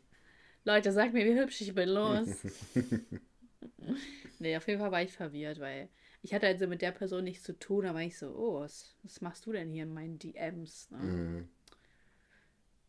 Leute, 0.65 0.91
sag 0.91 1.13
mir, 1.13 1.25
wie 1.25 1.39
hübsch 1.39 1.61
ich 1.61 1.73
bin, 1.75 1.89
los. 1.89 2.27
nee, 4.39 4.57
auf 4.57 4.67
jeden 4.67 4.79
Fall 4.79 4.91
war 4.91 5.03
ich 5.03 5.13
verwirrt, 5.13 5.59
weil 5.59 5.89
ich 6.23 6.33
hatte 6.33 6.47
also 6.47 6.65
mit 6.65 6.81
der 6.81 6.91
Person 6.91 7.23
nichts 7.23 7.43
zu 7.43 7.57
tun, 7.57 7.85
aber 7.85 8.01
ich 8.01 8.17
so, 8.17 8.35
oh, 8.35 8.59
was, 8.61 8.95
was 9.03 9.21
machst 9.21 9.45
du 9.45 9.51
denn 9.51 9.69
hier 9.69 9.83
in 9.83 9.93
meinen 9.93 10.17
DMs? 10.17 10.89
Ne? 10.89 10.97
Mm. 10.97 11.49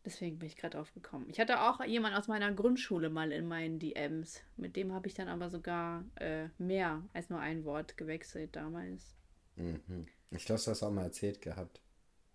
Deswegen 0.03 0.39
bin 0.39 0.47
ich 0.47 0.55
gerade 0.55 0.79
aufgekommen. 0.79 1.29
Ich 1.29 1.39
hatte 1.39 1.61
auch 1.61 1.83
jemand 1.85 2.15
aus 2.15 2.27
meiner 2.27 2.51
Grundschule 2.51 3.09
mal 3.09 3.31
in 3.31 3.45
meinen 3.47 3.77
DMs. 3.77 4.41
Mit 4.55 4.75
dem 4.75 4.91
habe 4.93 5.07
ich 5.07 5.13
dann 5.13 5.27
aber 5.27 5.51
sogar 5.51 6.03
äh, 6.15 6.47
mehr 6.57 7.03
als 7.13 7.29
nur 7.29 7.39
ein 7.39 7.63
Wort 7.63 7.95
gewechselt 7.95 8.55
damals. 8.55 9.15
Mhm. 9.55 10.07
Ich 10.31 10.45
glaube, 10.45 10.61
du 10.63 10.71
hast 10.71 10.81
auch 10.81 10.91
mal 10.91 11.03
erzählt 11.03 11.41
gehabt. 11.41 11.81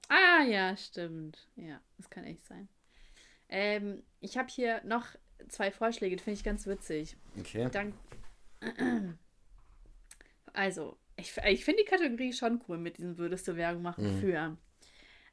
Ah, 0.08 0.44
ja, 0.44 0.76
stimmt. 0.76 1.48
Ja, 1.56 1.80
das 1.96 2.10
kann 2.10 2.24
echt 2.24 2.44
sein. 2.44 2.68
Ähm, 3.48 4.02
ich 4.20 4.38
habe 4.38 4.48
hier 4.48 4.82
noch 4.84 5.06
zwei 5.48 5.70
Vorschläge, 5.70 6.16
die 6.16 6.22
finde 6.22 6.38
ich 6.38 6.44
ganz 6.44 6.66
witzig. 6.66 7.16
Okay. 7.38 7.68
Dank 7.70 7.94
also, 10.52 10.96
ich, 11.16 11.36
ich 11.48 11.64
finde 11.64 11.82
die 11.82 11.88
Kategorie 11.88 12.32
schon 12.32 12.62
cool 12.68 12.78
mit 12.78 12.98
diesem 12.98 13.18
Würdest 13.18 13.48
du 13.48 13.56
Werbung 13.56 13.82
machen 13.82 14.16
mhm. 14.16 14.20
für. 14.20 14.56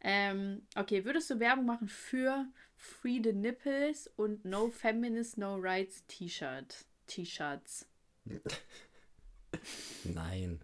Ähm, 0.02 0.62
okay, 0.76 1.04
würdest 1.04 1.30
du 1.30 1.40
Werbung 1.40 1.66
machen 1.66 1.90
für 1.90 2.46
Free 2.78 3.20
the 3.24 3.34
Nipples 3.34 4.08
und 4.16 4.46
No 4.46 4.70
Feminist, 4.70 5.38
No 5.38 5.56
Rights 5.56 6.06
T-Shirt? 6.08 6.86
T-Shirts. 7.08 7.86
Nein. 10.06 10.62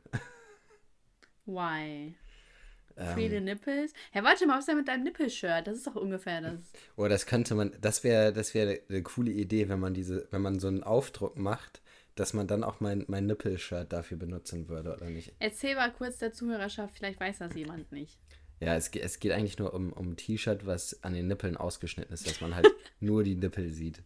Why? 1.46 2.16
Free 2.96 3.30
the 3.30 3.42
Nipples. 3.42 3.94
Hey, 4.12 4.24
warte 4.24 4.46
mal, 4.48 4.54
was 4.54 4.62
ist 4.62 4.70
denn 4.70 4.78
mit 4.78 4.88
deinem 4.88 5.04
Nippelshirt? 5.04 5.68
Das 5.68 5.78
ist 5.78 5.88
doch 5.88 5.96
ungefähr 5.96 6.42
das. 6.42 6.60
Oder 6.96 7.10
das 7.10 7.26
könnte 7.26 7.54
man, 7.54 7.72
das 7.82 8.04
wäre 8.04 8.32
das 8.32 8.54
wäre 8.54 8.80
eine 8.90 9.04
coole 9.04 9.32
Idee, 9.32 9.68
wenn 9.68 9.80
man 9.80 9.94
diese, 9.94 10.28
wenn 10.32 10.42
man 10.42 10.60
so 10.60 10.68
einen 10.68 10.84
Aufdruck 10.84 11.38
macht, 11.38 11.82
dass 12.16 12.34
man 12.34 12.48
dann 12.48 12.64
auch 12.64 12.80
mein, 12.80 13.04
mein 13.08 13.26
Nippelshirt 13.26 13.92
dafür 13.92 14.18
benutzen 14.18 14.70
würde, 14.70 14.96
oder 14.96 15.10
nicht? 15.10 15.34
Erzähl 15.40 15.76
mal 15.76 15.92
kurz 15.92 16.20
der 16.20 16.32
Zuhörerschaft, 16.32 16.96
vielleicht 16.98 17.20
weiß 17.20 17.40
das 17.40 17.54
jemand 17.56 17.92
nicht. 17.92 18.18
Ja, 18.62 18.76
es, 18.76 18.90
es 18.96 19.20
geht 19.20 19.34
eigentlich 19.34 19.60
nur 19.60 19.74
um, 19.74 19.92
um 19.92 20.12
ein 20.12 20.18
T-Shirt, 20.18 20.66
was 20.66 21.04
an 21.04 21.14
den 21.14 21.28
Nippeln 21.28 21.58
ausgeschnitten 21.58 22.14
ist, 22.14 22.26
dass 22.26 22.40
man 22.40 22.56
halt 22.56 22.68
nur 23.02 23.24
die 23.24 23.36
Nippel 23.36 23.70
sieht. 23.70 24.02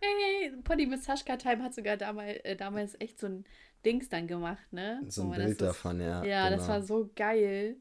Hey, 0.00 0.52
Pony 0.64 0.86
mit 0.86 1.02
Sascha 1.02 1.36
Time 1.36 1.62
hat 1.62 1.74
sogar 1.74 1.96
damals, 1.96 2.38
äh, 2.44 2.56
damals 2.56 3.00
echt 3.00 3.20
so 3.20 3.28
ein 3.28 3.44
Dings 3.84 4.08
dann 4.08 4.26
gemacht, 4.26 4.72
ne? 4.72 5.00
So 5.08 5.22
ein 5.22 5.28
Wo 5.28 5.34
Bild 5.34 5.60
das 5.60 5.68
davon, 5.68 6.00
ja. 6.00 6.24
Ja, 6.24 6.50
das 6.50 6.62
genau. 6.62 6.72
war 6.72 6.82
so 6.82 7.10
geil. 7.14 7.76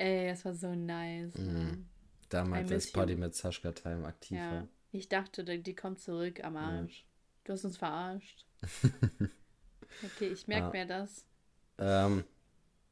Ey, 0.00 0.28
das 0.28 0.44
war 0.46 0.54
so 0.54 0.74
nice. 0.74 1.34
Mhm. 1.36 1.86
Damals 2.30 2.90
Poddy 2.92 3.12
you. 3.12 3.18
mit 3.18 3.34
Sascha 3.34 3.72
Time 3.72 4.06
aktiv 4.06 4.38
Ja. 4.38 4.52
war. 4.52 4.68
Ich 4.92 5.08
dachte, 5.08 5.44
die, 5.44 5.74
kommt 5.74 6.00
zurück 6.00 6.42
am 6.42 6.56
Arsch. 6.56 7.04
Du 7.44 7.52
hast 7.52 7.64
uns 7.64 7.76
verarscht. 7.76 8.44
okay, 10.04 10.28
ich 10.28 10.46
merke 10.48 10.76
Ja. 10.78 10.84
mir 10.84 10.86
das. 10.86 11.26
Ähm, 11.78 12.24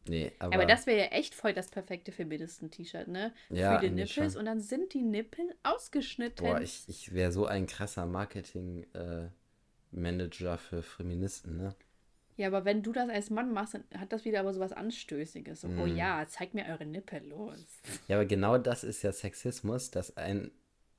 nee, 0.07 0.33
aber, 0.39 0.55
Aber, 0.57 0.67
das 0.67 0.87
wäre 0.87 0.99
ja 0.99 1.05
echt 1.07 1.35
voll 1.35 1.55
das 1.55 1.69
perfekte 1.69 2.13
Feministen-T-Shirt, 2.13 3.09
ne? 3.09 3.33
Ja, 3.49 3.79
Für 3.79 3.87
die 3.87 3.91
Nippels 3.95 4.33
schon. 4.35 4.41
und 4.41 4.45
dann 4.47 4.61
sind 4.61 4.93
die 4.95 5.03
Nippel 5.03 5.55
ausgeschnitten. 5.63 6.45
boah, 6.45 6.61
ich, 6.61 6.85
ich 6.89 7.13
wäre 7.15 7.33
so 7.33 7.47
ein 7.47 7.67
krasser 7.67 8.05
Marketing-Manager 8.07 10.59
für 10.59 10.83
Feministen, 10.83 11.57
ne? 11.57 11.75
Ja, 12.39 12.47
aber 12.47 12.65
wenn 12.65 12.83
du 12.83 12.93
das 12.93 13.11
als 13.11 13.29
Mann 13.31 13.53
machst, 13.53 13.75
dann 13.75 13.85
hat 14.01 14.13
das 14.13 14.25
wieder 14.25 14.41
aber 14.41 14.55
so 14.55 14.61
was 14.61 14.73
Anstößiges. 14.73 15.61
So, 15.61 15.69
oh 15.69 15.87
Mhm. 15.87 15.97
ja, 15.97 16.25
zeig 16.29 16.55
mir 16.55 16.65
eure 16.67 16.87
Nippel 16.87 17.23
los. 17.29 17.67
Ja, 18.07 18.17
aber 18.17 18.25
genau 18.27 18.57
das 18.59 18.85
ist 18.85 19.03
ja 19.03 19.13
Sexismus, 19.13 19.91
dass 19.91 20.17
ein, 20.17 20.51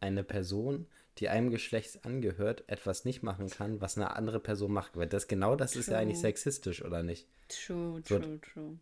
eine 0.02 0.24
Person, 0.24 0.86
die 1.18 1.30
einem 1.30 1.50
Geschlecht 1.50 2.06
angehört, 2.06 2.64
etwas 2.68 3.06
nicht 3.06 3.24
machen 3.24 3.50
kann, 3.50 3.82
was 3.82 3.98
eine 3.98 4.16
andere 4.16 4.40
Person 4.40 4.72
macht. 4.74 4.96
Weil 4.98 5.08
das 5.08 5.28
genau 5.28 5.56
das 5.56 5.76
ist 5.76 5.88
ja 5.88 5.98
eigentlich 5.98 6.18
True. 6.18 6.30
sexistisch, 6.30 6.84
oder 6.86 7.04
nicht? 7.04 7.26
True, 7.48 8.02
So- 8.06 8.20
true, 8.20 8.40
true. 8.42 8.78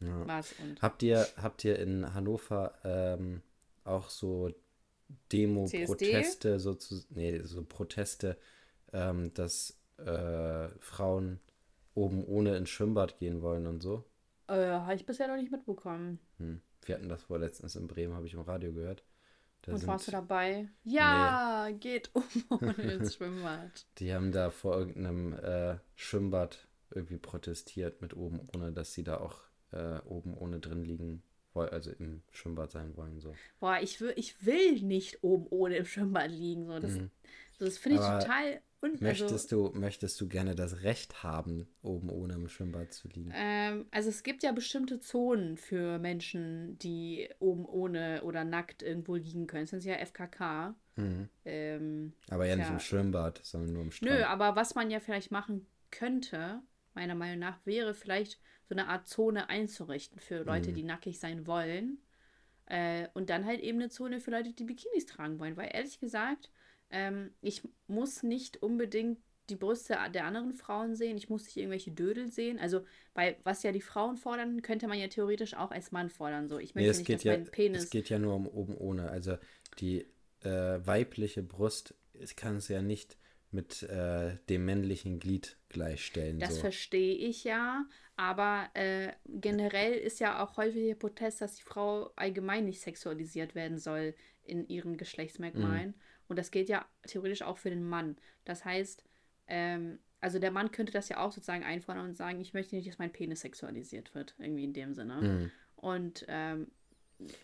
Ja. 0.00 0.26
Was 0.26 0.52
und? 0.62 0.82
Habt 0.82 1.02
ihr, 1.02 1.26
habt 1.36 1.64
ihr 1.64 1.78
in 1.78 2.12
Hannover 2.14 2.74
ähm, 2.84 3.42
auch 3.84 4.10
so 4.10 4.52
Demo-Proteste, 5.32 6.58
so, 6.60 6.74
zu, 6.74 7.02
nee, 7.10 7.40
so 7.44 7.64
Proteste, 7.64 8.36
ähm, 8.92 9.32
dass 9.34 9.78
äh, 9.98 10.68
Frauen 10.80 11.40
oben 11.94 12.24
ohne 12.24 12.56
ins 12.56 12.70
Schwimmbad 12.70 13.18
gehen 13.18 13.42
wollen 13.42 13.66
und 13.66 13.82
so? 13.82 14.04
Äh, 14.48 14.66
habe 14.66 14.94
ich 14.94 15.06
bisher 15.06 15.28
noch 15.28 15.36
nicht 15.36 15.50
mitbekommen. 15.50 16.18
Hm. 16.38 16.60
Wir 16.84 16.94
hatten 16.94 17.08
das 17.08 17.22
vor 17.24 17.38
letztens 17.38 17.74
in 17.74 17.88
Bremen, 17.88 18.14
habe 18.14 18.26
ich 18.26 18.34
im 18.34 18.40
Radio 18.42 18.72
gehört. 18.72 19.04
Da 19.62 19.72
und 19.72 19.78
sind, 19.78 19.88
warst 19.88 20.06
du 20.06 20.12
dabei? 20.12 20.68
Ja, 20.84 21.68
geht 21.80 22.10
um 22.14 22.22
ohne 22.50 22.92
ins 22.92 23.14
Schwimmbad. 23.16 23.86
Die 23.98 24.14
haben 24.14 24.30
da 24.30 24.50
vor 24.50 24.76
irgendeinem 24.76 25.32
äh, 25.32 25.78
Schwimmbad 25.96 26.68
irgendwie 26.94 27.18
protestiert 27.18 28.00
mit 28.02 28.14
oben 28.16 28.48
ohne, 28.54 28.72
dass 28.72 28.92
sie 28.94 29.02
da 29.02 29.18
auch 29.18 29.40
äh, 29.72 29.98
oben 30.04 30.34
ohne 30.34 30.60
drin 30.60 30.84
liegen 30.84 31.22
wollen, 31.52 31.70
also 31.70 31.90
im 31.90 32.22
Schwimmbad 32.30 32.70
sein 32.70 32.96
wollen. 32.96 33.18
So. 33.18 33.34
Boah, 33.58 33.78
ich 33.82 34.00
will, 34.00 34.12
ich 34.16 34.46
will 34.46 34.80
nicht 34.82 35.24
oben 35.24 35.46
ohne 35.50 35.76
im 35.76 35.84
Schwimmbad 35.84 36.30
liegen. 36.30 36.66
So, 36.66 36.78
das, 36.78 36.92
Mhm. 36.92 37.10
So, 37.58 37.64
das 37.64 37.78
finde 37.78 37.98
ich 37.98 38.04
Aber 38.04 38.20
total. 38.20 38.60
Und, 38.80 39.00
Möchtest, 39.00 39.32
also, 39.52 39.70
du, 39.72 39.78
möchtest 39.78 40.20
du 40.20 40.28
gerne 40.28 40.54
das 40.54 40.82
Recht 40.82 41.22
haben, 41.22 41.66
oben 41.82 42.10
ohne 42.10 42.34
im 42.34 42.46
Schwimmbad 42.48 42.92
zu 42.92 43.08
liegen? 43.08 43.32
ähm, 43.34 43.86
also 43.90 44.10
es 44.10 44.22
gibt 44.22 44.42
ja 44.42 44.52
bestimmte 44.52 45.00
Zonen 45.00 45.56
für 45.56 45.98
Menschen, 45.98 46.78
die 46.78 47.28
oben 47.40 47.64
ohne 47.64 48.22
oder 48.22 48.44
nackt 48.44 48.82
irgendwo 48.82 49.16
liegen 49.16 49.46
können. 49.46 49.64
Das 49.64 49.70
sind 49.70 49.84
ja 49.84 49.94
FKK. 49.96 50.76
Mhm. 50.96 51.28
Ähm, 51.44 52.12
Aber 52.28 52.46
ja 52.46 52.54
nicht 52.54 52.66
ja. 52.68 52.72
im 52.74 52.78
Schwimmbad, 52.80 53.40
sondern 53.42 53.72
nur 53.72 53.82
im 53.82 53.90
Strand. 53.90 54.12
Nö, 54.12 54.24
aber 54.24 54.56
was 54.56 54.74
man 54.74 54.90
ja 54.90 55.00
vielleicht 55.00 55.30
machen 55.32 55.66
könnte, 55.90 56.60
meiner 56.94 57.14
Meinung 57.14 57.38
nach, 57.40 57.58
wäre 57.64 57.94
vielleicht 57.94 58.38
so 58.68 58.74
eine 58.74 58.88
Art 58.88 59.08
Zone 59.08 59.48
einzurichten 59.48 60.20
für 60.20 60.42
Leute, 60.44 60.70
Mhm. 60.70 60.74
die 60.74 60.82
nackig 60.84 61.18
sein 61.18 61.46
wollen. 61.46 61.98
Äh, 62.66 63.08
und 63.14 63.30
dann 63.30 63.46
halt 63.46 63.60
eben 63.60 63.78
eine 63.78 63.88
Zone 63.90 64.20
für 64.20 64.30
Leute, 64.32 64.52
die 64.52 64.64
Bikinis 64.64 65.06
tragen 65.06 65.38
wollen. 65.38 65.56
Weil 65.56 65.70
ehrlich 65.72 65.98
gesagt, 65.98 66.50
ähm, 66.90 67.32
ich 67.40 67.62
muss 67.86 68.22
nicht 68.22 68.62
unbedingt 68.62 69.18
die 69.48 69.56
Brüste 69.56 69.96
der 70.12 70.24
anderen 70.24 70.54
Frauen 70.54 70.94
sehen. 70.96 71.16
Ich 71.16 71.28
muss 71.28 71.44
nicht 71.44 71.56
irgendwelche 71.56 71.92
Dödel 71.92 72.30
sehen. 72.30 72.58
Also, 72.58 72.84
bei 73.14 73.36
was 73.44 73.62
ja 73.62 73.72
die 73.72 73.80
Frauen 73.80 74.16
fordern, 74.16 74.62
könnte 74.62 74.88
man 74.88 74.98
ja 74.98 75.08
theoretisch 75.08 75.54
auch 75.54 75.70
als 75.70 75.92
Mann 75.92 76.10
fordern. 76.10 76.48
So, 76.48 76.58
ich 76.58 76.74
möchte 76.74 76.86
nee, 76.86 76.90
es 76.90 76.98
nicht, 76.98 77.06
geht, 77.06 77.16
dass 77.18 77.24
ja, 77.24 77.32
mein 77.32 77.46
Penis. 77.46 77.84
es 77.84 77.90
geht 77.90 78.08
ja 78.08 78.18
nur 78.18 78.34
um 78.34 78.46
oben 78.46 78.76
ohne. 78.76 79.08
Also 79.08 79.38
die 79.78 80.06
äh, 80.42 80.48
weibliche 80.84 81.42
Brust, 81.42 81.94
ich 82.14 82.34
kann 82.36 82.56
es 82.56 82.68
ja 82.68 82.82
nicht 82.82 83.16
mit 83.52 83.84
äh, 83.84 84.36
dem 84.48 84.64
männlichen 84.64 85.20
Glied 85.20 85.56
gleichstellen. 85.68 86.38
Das 86.40 86.56
so. 86.56 86.60
verstehe 86.62 87.14
ich 87.14 87.44
ja, 87.44 87.86
aber 88.16 88.68
äh, 88.74 89.12
generell 89.26 89.94
ist 89.94 90.20
ja 90.20 90.42
auch 90.44 90.56
häufig 90.56 90.84
der 90.84 90.94
Protest, 90.96 91.40
dass 91.40 91.56
die 91.56 91.62
Frau 91.62 92.10
allgemein 92.16 92.64
nicht 92.64 92.80
sexualisiert 92.80 93.54
werden 93.54 93.78
soll 93.78 94.14
in 94.42 94.68
ihren 94.68 94.96
Geschlechtsmerkmalen. 94.96 95.94
Und 96.28 96.38
das 96.38 96.50
gilt 96.50 96.68
ja 96.68 96.84
theoretisch 97.06 97.42
auch 97.42 97.58
für 97.58 97.70
den 97.70 97.84
Mann. 97.84 98.16
Das 98.44 98.64
heißt, 98.64 99.04
ähm, 99.46 99.98
also 100.20 100.38
der 100.38 100.50
Mann 100.50 100.72
könnte 100.72 100.92
das 100.92 101.08
ja 101.08 101.18
auch 101.18 101.32
sozusagen 101.32 101.64
einfordern 101.64 102.06
und 102.06 102.16
sagen, 102.16 102.40
ich 102.40 102.54
möchte 102.54 102.74
nicht, 102.74 102.88
dass 102.88 102.98
mein 102.98 103.12
Penis 103.12 103.40
sexualisiert 103.40 104.14
wird, 104.14 104.34
irgendwie 104.38 104.64
in 104.64 104.72
dem 104.72 104.94
Sinne. 104.94 105.20
Mhm. 105.20 105.50
Und 105.76 106.24
ähm, 106.28 106.68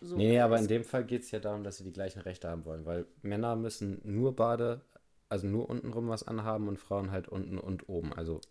so. 0.01 0.17
Nee, 0.17 0.39
aber 0.39 0.59
in 0.59 0.67
dem 0.67 0.83
Fall 0.83 1.05
geht 1.05 1.23
es 1.23 1.31
ja 1.31 1.39
darum, 1.39 1.63
dass 1.63 1.77
sie 1.77 1.83
die 1.83 1.93
gleichen 1.93 2.19
Rechte 2.21 2.49
haben 2.49 2.65
wollen, 2.65 2.85
weil 2.85 3.05
Männer 3.21 3.55
müssen 3.55 4.01
nur 4.03 4.35
Bade, 4.35 4.81
also 5.29 5.47
nur 5.47 5.69
untenrum 5.69 6.09
was 6.09 6.27
anhaben 6.27 6.67
und 6.67 6.77
Frauen 6.77 7.11
halt 7.11 7.27
unten 7.27 7.57
und 7.57 7.89
oben. 7.89 8.13
Also 8.13 8.41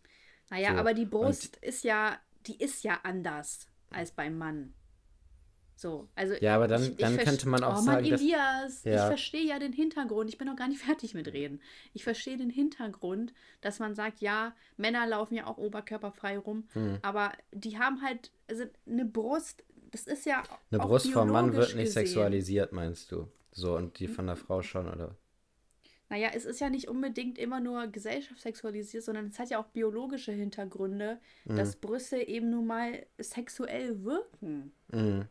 Naja, 0.50 0.74
So, 0.74 0.76
aber 0.76 0.94
die 0.94 1.06
Brust 1.06 1.56
ist 1.56 1.84
ja, 1.84 2.18
die 2.46 2.58
ist 2.58 2.84
ja 2.84 3.00
anders 3.04 3.68
als 3.90 4.12
beim 4.12 4.38
Mann. 4.38 4.74
So, 5.74 6.08
also 6.14 6.34
Ja, 6.40 6.54
aber 6.56 6.68
dann- 6.68 6.96
dann 6.98 7.14
verste- 7.16 7.24
könnte 7.24 7.48
man 7.48 7.64
auch 7.64 7.70
oh, 7.72 7.82
Mann, 7.82 7.84
sagen, 7.84 8.10
dass- 8.10 8.20
Elias, 8.20 8.86
ich 8.86 8.92
Ja. 8.92 9.06
verstehe 9.06 9.44
ja 9.46 9.58
den 9.58 9.72
Hintergrund. 9.72 10.28
Ich 10.30 10.38
bin 10.38 10.46
noch 10.46 10.56
gar 10.56 10.68
nicht 10.68 10.80
fertig 11.00 11.14
mit 11.14 11.28
reden. 11.32 11.60
Ich 11.92 12.04
verstehe 12.04 12.36
den 12.36 12.50
Hintergrund, 12.50 13.32
dass 13.62 13.78
man 13.78 13.94
sagt, 13.94 14.20
ja, 14.20 14.54
Männer 14.76 15.06
laufen 15.06 15.34
ja 15.34 15.46
auch 15.46 15.58
oberkörperfrei 15.58 16.38
rum, 16.38 16.68
hm. 16.74 16.98
aber 17.02 17.32
die 17.52 17.78
haben 17.78 18.02
halt, 18.02 18.30
also 18.48 18.64
eine 18.86 19.04
Brust, 19.04 19.64
das 19.90 20.06
ist 20.06 20.24
ja 20.26 20.42
eine 20.70 20.80
Brust 20.82 21.10
vom 21.10 21.30
Mann 21.30 21.52
wird 21.52 21.74
nicht 21.74 21.86
gesehen. 21.86 21.92
sexualisiert, 22.06 22.72
meinst 22.72 23.10
du? 23.12 23.28
So, 23.50 23.76
und 23.76 23.98
die 23.98 24.08
von 24.08 24.26
der 24.26 24.36
Frau 24.36 24.62
schon, 24.62 24.88
oder? 24.88 25.16
Naja, 26.08 26.28
es 26.34 26.44
ist 26.44 26.60
ja 26.60 26.68
nicht 26.68 26.88
unbedingt 26.88 27.38
immer 27.38 27.58
nur 27.60 27.86
gesellschaftssexualisiert, 27.86 29.02
sondern 29.02 29.26
es 29.28 29.38
hat 29.38 29.48
ja 29.50 29.58
auch 29.58 29.66
biologische 29.68 30.32
Hintergründe, 30.32 31.18
Mhm. 31.46 31.56
dass 31.56 31.76
Brüste 31.76 32.18
eben 32.18 32.50
nun 32.50 32.66
mal 32.66 33.06
sexuell 33.18 34.02
wirken. 34.04 34.72
Mhm. 34.90 35.26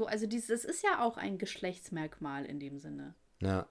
So, 0.00 0.06
also 0.06 0.26
dieses 0.26 0.64
ist 0.64 0.82
ja 0.82 1.02
auch 1.04 1.18
ein 1.18 1.36
Geschlechtsmerkmal 1.36 2.46
in 2.46 2.58
dem 2.58 2.78
Sinne. 2.78 3.14
Ja. 3.42 3.68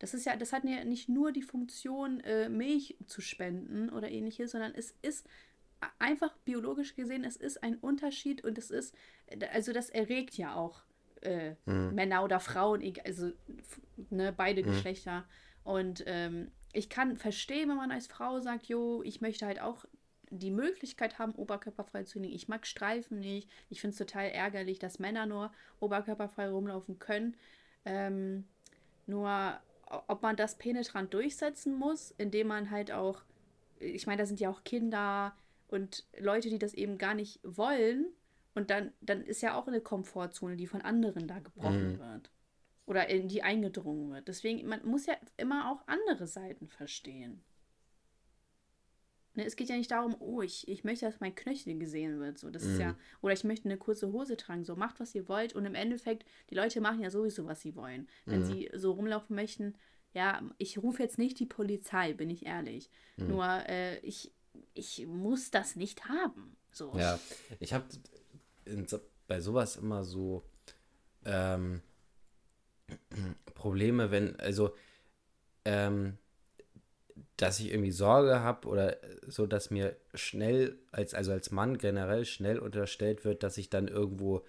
Das 0.00 0.12
ist 0.12 0.26
ja, 0.26 0.34
das 0.34 0.52
hat 0.52 0.64
ja 0.64 0.82
nicht 0.84 1.08
nur 1.08 1.30
die 1.30 1.42
Funktion, 1.42 2.18
äh, 2.20 2.48
Milch 2.48 2.96
zu 3.06 3.20
spenden 3.20 3.88
oder 3.90 4.10
ähnliches, 4.10 4.50
sondern 4.50 4.74
es 4.74 4.92
ist 5.02 5.24
a- 5.80 5.86
einfach 6.00 6.36
biologisch 6.38 6.96
gesehen, 6.96 7.22
es 7.22 7.36
ist 7.36 7.62
ein 7.62 7.76
Unterschied 7.76 8.42
und 8.44 8.58
es 8.58 8.72
ist, 8.72 8.92
also 9.52 9.72
das 9.72 9.88
erregt 9.88 10.36
ja 10.36 10.56
auch 10.56 10.82
äh, 11.20 11.54
Mhm. 11.66 11.94
Männer 11.94 12.24
oder 12.24 12.40
Frauen, 12.40 12.82
also 13.04 13.30
ne, 14.10 14.32
beide 14.32 14.62
Mhm. 14.62 14.66
Geschlechter. 14.66 15.26
Und 15.62 16.02
ähm, 16.08 16.50
ich 16.72 16.88
kann 16.90 17.16
verstehen, 17.16 17.68
wenn 17.68 17.76
man 17.76 17.92
als 17.92 18.08
Frau 18.08 18.40
sagt, 18.40 18.66
jo, 18.66 19.02
ich 19.04 19.20
möchte 19.20 19.46
halt 19.46 19.60
auch 19.60 19.84
die 20.30 20.50
Möglichkeit 20.50 21.18
haben, 21.18 21.32
oberkörperfrei 21.34 22.04
zu 22.04 22.18
liegen. 22.18 22.34
Ich 22.34 22.48
mag 22.48 22.66
Streifen 22.66 23.20
nicht. 23.20 23.48
Ich 23.70 23.80
finde 23.80 23.92
es 23.92 23.98
total 23.98 24.26
ärgerlich, 24.26 24.78
dass 24.78 24.98
Männer 24.98 25.26
nur 25.26 25.52
oberkörperfrei 25.80 26.48
rumlaufen 26.48 26.98
können. 26.98 27.36
Ähm, 27.84 28.46
nur, 29.06 29.58
ob 30.06 30.22
man 30.22 30.36
das 30.36 30.58
penetrant 30.58 31.14
durchsetzen 31.14 31.74
muss, 31.74 32.10
indem 32.18 32.48
man 32.48 32.70
halt 32.70 32.92
auch, 32.92 33.22
ich 33.78 34.06
meine, 34.06 34.22
da 34.22 34.26
sind 34.26 34.40
ja 34.40 34.50
auch 34.50 34.64
Kinder 34.64 35.34
und 35.68 36.04
Leute, 36.18 36.50
die 36.50 36.58
das 36.58 36.74
eben 36.74 36.98
gar 36.98 37.14
nicht 37.14 37.40
wollen. 37.42 38.06
Und 38.54 38.70
dann, 38.70 38.92
dann 39.00 39.22
ist 39.22 39.40
ja 39.40 39.54
auch 39.54 39.68
eine 39.68 39.80
Komfortzone, 39.80 40.56
die 40.56 40.66
von 40.66 40.82
anderen 40.82 41.28
da 41.28 41.38
gebrochen 41.38 41.92
Mhm. 41.92 41.98
wird. 41.98 42.30
Oder 42.86 43.08
in 43.08 43.28
die 43.28 43.42
eingedrungen 43.42 44.10
wird. 44.10 44.28
Deswegen, 44.28 44.66
man 44.66 44.84
muss 44.86 45.06
ja 45.06 45.14
immer 45.36 45.70
auch 45.70 45.86
andere 45.86 46.26
Seiten 46.26 46.68
verstehen. 46.68 47.42
Ne, 49.38 49.44
es 49.46 49.54
geht 49.54 49.68
ja 49.68 49.76
nicht 49.76 49.92
darum, 49.92 50.16
oh, 50.18 50.42
ich, 50.42 50.66
ich 50.66 50.82
möchte, 50.82 51.06
dass 51.06 51.20
mein 51.20 51.32
Knöchel 51.32 51.78
gesehen 51.78 52.18
wird. 52.18 52.38
So, 52.38 52.50
das 52.50 52.64
ist 52.64 52.80
ja, 52.80 52.88
Mhm. 52.92 52.96
oder 53.20 53.32
ich 53.34 53.44
möchte 53.44 53.66
eine 53.66 53.78
kurze 53.78 54.10
Hose 54.12 54.36
tragen. 54.36 54.64
So, 54.64 54.74
macht, 54.74 54.98
was 54.98 55.14
ihr 55.14 55.28
wollt. 55.28 55.52
Und 55.54 55.64
im 55.64 55.76
Endeffekt, 55.76 56.24
die 56.50 56.56
Leute 56.56 56.80
machen 56.80 57.00
ja 57.00 57.10
sowieso, 57.10 57.46
was 57.46 57.60
sie 57.62 57.76
wollen. 57.76 58.08
Wenn 58.26 58.40
Mhm. 58.40 58.44
sie 58.46 58.70
so 58.74 58.90
rumlaufen 58.92 59.36
möchten, 59.36 59.76
ja, 60.12 60.42
ich 60.58 60.78
rufe 60.78 61.04
jetzt 61.04 61.18
nicht 61.18 61.38
die 61.38 61.46
Polizei, 61.46 62.14
bin 62.14 62.30
ich 62.30 62.46
ehrlich. 62.46 62.90
Mhm. 63.16 63.28
Nur, 63.28 63.46
äh, 63.68 63.98
ich, 64.00 64.32
ich 64.74 65.06
muss 65.06 65.52
das 65.52 65.76
nicht 65.76 66.08
haben. 66.08 66.56
So. 66.72 66.92
Ja, 66.98 67.20
ich 67.60 67.72
habe 67.72 67.84
bei 69.28 69.40
sowas 69.40 69.76
immer 69.76 70.02
so 70.02 70.42
ähm, 71.24 71.80
Probleme, 73.54 74.10
wenn, 74.10 74.34
also, 74.40 74.74
ähm, 75.64 76.18
dass 77.38 77.60
ich 77.60 77.70
irgendwie 77.70 77.92
Sorge 77.92 78.40
habe 78.40 78.68
oder 78.68 78.96
so, 79.26 79.46
dass 79.46 79.70
mir 79.70 79.96
schnell, 80.12 80.76
als, 80.90 81.14
also 81.14 81.30
als 81.30 81.50
Mann 81.52 81.78
generell 81.78 82.24
schnell 82.24 82.58
unterstellt 82.58 83.24
wird, 83.24 83.44
dass 83.44 83.58
ich 83.58 83.70
dann 83.70 83.86
irgendwo 83.86 84.44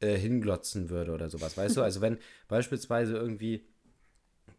äh, 0.00 0.16
hinglotzen 0.16 0.90
würde 0.90 1.12
oder 1.12 1.30
sowas. 1.30 1.56
Weißt 1.56 1.76
du, 1.76 1.82
also 1.84 2.00
wenn 2.00 2.18
beispielsweise 2.48 3.16
irgendwie, 3.16 3.64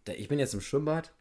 ich 0.07 0.29
bin 0.29 0.39
jetzt 0.39 0.53
im 0.53 0.61
Schwimmbad 0.61 1.11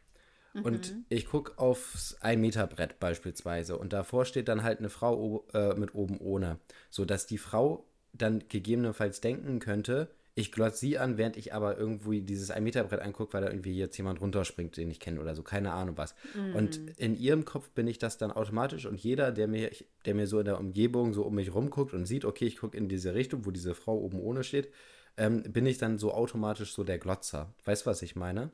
und 0.63 0.93
mhm. 0.93 1.05
ich 1.09 1.25
gucke 1.27 1.59
aufs 1.59 2.17
1-Meter-Brett 2.21 2.99
beispielsweise 2.99 3.77
und 3.77 3.91
davor 3.91 4.23
steht 4.23 4.47
dann 4.47 4.63
halt 4.63 4.79
eine 4.79 4.89
Frau 4.89 5.45
äh, 5.53 5.75
mit 5.75 5.93
oben 5.93 6.17
ohne, 6.19 6.59
sodass 6.89 7.27
die 7.27 7.37
Frau 7.37 7.85
dann 8.13 8.47
gegebenenfalls 8.47 9.19
denken 9.19 9.59
könnte, 9.59 10.09
ich 10.37 10.51
glotze 10.51 10.79
sie 10.79 10.97
an, 10.97 11.17
während 11.17 11.37
ich 11.37 11.53
aber 11.53 11.77
irgendwie 11.77 12.21
dieses 12.21 12.51
1-Meter-Brett 12.51 12.99
angucke, 12.99 13.33
weil 13.33 13.41
da 13.41 13.47
irgendwie 13.47 13.77
jetzt 13.77 13.95
jemand 13.97 14.19
runterspringt, 14.19 14.75
den 14.75 14.91
ich 14.91 14.99
kenne 14.99 15.21
oder 15.21 15.33
so, 15.33 15.43
keine 15.43 15.71
Ahnung 15.71 15.97
was. 15.97 16.13
Mm. 16.33 16.55
Und 16.55 16.77
in 16.97 17.15
ihrem 17.15 17.45
Kopf 17.45 17.69
bin 17.69 17.87
ich 17.87 17.99
das 17.99 18.17
dann 18.17 18.33
automatisch 18.33 18.85
und 18.85 19.01
jeder, 19.01 19.31
der 19.31 19.47
mir, 19.47 19.71
der 20.05 20.13
mir 20.13 20.27
so 20.27 20.39
in 20.39 20.45
der 20.45 20.59
Umgebung 20.59 21.13
so 21.13 21.23
um 21.23 21.35
mich 21.35 21.55
rumguckt 21.55 21.93
und 21.93 22.05
sieht, 22.05 22.25
okay, 22.25 22.45
ich 22.45 22.57
gucke 22.57 22.77
in 22.77 22.89
diese 22.89 23.13
Richtung, 23.13 23.45
wo 23.45 23.51
diese 23.51 23.73
Frau 23.73 23.97
oben 23.97 24.19
ohne 24.19 24.43
steht, 24.43 24.69
ähm, 25.15 25.43
bin 25.43 25.65
ich 25.65 25.77
dann 25.77 25.97
so 25.97 26.13
automatisch 26.13 26.73
so 26.73 26.83
der 26.83 26.97
Glotzer. 26.97 27.53
Weißt 27.63 27.85
du, 27.85 27.89
was 27.89 28.01
ich 28.01 28.17
meine? 28.17 28.51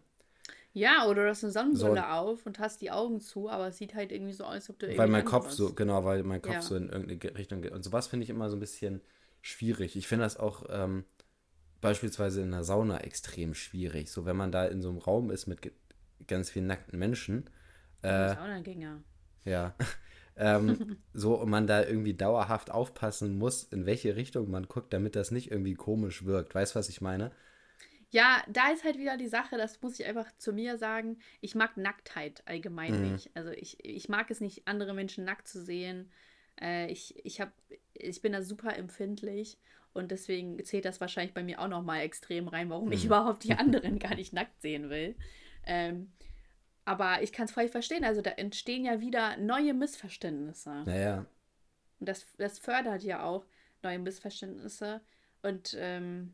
Ja, 0.74 1.08
oder 1.08 1.24
du 1.24 1.30
hast 1.30 1.44
eine 1.44 1.52
Sonnenbrille 1.52 1.96
so, 1.96 2.02
auf 2.02 2.46
und 2.46 2.60
hast 2.60 2.82
die 2.82 2.92
Augen 2.92 3.22
zu, 3.22 3.50
aber 3.50 3.70
es 3.70 3.78
sieht 3.78 3.96
halt 3.96 4.12
irgendwie 4.12 4.34
so 4.34 4.44
aus, 4.44 4.54
als 4.54 4.70
ob 4.70 4.78
du 4.78 4.86
irgendwie. 4.86 5.00
Weil 5.00 5.08
mein 5.08 5.26
Kopf 5.26 5.48
hast. 5.48 5.58
so, 5.58 5.74
genau, 5.74 6.06
weil 6.06 6.22
mein 6.22 6.44
Kopf 6.44 6.54
ja. 6.54 6.62
so 6.62 6.76
in 6.76 6.90
irgendeine 6.90 7.38
Richtung 7.40 7.64
geht. 7.64 7.72
Und 7.72 7.84
sowas 7.84 8.06
finde 8.06 8.24
ich 8.24 8.30
immer 8.30 8.52
so 8.52 8.56
ein 8.56 8.60
bisschen 8.60 9.02
schwierig. 9.42 9.96
Ich 9.96 10.08
finde 10.08 10.26
das 10.26 10.38
auch. 10.38 10.66
Ähm, 10.70 11.06
beispielsweise 11.82 12.42
in 12.42 12.52
der 12.52 12.64
Sauna 12.64 13.00
extrem 13.00 13.54
schwierig. 13.54 14.10
So, 14.10 14.26
wenn 14.26 14.38
man 14.38 14.52
da 14.52 14.66
in 14.66 14.82
so 14.82 14.90
einem 14.90 15.00
Raum 15.00 15.32
ist 15.32 15.48
mit 15.48 15.72
ganz 16.28 16.50
vielen 16.50 16.68
nackten 16.68 16.98
Menschen. 16.98 17.50
Äh, 18.04 18.36
Saunagänger. 18.36 19.04
Ja. 19.44 19.76
ähm, 20.38 20.98
so, 21.14 21.36
und 21.36 21.50
man 21.50 21.68
da 21.68 21.84
irgendwie 21.84 22.14
dauerhaft 22.14 22.72
aufpassen 22.72 23.38
muss, 23.38 23.64
in 23.64 23.86
welche 23.86 24.16
Richtung 24.16 24.50
man 24.50 24.68
guckt, 24.68 24.94
damit 24.94 25.16
das 25.16 25.32
nicht 25.32 25.52
irgendwie 25.52 25.74
komisch 25.74 26.26
wirkt. 26.26 26.56
Weißt 26.56 26.76
du, 26.76 26.80
was 26.80 26.90
ich 26.90 27.02
meine? 27.02 27.32
Ja, 28.12 28.44
da 28.50 28.72
ist 28.72 28.84
halt 28.84 28.98
wieder 28.98 29.18
die 29.18 29.30
Sache, 29.30 29.58
das 29.58 29.82
muss 29.82 30.00
ich 30.00 30.06
einfach 30.06 30.30
zu 30.38 30.52
mir 30.52 30.78
sagen. 30.78 31.18
Ich 31.40 31.56
mag 31.56 31.78
Nacktheit 31.78 32.44
allgemein 32.46 32.98
mhm. 32.98 33.12
nicht. 33.14 33.32
Also 33.36 33.52
ich, 33.52 33.84
ich 33.84 34.10
mag 34.10 34.30
es 34.30 34.42
nicht, 34.42 34.68
andere 34.68 34.94
Menschen 34.94 35.24
nackt 35.24 35.48
zu 35.48 35.64
sehen. 35.64 36.12
Äh, 36.60 36.92
ich, 36.92 37.26
ich, 37.26 37.40
hab, 37.40 37.54
ich 37.94 38.22
bin 38.22 38.34
da 38.34 38.42
super 38.42 38.76
empfindlich 38.76 39.58
und 39.94 40.12
deswegen 40.12 40.64
zählt 40.64 40.86
das 40.86 41.02
wahrscheinlich 41.02 41.34
bei 41.34 41.44
mir 41.44 41.60
auch 41.60 41.68
nochmal 41.68 42.02
extrem 42.02 42.48
rein, 42.48 42.70
warum 42.70 42.88
mhm. 42.88 42.94
ich 42.94 43.06
überhaupt 43.06 43.44
die 43.44 43.54
anderen 43.58 44.00
gar 44.00 44.16
nicht 44.16 44.34
nackt 44.34 44.62
sehen 44.62 44.90
will. 44.90 45.16
Ähm, 45.66 46.12
aber 46.86 47.22
ich 47.22 47.32
kann 47.32 47.46
es 47.46 47.52
voll 47.52 47.68
verstehen. 47.68 48.04
Also 48.04 48.22
da 48.22 48.32
entstehen 48.32 48.86
ja 48.86 49.02
wieder 49.02 49.38
neue 49.38 49.74
Missverständnisse. 49.74 50.84
Naja. 50.86 51.26
Und 52.00 52.10
das, 52.10 52.26
das 52.38 52.60
fördert 52.60 53.04
ja 53.04 53.24
auch 53.24 53.46
neue 53.84 54.00
Missverständnisse. 54.00 55.02
Und 55.44 55.76
ähm, 55.78 56.34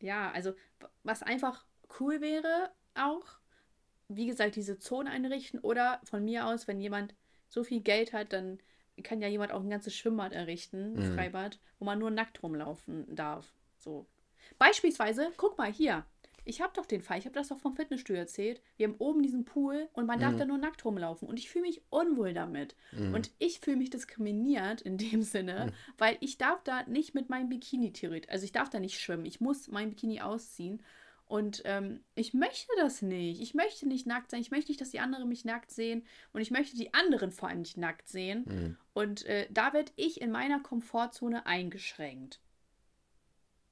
ja, 0.00 0.30
also 0.30 0.54
was 1.02 1.22
einfach 1.22 1.64
cool 1.98 2.20
wäre 2.20 2.70
auch, 2.94 3.24
wie 4.08 4.26
gesagt, 4.26 4.56
diese 4.56 4.78
Zone 4.78 5.10
einrichten 5.10 5.60
oder 5.60 6.00
von 6.04 6.24
mir 6.24 6.46
aus, 6.46 6.68
wenn 6.68 6.80
jemand 6.80 7.14
so 7.48 7.64
viel 7.64 7.80
Geld 7.80 8.12
hat, 8.12 8.32
dann 8.32 8.58
kann 9.02 9.20
ja 9.20 9.28
jemand 9.28 9.52
auch 9.52 9.60
ein 9.60 9.70
ganzes 9.70 9.94
Schwimmbad 9.94 10.32
errichten, 10.32 10.96
ein 10.96 11.10
mhm. 11.10 11.14
Freibad, 11.14 11.58
wo 11.78 11.84
man 11.84 11.98
nur 11.98 12.10
nackt 12.10 12.42
rumlaufen 12.42 13.14
darf. 13.14 13.52
So. 13.76 14.06
Beispielsweise, 14.58 15.32
guck 15.36 15.58
mal 15.58 15.72
hier. 15.72 16.04
Ich 16.44 16.62
habe 16.62 16.72
doch 16.74 16.86
den 16.86 17.02
Fall, 17.02 17.18
ich 17.18 17.26
habe 17.26 17.34
das 17.34 17.48
doch 17.48 17.58
vom 17.58 17.76
Fitnessstudio 17.76 18.20
erzählt. 18.20 18.62
Wir 18.78 18.88
haben 18.88 18.96
oben 18.98 19.22
diesen 19.22 19.44
Pool 19.44 19.86
und 19.92 20.06
man 20.06 20.18
darf 20.18 20.32
mhm. 20.32 20.38
da 20.38 20.44
nur 20.46 20.56
nackt 20.56 20.82
rumlaufen. 20.82 21.28
Und 21.28 21.38
ich 21.38 21.50
fühle 21.50 21.66
mich 21.66 21.82
unwohl 21.90 22.32
damit. 22.32 22.74
Mhm. 22.92 23.12
Und 23.12 23.30
ich 23.38 23.60
fühle 23.60 23.76
mich 23.76 23.90
diskriminiert 23.90 24.80
in 24.80 24.96
dem 24.96 25.22
Sinne, 25.22 25.66
mhm. 25.66 25.72
weil 25.98 26.16
ich 26.20 26.38
darf 26.38 26.62
da 26.64 26.84
nicht 26.84 27.14
mit 27.14 27.28
meinem 27.28 27.50
Bikini 27.50 27.92
theoretisch, 27.92 28.30
also 28.30 28.46
ich 28.46 28.52
darf 28.52 28.70
da 28.70 28.80
nicht 28.80 28.98
schwimmen. 28.98 29.26
Ich 29.26 29.42
muss 29.42 29.68
mein 29.68 29.90
Bikini 29.90 30.22
ausziehen. 30.22 30.82
Und 31.28 31.60
ähm, 31.66 32.00
ich 32.14 32.32
möchte 32.32 32.72
das 32.78 33.02
nicht. 33.02 33.42
Ich 33.42 33.52
möchte 33.52 33.86
nicht 33.86 34.06
nackt 34.06 34.30
sein. 34.30 34.40
Ich 34.40 34.50
möchte 34.50 34.70
nicht, 34.70 34.80
dass 34.80 34.90
die 34.90 35.00
anderen 35.00 35.28
mich 35.28 35.44
nackt 35.44 35.70
sehen. 35.70 36.04
Und 36.32 36.40
ich 36.40 36.50
möchte 36.50 36.76
die 36.76 36.94
anderen 36.94 37.30
vor 37.30 37.50
allem 37.50 37.60
nicht 37.60 37.76
nackt 37.76 38.08
sehen. 38.08 38.44
Mhm. 38.46 38.76
Und 38.94 39.26
äh, 39.26 39.46
da 39.50 39.74
werde 39.74 39.92
ich 39.96 40.22
in 40.22 40.30
meiner 40.30 40.60
Komfortzone 40.60 41.44
eingeschränkt. 41.44 42.40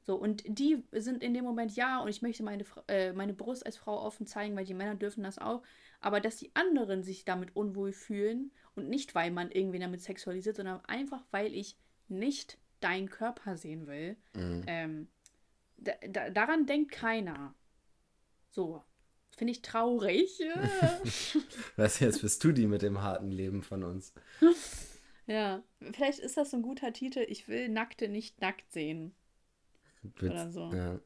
So, 0.02 0.14
und 0.14 0.44
die 0.46 0.84
sind 0.92 1.24
in 1.24 1.34
dem 1.34 1.44
Moment 1.44 1.74
ja, 1.74 2.00
und 2.00 2.08
ich 2.08 2.22
möchte 2.22 2.44
meine, 2.44 2.64
äh, 2.86 3.12
meine 3.12 3.32
Brust 3.32 3.66
als 3.66 3.76
Frau 3.76 4.00
offen 4.00 4.26
zeigen, 4.26 4.54
weil 4.54 4.66
die 4.66 4.74
Männer 4.74 4.94
dürfen 4.94 5.24
das 5.24 5.38
auch. 5.38 5.62
Aber 6.00 6.20
dass 6.20 6.36
die 6.36 6.54
anderen 6.54 7.02
sich 7.02 7.24
damit 7.24 7.56
unwohl 7.56 7.92
fühlen 7.92 8.52
und 8.74 8.88
nicht, 8.88 9.14
weil 9.14 9.30
man 9.30 9.50
irgendwen 9.50 9.80
damit 9.80 10.02
sexualisiert, 10.02 10.56
sondern 10.56 10.84
einfach, 10.84 11.24
weil 11.32 11.52
ich 11.54 11.76
nicht 12.06 12.58
deinen 12.80 13.08
Körper 13.08 13.56
sehen 13.56 13.86
will, 13.86 14.16
mhm. 14.34 14.64
ähm, 14.66 15.08
da, 15.86 15.92
da, 16.08 16.30
daran 16.30 16.66
denkt 16.66 16.92
keiner. 16.92 17.54
So. 18.50 18.82
Finde 19.36 19.52
ich 19.52 19.62
traurig. 19.62 20.40
Was 21.76 22.00
jetzt 22.00 22.22
bist 22.22 22.42
du 22.42 22.52
die 22.52 22.66
mit 22.66 22.80
dem 22.82 23.02
harten 23.02 23.30
Leben 23.30 23.62
von 23.62 23.84
uns? 23.84 24.12
Ja, 25.28 25.64
vielleicht 25.92 26.20
ist 26.20 26.36
das 26.36 26.52
so 26.52 26.56
ein 26.56 26.62
guter 26.62 26.92
Titel. 26.92 27.26
Ich 27.28 27.48
will 27.48 27.68
Nackte 27.68 28.06
nicht 28.06 28.40
nackt 28.40 28.70
sehen. 28.70 29.12
Willst, 30.02 30.22
oder 30.22 30.50
so. 30.52 30.72
Ja. 30.72 31.00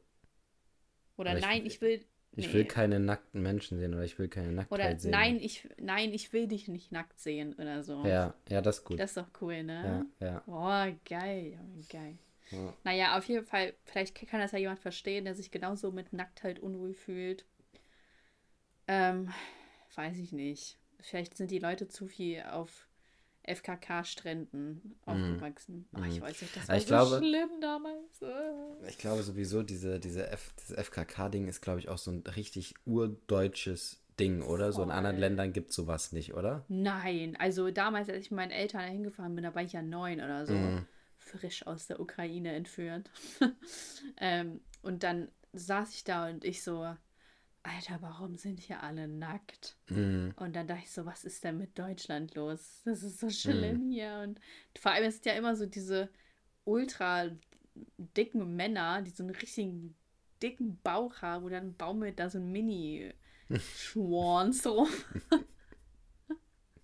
Oder 1.17 1.37
ich, 1.37 1.41
nein, 1.43 1.65
ich 1.65 1.81
will. 1.81 2.05
Ich 2.35 2.47
nee. 2.47 2.53
will 2.53 2.65
keine 2.65 2.99
nackten 2.99 3.41
Menschen 3.41 3.79
sehen 3.79 3.93
oder 3.93 4.03
ich 4.03 4.19
will 4.19 4.27
keine 4.27 4.51
Nacktheit 4.51 4.79
oder 4.79 4.99
sehen. 4.99 5.11
Nein, 5.11 5.39
ich, 5.41 5.67
nein, 5.79 6.13
ich 6.13 6.31
will 6.31 6.47
dich 6.47 6.67
nicht 6.67 6.91
nackt 6.91 7.19
sehen 7.19 7.55
oder 7.55 7.83
so. 7.83 8.05
Ja, 8.05 8.35
ja, 8.47 8.61
das 8.61 8.77
ist 8.77 8.83
gut. 8.85 8.99
Das 8.99 9.09
ist 9.09 9.17
doch 9.17 9.41
cool, 9.41 9.63
ne? 9.63 10.05
Ja, 10.19 10.27
ja. 10.27 10.43
Oh, 10.45 10.95
geil, 11.03 11.59
geil. 11.89 12.19
Ja. 12.51 12.73
Naja, 12.83 13.17
auf 13.17 13.25
jeden 13.25 13.45
Fall, 13.45 13.73
vielleicht 13.83 14.15
kann 14.27 14.39
das 14.39 14.51
ja 14.51 14.59
jemand 14.59 14.79
verstehen, 14.79 15.25
der 15.25 15.35
sich 15.35 15.51
genauso 15.51 15.91
mit 15.91 16.13
Nacktheit 16.13 16.59
unwohl 16.59 16.93
fühlt. 16.93 17.45
Ähm, 18.87 19.31
weiß 19.95 20.17
ich 20.17 20.31
nicht. 20.31 20.77
Vielleicht 20.99 21.37
sind 21.37 21.51
die 21.51 21.59
Leute 21.59 21.87
zu 21.87 22.07
viel 22.07 22.43
auf 22.43 22.87
FKK-Stränden 23.43 24.95
aufgewachsen. 25.05 25.87
Mm. 25.91 25.97
Ach, 25.97 26.05
ich 26.05 26.21
weiß 26.21 26.41
nicht, 26.41 26.55
das 26.55 26.67
war 26.67 26.75
ich 26.75 26.83
so 26.83 26.87
glaube, 26.89 27.17
schlimm 27.17 27.49
damals. 27.59 28.21
Ich 28.87 28.97
glaube 28.97 29.23
sowieso, 29.23 29.63
diese, 29.63 29.99
diese 29.99 30.27
F, 30.27 30.53
dieses 30.59 30.77
FKK-Ding 30.77 31.47
ist, 31.47 31.61
glaube 31.61 31.79
ich, 31.79 31.89
auch 31.89 31.97
so 31.97 32.11
ein 32.11 32.23
richtig 32.35 32.75
urdeutsches 32.85 34.03
Ding, 34.19 34.43
oder? 34.43 34.65
Voll. 34.65 34.73
So 34.73 34.83
in 34.83 34.91
anderen 34.91 35.17
Ländern 35.17 35.53
gibt 35.53 35.71
es 35.71 35.75
sowas 35.75 36.11
nicht, 36.11 36.35
oder? 36.35 36.65
Nein, 36.67 37.35
also 37.39 37.71
damals, 37.71 38.09
als 38.09 38.25
ich 38.25 38.31
mit 38.31 38.37
meinen 38.37 38.51
Eltern 38.51 38.87
hingefahren 38.91 39.33
bin, 39.33 39.43
da 39.43 39.55
war 39.55 39.63
ich 39.63 39.73
ja 39.73 39.81
neun 39.81 40.19
oder 40.19 40.45
so. 40.45 40.53
Mm 40.53 40.85
frisch 41.21 41.65
aus 41.67 41.87
der 41.87 41.99
Ukraine 41.99 42.53
entführt. 42.53 43.11
ähm, 44.17 44.61
und 44.81 45.03
dann 45.03 45.29
saß 45.53 45.93
ich 45.93 46.03
da 46.03 46.27
und 46.29 46.43
ich 46.43 46.63
so, 46.63 46.95
Alter, 47.63 48.01
warum 48.01 48.37
sind 48.37 48.59
hier 48.59 48.81
alle 48.81 49.07
nackt? 49.07 49.77
Mhm. 49.89 50.33
Und 50.37 50.55
dann 50.55 50.65
dachte 50.67 50.81
ich 50.83 50.91
so, 50.91 51.05
was 51.05 51.23
ist 51.23 51.43
denn 51.43 51.57
mit 51.57 51.77
Deutschland 51.77 52.33
los? 52.35 52.81
Das 52.85 53.03
ist 53.03 53.19
so 53.19 53.29
schlimm 53.29 53.87
mhm. 53.87 53.91
hier. 53.91 54.21
Und 54.23 54.39
vor 54.79 54.91
allem 54.91 55.07
ist 55.07 55.25
ja 55.25 55.33
immer 55.33 55.55
so 55.55 55.67
diese 55.67 56.09
ultra 56.63 57.29
dicken 57.97 58.55
Männer, 58.55 59.01
die 59.01 59.11
so 59.11 59.23
einen 59.23 59.35
richtigen 59.35 59.95
dicken 60.41 60.79
Bauch 60.81 61.21
haben, 61.21 61.43
wo 61.45 61.49
dann 61.49 61.75
baumelt 61.75 62.19
da 62.19 62.29
so 62.29 62.39
ein 62.39 62.51
Mini-Schwanz 62.51 64.65
rum. 64.65 64.89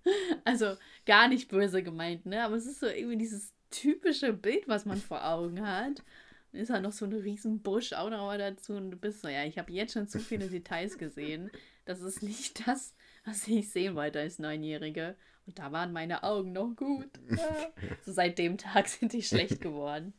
also 0.45 0.75
gar 1.05 1.27
nicht 1.27 1.49
böse 1.49 1.83
gemeint, 1.83 2.25
ne? 2.25 2.43
Aber 2.43 2.55
es 2.55 2.65
ist 2.65 2.79
so 2.79 2.87
irgendwie 2.87 3.17
dieses 3.17 3.53
typische 3.69 4.33
Bild, 4.33 4.67
was 4.67 4.85
man 4.85 4.97
vor 4.97 5.25
Augen 5.25 5.65
hat. 5.65 6.03
Dann 6.51 6.61
ist 6.61 6.69
da 6.69 6.79
noch 6.79 6.91
so 6.91 7.05
ein 7.05 7.13
riesen 7.13 7.61
Busch 7.61 7.93
auch 7.93 8.09
noch 8.09 8.25
mal 8.25 8.37
dazu 8.37 8.73
und 8.73 8.91
du 8.91 8.97
bist 8.97 9.21
so, 9.21 9.27
ja, 9.27 9.43
ich 9.43 9.57
habe 9.57 9.71
jetzt 9.71 9.93
schon 9.93 10.07
zu 10.07 10.19
viele 10.19 10.47
Details 10.47 10.97
gesehen. 10.97 11.51
Das 11.85 12.01
ist 12.01 12.23
nicht 12.23 12.67
das, 12.67 12.95
was 13.25 13.47
ich 13.47 13.69
sehen 13.69 13.95
wollte 13.95 14.19
als 14.19 14.39
Neunjährige. 14.39 15.15
Und 15.45 15.59
da 15.59 15.71
waren 15.71 15.93
meine 15.93 16.23
Augen 16.23 16.51
noch 16.51 16.75
gut. 16.75 17.09
so 18.05 18.11
seit 18.11 18.37
dem 18.37 18.57
Tag 18.57 18.87
sind 18.87 19.13
die 19.13 19.23
schlecht 19.23 19.61
geworden. 19.61 20.13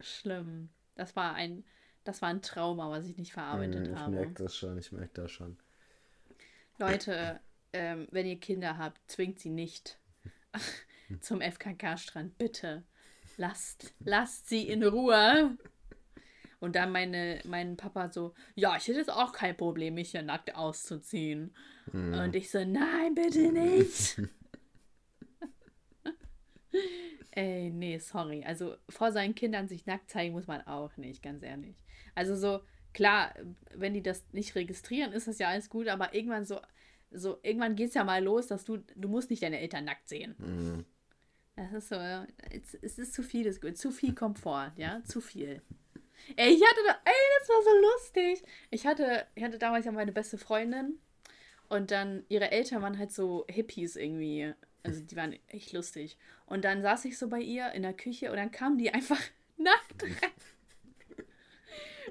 Schlimm. 0.00 0.70
Das 0.94 1.16
war 1.16 1.34
ein, 1.34 1.64
das 2.04 2.22
war 2.22 2.30
ein 2.30 2.42
Trauma, 2.42 2.90
was 2.90 3.06
ich 3.06 3.16
nicht 3.18 3.32
verarbeitet 3.32 3.88
ich 3.88 3.94
habe. 3.94 4.12
Ich 4.12 4.20
merke 4.20 4.42
das 4.42 4.56
schon, 4.56 4.78
ich 4.78 4.92
merke 4.92 5.12
das 5.14 5.30
schon. 5.30 5.58
Leute, 6.78 7.40
ähm, 7.72 8.08
wenn 8.10 8.26
ihr 8.26 8.40
Kinder 8.40 8.78
habt, 8.78 8.98
zwingt 9.10 9.38
sie 9.38 9.50
nicht 9.50 9.98
zum 11.20 11.40
FKK-Strand. 11.40 12.38
Bitte. 12.38 12.84
Lasst, 13.36 13.94
lasst 14.00 14.48
sie 14.48 14.68
in 14.68 14.84
Ruhe. 14.84 15.56
Und 16.60 16.76
dann 16.76 16.92
meine, 16.92 17.40
mein 17.44 17.76
Papa 17.76 18.10
so, 18.10 18.34
ja, 18.54 18.76
ich 18.76 18.86
hätte 18.86 18.98
jetzt 18.98 19.12
auch 19.12 19.32
kein 19.32 19.56
Problem, 19.56 19.94
mich 19.94 20.10
hier 20.10 20.22
nackt 20.22 20.54
auszuziehen. 20.54 21.54
Mhm. 21.90 22.14
Und 22.14 22.36
ich 22.36 22.50
so, 22.50 22.62
nein, 22.64 23.14
bitte 23.14 23.50
nicht. 23.50 24.20
Ey, 27.30 27.70
nee, 27.70 27.98
sorry. 27.98 28.44
Also 28.44 28.76
vor 28.88 29.12
seinen 29.12 29.34
Kindern 29.34 29.68
sich 29.68 29.86
nackt 29.86 30.10
zeigen 30.10 30.34
muss 30.34 30.46
man 30.46 30.66
auch 30.66 30.96
nicht, 30.98 31.22
ganz 31.22 31.42
ehrlich. 31.42 31.82
Also 32.14 32.36
so, 32.36 32.60
klar, 32.92 33.34
wenn 33.74 33.94
die 33.94 34.02
das 34.02 34.26
nicht 34.32 34.54
registrieren, 34.54 35.12
ist 35.12 35.28
das 35.28 35.38
ja 35.38 35.48
alles 35.48 35.70
gut, 35.70 35.88
aber 35.88 36.14
irgendwann 36.14 36.44
so, 36.44 36.60
so, 37.10 37.38
irgendwann 37.42 37.74
geht 37.74 37.88
es 37.88 37.94
ja 37.94 38.04
mal 38.04 38.22
los, 38.22 38.48
dass 38.48 38.64
du, 38.64 38.78
du 38.94 39.08
musst 39.08 39.30
nicht 39.30 39.42
deine 39.42 39.60
Eltern 39.60 39.84
nackt 39.84 40.08
sehen. 40.08 40.34
Mhm. 40.38 40.84
Das 41.56 41.72
ist 41.72 41.88
so, 41.88 41.96
es, 41.96 42.74
es 42.80 42.98
ist 42.98 43.14
zu 43.14 43.22
viel. 43.22 43.52
Zu 43.74 43.90
viel 43.90 44.14
Komfort, 44.14 44.72
ja, 44.76 45.02
zu 45.04 45.20
viel. 45.20 45.62
Ey, 46.36 46.54
ich 46.54 46.62
hatte, 46.62 46.80
ey, 47.04 47.12
das 47.38 47.48
war 47.48 47.62
so 47.62 47.80
lustig. 47.80 48.42
Ich 48.70 48.86
hatte, 48.86 49.26
ich 49.34 49.42
hatte 49.42 49.58
damals 49.58 49.84
ja 49.84 49.92
meine 49.92 50.12
beste 50.12 50.38
Freundin 50.38 50.98
und 51.68 51.90
dann 51.90 52.24
ihre 52.28 52.50
Eltern 52.50 52.82
waren 52.82 52.98
halt 52.98 53.12
so 53.12 53.44
Hippies 53.48 53.96
irgendwie. 53.96 54.52
Also 54.82 55.02
die 55.02 55.16
waren 55.16 55.38
echt 55.48 55.72
lustig. 55.72 56.16
Und 56.46 56.64
dann 56.64 56.82
saß 56.82 57.04
ich 57.04 57.18
so 57.18 57.28
bei 57.28 57.40
ihr 57.40 57.72
in 57.72 57.82
der 57.82 57.92
Küche 57.92 58.30
und 58.30 58.36
dann 58.36 58.50
kamen 58.50 58.78
die 58.78 58.92
einfach 58.92 59.20
rein. 59.58 59.66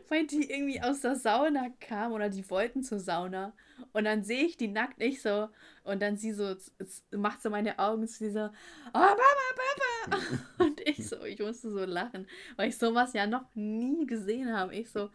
Weil 0.10 0.26
die 0.26 0.50
irgendwie 0.50 0.82
aus 0.82 1.02
der 1.02 1.16
Sauna 1.16 1.70
kamen 1.80 2.14
oder 2.14 2.30
die 2.30 2.50
wollten 2.50 2.84
zur 2.84 3.00
Sauna. 3.00 3.54
Und 3.94 4.06
dann 4.06 4.24
sehe 4.24 4.44
ich 4.44 4.58
die 4.58 4.68
nackt 4.68 5.00
nicht 5.00 5.22
so. 5.22 5.50
Und 5.84 6.02
dann 6.02 6.18
sie 6.18 6.34
so, 6.34 6.56
macht 7.12 7.42
so 7.42 7.50
meine 7.50 7.80
Augen 7.80 8.08
zu, 8.08 8.18
sie 8.18 8.32
so, 8.32 8.50
oh 8.50 8.50
Mama, 8.94 9.18
Papa. 10.08 10.22
Und 10.64 10.82
ich 10.82 11.08
so, 11.08 11.24
ich 11.24 11.40
musste 11.40 11.72
so 11.72 11.86
lachen, 11.86 12.28
weil 12.56 12.70
ich 12.70 12.78
sowas 12.78 13.14
ja 13.14 13.28
noch 13.28 13.46
nie 13.56 14.06
gesehen 14.06 14.56
habe. 14.56 14.76
Ich 14.76 14.90
so, 14.90 15.10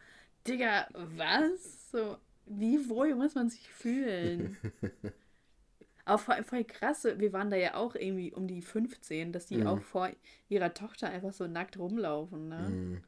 Digga, 0.47 0.89
was? 0.93 1.91
So, 1.91 2.17
wie 2.47 2.89
wohl 2.89 3.15
muss 3.15 3.35
man 3.35 3.49
sich 3.49 3.69
fühlen? 3.69 4.57
Aber 6.05 6.19
voll, 6.19 6.45
voll 6.45 6.65
krass, 6.65 7.05
wir 7.05 7.33
waren 7.33 7.51
da 7.51 7.57
ja 7.57 7.75
auch 7.75 7.95
irgendwie 7.95 8.33
um 8.33 8.47
die 8.47 8.61
15, 8.61 9.33
dass 9.33 9.47
die 9.47 9.59
mhm. 9.59 9.67
auch 9.67 9.81
vor 9.81 10.11
ihrer 10.49 10.75
Tochter 10.75 11.09
einfach 11.09 11.33
so 11.33 11.47
nackt 11.47 11.79
rumlaufen, 11.79 12.49
ne? 12.49 12.59
Mhm. 12.59 13.05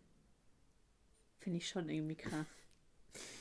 Finde 1.46 1.58
ich 1.58 1.68
schon 1.68 1.88
irgendwie 1.88 2.16
krass. 2.16 2.44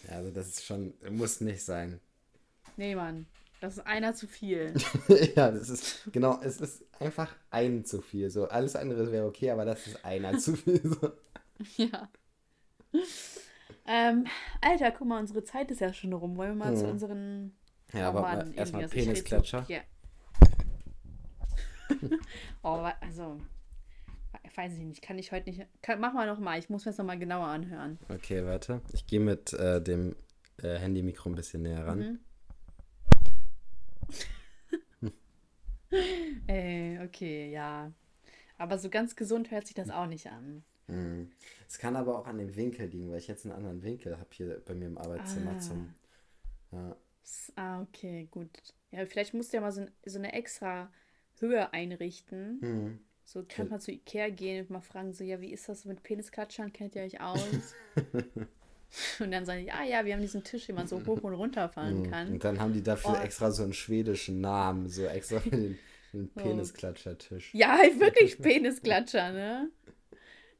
Ja, 0.07 0.17
also 0.17 0.29
das 0.29 0.47
ist 0.49 0.63
schon, 0.63 0.93
muss 1.09 1.41
nicht 1.41 1.65
sein. 1.65 1.99
Nee, 2.77 2.93
Mann. 2.93 3.25
Das 3.61 3.77
ist 3.77 3.87
einer 3.87 4.13
zu 4.13 4.27
viel. 4.27 4.75
ja, 5.35 5.49
das 5.49 5.69
ist, 5.69 6.07
genau, 6.11 6.39
es 6.43 6.61
ist 6.61 6.85
einfach 6.99 7.35
ein 7.49 7.83
zu 7.83 8.03
viel. 8.03 8.29
So, 8.29 8.47
alles 8.47 8.75
andere 8.75 9.11
wäre 9.11 9.25
okay, 9.25 9.49
aber 9.49 9.65
das 9.65 9.87
ist 9.87 10.05
einer 10.05 10.37
zu 10.37 10.55
viel. 10.55 10.81
So. 10.83 11.13
Ja. 11.77 12.09
Ähm, 13.87 14.27
Alter, 14.61 14.91
guck 14.91 15.07
mal, 15.07 15.19
unsere 15.19 15.43
Zeit 15.43 15.71
ist 15.71 15.81
ja 15.81 15.91
schon 15.93 16.13
rum. 16.13 16.37
Wollen 16.37 16.59
wir 16.59 16.65
mal 16.65 16.73
mhm. 16.73 16.77
zu 16.77 16.87
unseren. 16.87 17.57
Ja, 17.91 18.09
oh, 18.13 18.17
aber 18.19 18.53
erstmal 18.53 18.87
Penisklatscher. 18.87 19.65
Ja. 19.67 19.81
oh, 22.61 22.87
also. 23.01 23.41
Weiß 24.55 24.73
ich 24.73 24.85
nicht, 24.85 25.01
kann 25.01 25.19
ich 25.19 25.31
heute 25.31 25.49
nicht. 25.49 25.67
Kann, 25.81 25.99
mach 25.99 26.13
mal 26.13 26.27
nochmal, 26.27 26.57
ich 26.59 26.69
muss 26.69 26.85
mir 26.85 26.91
das 26.91 26.97
nochmal 26.97 27.19
genauer 27.19 27.47
anhören. 27.47 27.99
Okay, 28.07 28.45
warte. 28.45 28.81
Ich 28.93 29.05
gehe 29.05 29.19
mit 29.19 29.51
äh, 29.53 29.81
dem 29.81 30.15
äh, 30.61 30.77
Handy-Mikro 30.77 31.29
ein 31.29 31.35
bisschen 31.35 31.63
näher 31.63 31.85
ran. 31.85 32.19
Mhm. 35.01 35.11
Ey, 36.47 36.99
okay, 37.03 37.51
ja. 37.51 37.91
Aber 38.57 38.77
so 38.77 38.89
ganz 38.89 39.15
gesund 39.17 39.51
hört 39.51 39.67
sich 39.67 39.75
das 39.75 39.89
auch 39.89 40.07
nicht 40.07 40.27
an. 40.27 40.63
Hm. 40.87 41.31
Es 41.67 41.77
kann 41.77 41.95
aber 41.95 42.17
auch 42.17 42.27
an 42.27 42.37
dem 42.37 42.55
Winkel 42.55 42.87
liegen, 42.87 43.11
weil 43.11 43.17
ich 43.17 43.27
jetzt 43.27 43.45
einen 43.45 43.55
anderen 43.55 43.83
Winkel 43.83 44.17
habe 44.17 44.29
hier 44.31 44.61
bei 44.65 44.73
mir 44.73 44.87
im 44.87 44.97
Arbeitszimmer 44.97 45.55
ah. 45.55 45.59
zum. 45.59 45.93
Ja. 46.71 46.95
Ah, 47.55 47.81
okay, 47.81 48.27
gut. 48.31 48.49
Ja, 48.91 49.05
vielleicht 49.05 49.33
musst 49.33 49.51
du 49.51 49.57
ja 49.57 49.61
mal 49.61 49.71
so, 49.71 49.85
so 50.05 50.19
eine 50.19 50.33
extra 50.33 50.91
Höhe 51.39 51.73
einrichten. 51.73 52.61
Hm. 52.61 52.99
So 53.25 53.43
kann 53.47 53.69
man 53.69 53.81
zu 53.81 53.91
Ikea 53.91 54.29
gehen 54.29 54.61
und 54.61 54.69
mal 54.69 54.81
fragen, 54.81 55.11
so, 55.11 55.23
ja, 55.23 55.41
wie 55.41 55.51
ist 55.51 55.67
das 55.67 55.83
mit 55.85 56.03
Penisklatschern? 56.03 56.71
Kennt 56.71 56.95
ihr 56.95 57.01
euch 57.01 57.19
aus? 57.19 57.73
und 59.19 59.31
dann 59.31 59.45
sagen 59.45 59.65
die, 59.65 59.71
ah 59.71 59.83
ja, 59.83 60.05
wir 60.05 60.13
haben 60.13 60.21
diesen 60.21 60.43
Tisch, 60.43 60.67
den 60.67 60.75
man 60.75 60.87
so 60.87 61.03
hoch 61.05 61.21
und 61.23 61.33
runter 61.33 61.67
fahren 61.67 62.03
hm. 62.03 62.11
kann. 62.11 62.27
Und 62.33 62.43
dann 62.43 62.59
haben 62.59 62.73
die 62.73 62.83
dafür 62.83 63.17
oh. 63.19 63.23
extra 63.23 63.51
so 63.51 63.63
einen 63.63 63.73
schwedischen 63.73 64.41
Namen, 64.41 64.89
so 64.89 65.05
extra 65.05 65.39
für 65.39 65.49
den, 65.49 65.79
den 66.13 66.29
Penisklatschertisch. 66.35 67.51
Ja, 67.53 67.77
wirklich 67.99 68.37
Penisklatscher, 68.37 69.31
ne? 69.31 69.71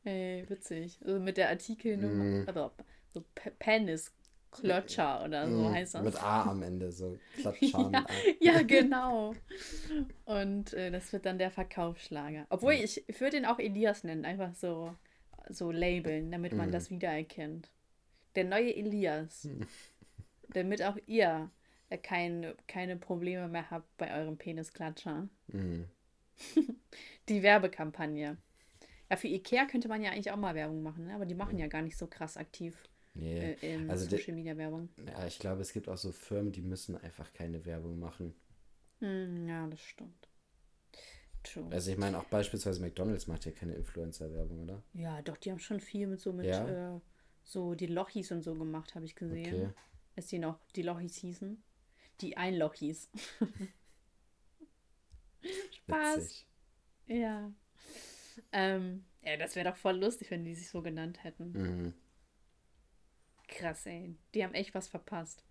Ey, 0.04 0.50
witzig. 0.50 1.00
Also 1.06 1.20
mit 1.20 1.38
der 1.38 1.50
Artikelnummer, 1.50 2.24
mm. 2.24 2.50
aber 2.50 2.74
so 3.14 3.24
Penisklatscher 4.62 5.24
oder 5.24 5.50
so 5.50 5.58
mm, 5.58 5.74
heißt 5.74 5.96
das. 5.96 6.04
Mit 6.04 6.24
A 6.24 6.44
am 6.44 6.64
Ende, 6.64 6.92
so 6.92 7.18
Klatscher 7.38 7.92
ja, 8.40 8.54
ja, 8.54 8.62
genau. 8.62 9.34
Und 10.26 10.74
äh, 10.74 10.92
das 10.92 11.12
wird 11.14 11.26
dann 11.26 11.38
der 11.38 11.52
Verkaufsschlager. 11.52 12.46
Obwohl, 12.50 12.74
ja. 12.74 12.84
ich, 12.84 13.08
ich 13.08 13.22
würde 13.22 13.38
ihn 13.38 13.46
auch 13.46 13.60
Elias 13.60 14.04
nennen, 14.04 14.26
einfach 14.26 14.54
so, 14.54 14.96
so 15.50 15.72
labeln, 15.72 16.32
damit 16.32 16.54
man 16.54 16.70
mm. 16.70 16.72
das 16.72 16.90
wiedererkennt. 16.90 17.70
Der 18.36 18.44
neue 18.44 18.76
Elias. 18.76 19.48
damit 20.50 20.82
auch 20.84 20.98
ihr 21.08 21.50
äh, 21.90 21.98
kein, 21.98 22.54
keine 22.68 22.96
Probleme 22.96 23.48
mehr 23.48 23.70
habt 23.70 23.96
bei 23.98 24.14
eurem 24.16 24.38
Penisklatscher. 24.38 25.28
Mm. 25.48 25.84
Die 27.30 27.44
Werbekampagne. 27.44 28.38
Ja, 29.10 29.18
für 29.18 29.28
Ikea 29.28 29.66
könnte 29.66 29.88
man 29.88 30.02
ja 30.02 30.12
eigentlich 30.12 30.32
auch 30.32 30.38
mal 30.38 30.56
Werbung 30.56 30.82
machen, 30.82 31.06
ne? 31.06 31.16
aber 31.16 31.26
die 31.26 31.36
machen 31.36 31.60
ja 31.60 31.68
gar 31.68 31.82
nicht 31.82 31.98
so 31.98 32.08
krass 32.08 32.38
aktiv. 32.38 32.76
Nee. 33.16 33.56
Äh, 33.62 33.76
in 33.76 33.90
also 33.90 34.06
Social 34.06 34.36
Media 34.36 34.56
Werbung. 34.58 34.90
Ja, 35.08 35.26
ich 35.26 35.40
glaube, 35.40 35.62
es 35.62 35.74
gibt 35.74 35.90
auch 35.90 35.98
so 35.98 36.12
Firmen, 36.12 36.52
die 36.52 36.62
müssen 36.62 36.98
einfach 36.98 37.34
keine 37.34 37.66
Werbung 37.66 37.98
machen. 38.00 38.36
Hm, 39.00 39.48
ja, 39.48 39.66
das 39.68 39.80
stimmt. 39.82 40.30
True. 41.44 41.68
Also 41.72 41.92
ich 41.92 41.98
meine 41.98 42.20
auch 42.20 42.26
beispielsweise 42.26 42.82
McDonalds 42.82 43.28
macht 43.28 43.46
ja 43.46 43.52
keine 43.52 43.74
Influencer-Werbung, 43.76 44.64
oder? 44.64 44.84
Ja, 44.94 45.22
doch, 45.22 45.38
die 45.38 45.52
haben 45.52 45.60
schon 45.60 45.80
viel 45.80 46.08
mit 46.08 46.20
so 46.20 46.34
mit 46.34 46.48
ja? 46.48 46.96
äh, 46.96 47.00
so 47.44 47.76
die 47.76 47.88
Lochis 47.88 48.32
und 48.32 48.42
so 48.42 48.56
gemacht, 48.56 48.96
habe 48.96 49.06
ich 49.06 49.16
gesehen. 49.16 49.54
Okay. 49.54 49.70
Dass 50.16 50.28
die 50.28 50.40
noch 50.40 50.60
die 50.76 50.82
Lochis 50.82 51.16
hießen. 51.18 51.62
Die 52.22 52.38
Einlochis. 52.38 53.10
Spaß. 55.72 56.18
Witzig. 56.18 56.48
Ja. 57.08 57.52
Ähm, 58.52 59.06
ja, 59.22 59.38
das 59.38 59.56
wäre 59.56 59.70
doch 59.70 59.78
voll 59.78 59.98
lustig, 59.98 60.32
wenn 60.32 60.44
die 60.44 60.56
sich 60.56 60.70
so 60.70 60.82
genannt 60.82 61.24
hätten. 61.24 61.52
Mhm. 61.52 61.94
Krass, 63.48 63.86
ey. 63.86 64.16
Die 64.34 64.44
haben 64.44 64.54
echt 64.54 64.74
was 64.74 64.88
verpasst. 64.88 65.44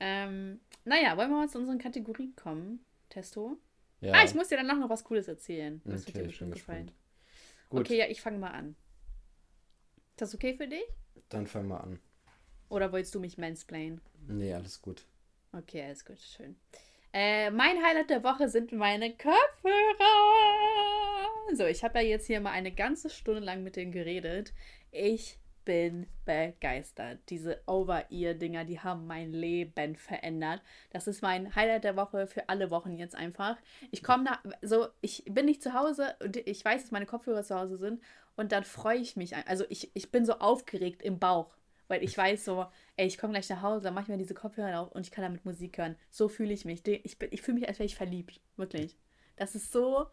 Ähm, 0.00 0.60
naja, 0.84 1.16
wollen 1.16 1.30
wir 1.30 1.38
mal 1.38 1.48
zu 1.48 1.58
unseren 1.58 1.78
Kategorien 1.78 2.34
kommen, 2.34 2.84
Testo? 3.08 3.58
Ja. 4.00 4.14
Ah, 4.14 4.24
ich 4.24 4.34
muss 4.34 4.48
dir 4.48 4.56
danach 4.56 4.78
noch 4.78 4.90
was 4.90 5.04
Cooles 5.04 5.28
erzählen. 5.28 5.80
Das 5.84 6.02
okay, 6.02 6.14
wird 6.14 6.16
dir 6.16 6.28
bestimmt 6.28 6.54
gefallen. 6.54 6.90
Okay, 7.70 7.98
ja, 7.98 8.06
ich 8.06 8.20
fange 8.20 8.38
mal 8.38 8.50
an. 8.50 8.76
Ist 10.10 10.20
das 10.20 10.34
okay 10.34 10.54
für 10.54 10.66
dich? 10.66 10.84
Dann 11.28 11.46
fang 11.46 11.68
mal 11.68 11.78
an. 11.78 12.00
Oder 12.68 12.92
wolltest 12.92 13.14
du 13.14 13.20
mich 13.20 13.38
mansplainen? 13.38 14.00
Nee, 14.26 14.52
alles 14.52 14.82
gut. 14.82 15.06
Okay, 15.52 15.82
alles 15.84 16.04
gut, 16.04 16.18
schön. 16.18 16.56
Äh, 17.12 17.50
mein 17.50 17.82
Highlight 17.82 18.10
der 18.10 18.24
Woche 18.24 18.48
sind 18.48 18.72
meine 18.72 19.10
Kopfhörer. 19.10 19.32
So, 21.54 21.66
ich 21.66 21.84
habe 21.84 22.00
ja 22.00 22.08
jetzt 22.08 22.26
hier 22.26 22.40
mal 22.40 22.52
eine 22.52 22.72
ganze 22.72 23.10
Stunde 23.10 23.40
lang 23.40 23.62
mit 23.62 23.76
denen 23.76 23.92
geredet. 23.92 24.52
Ich 24.90 25.38
bin 25.64 26.06
begeistert. 26.24 27.18
Diese 27.28 27.60
Over-Ear-Dinger, 27.66 28.64
die 28.64 28.80
haben 28.80 29.06
mein 29.06 29.32
Leben 29.32 29.96
verändert. 29.96 30.62
Das 30.90 31.06
ist 31.06 31.22
mein 31.22 31.54
Highlight 31.54 31.84
der 31.84 31.96
Woche 31.96 32.26
für 32.26 32.48
alle 32.48 32.70
Wochen 32.70 32.96
jetzt 32.96 33.14
einfach. 33.14 33.56
Ich 33.90 34.02
komme 34.02 34.24
da, 34.24 34.40
so, 34.62 34.88
ich 35.00 35.24
bin 35.26 35.46
nicht 35.46 35.62
zu 35.62 35.74
Hause 35.74 36.14
und 36.22 36.36
ich 36.36 36.64
weiß, 36.64 36.82
dass 36.82 36.90
meine 36.90 37.06
Kopfhörer 37.06 37.44
zu 37.44 37.58
Hause 37.58 37.78
sind 37.78 38.02
und 38.36 38.52
dann 38.52 38.64
freue 38.64 38.98
ich 38.98 39.16
mich. 39.16 39.36
Also 39.36 39.64
ich, 39.68 39.90
ich 39.94 40.10
bin 40.10 40.24
so 40.24 40.34
aufgeregt 40.34 41.02
im 41.02 41.18
Bauch, 41.18 41.54
weil 41.88 42.02
ich 42.02 42.16
weiß 42.16 42.44
so, 42.44 42.66
ey, 42.96 43.06
ich 43.06 43.18
komme 43.18 43.32
gleich 43.32 43.48
nach 43.48 43.62
Hause, 43.62 43.84
dann 43.84 43.94
mache 43.94 44.04
ich 44.04 44.08
mir 44.08 44.18
diese 44.18 44.34
Kopfhörer 44.34 44.80
auf 44.80 44.92
und 44.92 45.06
ich 45.06 45.12
kann 45.12 45.22
damit 45.22 45.44
Musik 45.44 45.78
hören. 45.78 45.96
So 46.10 46.28
fühle 46.28 46.52
ich 46.52 46.64
mich. 46.64 46.86
Ich, 46.86 47.16
ich 47.20 47.42
fühle 47.42 47.58
mich, 47.58 47.68
als 47.68 47.78
wäre 47.78 47.86
ich 47.86 47.96
verliebt. 47.96 48.40
Wirklich. 48.56 48.96
Das 49.36 49.54
ist 49.54 49.72
so 49.72 50.06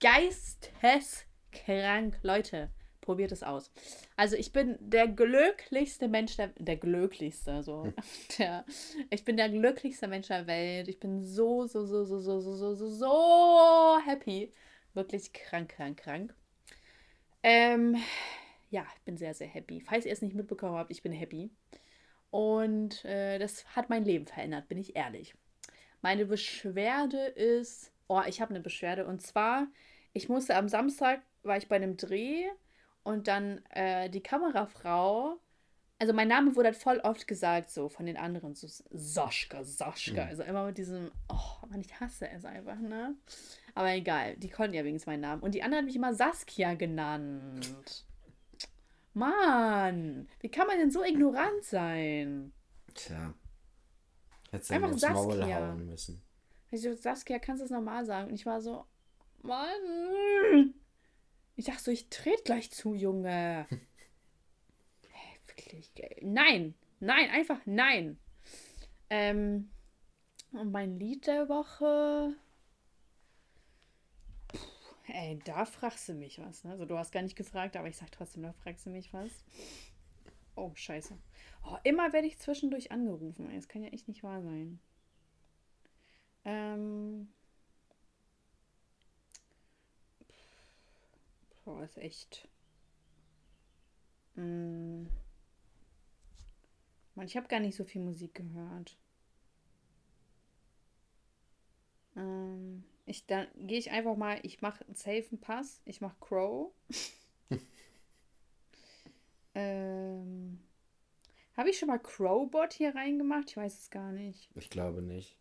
geisteskrank. 0.00 2.18
Leute, 2.22 2.70
Probiert 3.00 3.32
es 3.32 3.42
aus. 3.42 3.70
Also 4.16 4.36
ich 4.36 4.52
bin 4.52 4.76
der 4.80 5.08
glücklichste 5.08 6.06
Mensch 6.08 6.36
der, 6.36 6.48
der 6.58 6.76
glücklichste, 6.76 7.62
so. 7.62 7.84
Hm. 7.84 7.94
Der, 8.38 8.64
ich 9.10 9.24
bin 9.24 9.36
der 9.36 9.48
glücklichste 9.48 10.06
Mensch 10.06 10.28
der 10.28 10.46
Welt. 10.46 10.88
Ich 10.88 11.00
bin 11.00 11.24
so, 11.24 11.66
so, 11.66 11.84
so, 11.84 12.04
so, 12.04 12.20
so, 12.20 12.40
so, 12.40 12.74
so, 12.74 12.88
so 12.88 13.98
happy. 14.04 14.52
Wirklich 14.94 15.32
krank, 15.32 15.70
krank, 15.70 15.98
krank. 15.98 16.34
Ähm, 17.42 17.96
ja, 18.70 18.86
ich 18.96 19.02
bin 19.02 19.16
sehr, 19.16 19.34
sehr 19.34 19.48
happy. 19.48 19.80
Falls 19.80 20.06
ihr 20.06 20.12
es 20.12 20.22
nicht 20.22 20.34
mitbekommen 20.34 20.76
habt, 20.76 20.90
ich 20.90 21.02
bin 21.02 21.12
happy. 21.12 21.50
Und 22.30 23.04
äh, 23.04 23.38
das 23.38 23.64
hat 23.74 23.90
mein 23.90 24.04
Leben 24.04 24.26
verändert, 24.26 24.68
bin 24.68 24.78
ich 24.78 24.94
ehrlich. 24.94 25.34
Meine 26.02 26.26
Beschwerde 26.26 27.18
ist, 27.18 27.92
oh, 28.08 28.22
ich 28.26 28.40
habe 28.40 28.50
eine 28.50 28.60
Beschwerde. 28.60 29.06
Und 29.06 29.20
zwar, 29.22 29.66
ich 30.12 30.28
musste 30.28 30.56
am 30.56 30.68
Samstag, 30.68 31.22
war 31.42 31.56
ich 31.56 31.68
bei 31.68 31.76
einem 31.76 31.96
Dreh 31.96 32.46
und 33.02 33.28
dann 33.28 33.64
äh, 33.70 34.10
die 34.10 34.22
Kamerafrau, 34.22 35.38
also 35.98 36.12
mein 36.12 36.28
Name 36.28 36.56
wurde 36.56 36.68
halt 36.68 36.76
voll 36.76 36.98
oft 37.00 37.26
gesagt, 37.26 37.70
so 37.70 37.88
von 37.88 38.06
den 38.06 38.16
anderen, 38.16 38.54
so 38.54 38.66
Soschka, 38.90 39.64
Soschka, 39.64 40.24
mhm. 40.24 40.28
also 40.28 40.42
immer 40.42 40.66
mit 40.66 40.78
diesem, 40.78 41.10
oh 41.28 41.66
Mann, 41.68 41.80
ich 41.80 42.00
hasse 42.00 42.28
es 42.28 42.44
einfach, 42.44 42.78
ne? 42.78 43.14
Aber 43.74 43.92
egal, 43.92 44.36
die 44.36 44.48
konnten 44.48 44.74
ja 44.74 44.84
wenigstens 44.84 45.06
meinen 45.06 45.20
Namen. 45.20 45.42
Und 45.42 45.54
die 45.54 45.62
andere 45.62 45.78
hat 45.78 45.86
mich 45.86 45.96
immer 45.96 46.14
Saskia 46.14 46.74
genannt. 46.74 48.06
Mann, 49.12 50.28
wie 50.40 50.48
kann 50.48 50.66
man 50.66 50.78
denn 50.78 50.90
so 50.90 51.04
ignorant 51.04 51.64
sein? 51.64 52.52
Tja. 52.94 53.34
Hättest 54.50 54.70
du 54.70 54.74
einfach 54.74 54.90
aufs 54.90 55.02
Maul 55.02 55.36
Saskia. 55.36 55.68
hauen 55.68 55.86
müssen. 55.86 56.22
Ich 56.70 56.82
so, 56.82 56.94
Saskia, 56.94 57.38
kannst 57.38 57.60
du 57.60 57.64
es 57.64 57.70
normal 57.70 58.04
sagen? 58.04 58.28
Und 58.28 58.34
ich 58.34 58.46
war 58.46 58.60
so, 58.60 58.86
Mann. 59.42 60.74
Ich 61.60 61.66
dachte 61.66 61.82
so, 61.82 61.90
ich 61.90 62.08
trete 62.08 62.42
gleich 62.42 62.70
zu, 62.70 62.94
Junge. 62.94 63.66
hey, 65.10 65.38
wirklich, 65.46 65.92
nein, 66.22 66.74
nein, 67.00 67.28
einfach 67.28 67.60
nein. 67.66 68.18
Ähm, 69.10 69.70
und 70.52 70.72
mein 70.72 70.98
Lied 70.98 71.26
der 71.26 71.50
Woche. 71.50 72.34
Puh, 74.48 74.58
ey, 75.08 75.38
da 75.44 75.66
fragst 75.66 76.08
du 76.08 76.14
mich 76.14 76.38
was. 76.38 76.64
Ne? 76.64 76.70
Also 76.70 76.86
du 76.86 76.96
hast 76.96 77.12
gar 77.12 77.20
nicht 77.20 77.36
gefragt, 77.36 77.76
aber 77.76 77.88
ich 77.88 77.98
sag 77.98 78.10
trotzdem, 78.10 78.42
da 78.42 78.54
fragst 78.54 78.86
du 78.86 78.90
mich 78.90 79.12
was. 79.12 79.44
Oh, 80.56 80.70
scheiße. 80.74 81.14
Oh, 81.66 81.76
immer 81.84 82.14
werde 82.14 82.26
ich 82.26 82.38
zwischendurch 82.38 82.90
angerufen. 82.90 83.50
Das 83.54 83.68
kann 83.68 83.82
ja 83.82 83.90
echt 83.90 84.08
nicht 84.08 84.22
wahr 84.22 84.40
sein. 84.40 84.80
Ähm. 86.46 87.28
Boah, 91.64 91.82
ist 91.84 91.98
echt. 91.98 92.48
Mm. 94.34 95.06
Mann, 97.14 97.26
ich 97.26 97.36
habe 97.36 97.48
gar 97.48 97.60
nicht 97.60 97.76
so 97.76 97.84
viel 97.84 98.00
Musik 98.00 98.34
gehört. 98.34 98.96
Ähm, 102.16 102.84
ich, 103.06 103.26
dann 103.26 103.48
gehe 103.56 103.78
ich 103.78 103.90
einfach 103.90 104.16
mal, 104.16 104.38
ich 104.42 104.62
mache 104.62 104.84
einen 104.84 104.94
safen 104.94 105.40
Pass, 105.40 105.82
ich 105.84 106.00
mache 106.00 106.16
Crow. 106.20 106.72
ähm, 109.54 110.60
Habe 111.56 111.70
ich 111.70 111.78
schon 111.78 111.88
mal 111.88 111.98
Crowbot 111.98 112.72
hier 112.72 112.94
reingemacht? 112.94 113.50
Ich 113.50 113.56
weiß 113.56 113.78
es 113.80 113.90
gar 113.90 114.12
nicht. 114.12 114.48
Ich 114.54 114.70
glaube 114.70 115.02
nicht. 115.02 115.36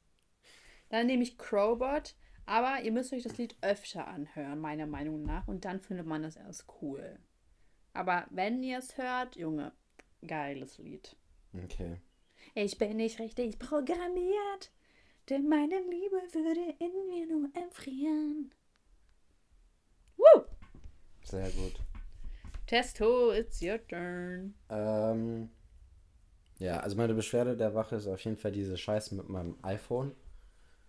Dann 0.90 1.06
nehme 1.06 1.24
ich 1.24 1.38
Crowbot, 1.38 2.16
aber 2.50 2.82
ihr 2.82 2.92
müsst 2.92 3.14
euch 3.14 3.22
das 3.22 3.38
Lied 3.38 3.56
öfter 3.62 4.08
anhören, 4.08 4.60
meiner 4.60 4.88
Meinung 4.88 5.22
nach. 5.22 5.48
Und 5.48 5.66
dann 5.66 5.80
findet 5.80 6.08
man 6.08 6.24
das 6.24 6.36
erst 6.36 6.66
cool. 6.82 7.20
Aber 7.94 8.26
wenn 8.32 8.64
ihr 8.64 8.80
es 8.80 8.98
hört, 8.98 9.36
Junge, 9.36 9.72
geiles 10.26 10.80
Lied. 10.80 11.16
Okay. 11.54 12.02
Ich 12.56 12.80
bin 12.80 12.98
nicht 12.98 13.20
richtig 13.20 13.60
programmiert. 13.60 14.72
Denn 15.30 15.48
meine 15.48 15.80
Liebe 15.80 16.16
würde 16.34 16.76
in 16.80 17.08
mir 17.08 17.28
nur 17.28 17.50
erfrieren. 17.54 18.52
Woo! 20.18 20.42
Sehr 21.24 21.52
gut. 21.52 21.80
Testo, 22.66 23.32
it's 23.32 23.62
your 23.62 23.78
turn. 23.88 24.56
Ähm, 24.72 25.50
ja, 26.58 26.80
also 26.80 26.98
meine 26.98 27.14
Beschwerde 27.14 27.56
der 27.56 27.76
Wache 27.76 27.98
ist 27.98 28.08
auf 28.08 28.24
jeden 28.26 28.38
Fall 28.38 28.52
diese 28.52 28.76
Scheiße 28.76 29.14
mit 29.14 29.30
meinem 29.30 29.56
iPhone. 29.62 30.16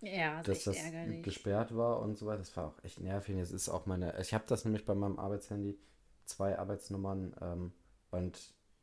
Ja, 0.01 0.41
das 0.43 0.63
dass 0.63 0.75
das 0.75 0.83
ärgerlich. 0.83 1.23
gesperrt 1.23 1.75
war 1.75 2.01
und 2.01 2.17
so 2.17 2.25
weiter. 2.25 2.39
Das 2.39 2.55
war 2.57 2.67
auch 2.67 2.83
echt 2.83 2.99
nervig. 2.99 3.37
Es 3.37 3.51
ist 3.51 3.69
auch 3.69 3.85
meine. 3.85 4.19
Ich 4.19 4.33
habe 4.33 4.43
das 4.47 4.65
nämlich 4.65 4.85
bei 4.85 4.95
meinem 4.95 5.19
Arbeitshandy, 5.19 5.77
zwei 6.25 6.57
Arbeitsnummern 6.57 7.35
ähm, 7.41 7.71
und 8.09 8.39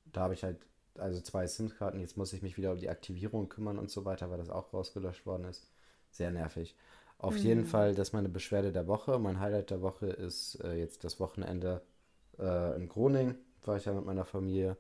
da 0.07 0.23
habe 0.23 0.35
ich 0.35 0.45
halt 0.45 0.59
also 0.97 1.21
zwei 1.21 1.47
SIM-Karten. 1.47 2.01
Jetzt 2.01 2.17
muss 2.17 2.33
ich 2.33 2.43
mich 2.43 2.57
wieder 2.57 2.73
um 2.73 2.79
die 2.79 2.89
Aktivierung 2.89 3.49
kümmern 3.49 3.79
und 3.79 3.91
so 3.91 4.05
weiter, 4.05 4.31
weil 4.31 4.39
das 4.39 4.51
auch 4.51 4.73
rausgelöscht 4.73 5.27
worden 5.27 5.45
ist. 5.45 5.71
Sehr 6.11 6.31
nervig. 6.31 6.77
Auf 7.19 7.35
mhm. 7.35 7.41
jeden 7.41 7.65
Fall, 7.65 7.95
das 7.95 8.09
ist 8.09 8.15
meine 8.15 8.29
Beschwerde 8.29 8.73
der 8.73 8.87
Woche. 8.87 9.19
Mein 9.19 9.41
Highlight 9.41 9.71
der 9.71 9.83
Woche 9.83 10.07
ist 10.07 10.63
äh, 10.63 10.75
jetzt 10.75 11.05
das 11.05 11.19
Wochenende 11.19 11.83
äh, 12.39 12.77
in 12.77 12.89
Groningen. 12.89 13.37
War 13.65 13.77
ich 13.77 13.85
ja 13.85 13.93
mit 13.93 14.05
meiner 14.05 14.25
Familie. 14.25 14.77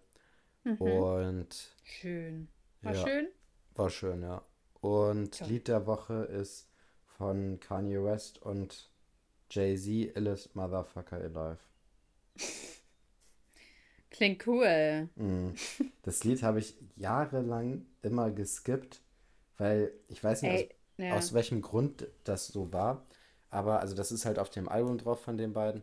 Mhm. 0.65 0.77
Und. 0.77 1.77
Schön. 1.83 2.49
War 2.83 2.95
ja, 2.95 3.07
schön? 3.07 3.29
War 3.75 3.91
schön, 3.91 4.23
ja. 4.23 4.43
Und 4.81 5.35
so. 5.35 5.45
Lied 5.47 5.69
der 5.69 5.87
Woche 5.87 6.25
ist 6.25 6.69
von 7.17 7.59
Kanye 7.61 8.03
West 8.05 8.41
und 8.43 8.91
Jay-Z, 9.51 10.17
Illis 10.17 10.55
Motherfucker 10.55 11.17
Alive. 11.17 11.59
Klingt 14.11 14.47
cool. 14.47 15.09
Mm. 15.17 15.51
Das 16.03 16.25
Lied 16.25 16.43
habe 16.43 16.59
ich 16.59 16.75
jahrelang 16.97 17.87
immer 18.03 18.31
geskippt, 18.31 19.01
weil 19.59 19.93
ich 20.09 20.23
weiß 20.23 20.43
nicht, 20.43 20.53
Ey, 20.53 20.65
aus, 20.65 20.75
ja. 20.97 21.15
aus, 21.15 21.35
welchem 21.35 21.63
Grund 21.63 22.07
das 22.25 22.49
so 22.49 22.73
war. 22.73 23.07
Aber 23.51 23.81
also 23.81 23.95
das 23.95 24.13
ist 24.13 24.25
halt 24.27 24.39
auf 24.39 24.51
dem 24.51 24.69
Album 24.69 24.99
drauf 24.99 25.21
von 25.23 25.37
den 25.37 25.53
beiden. 25.53 25.83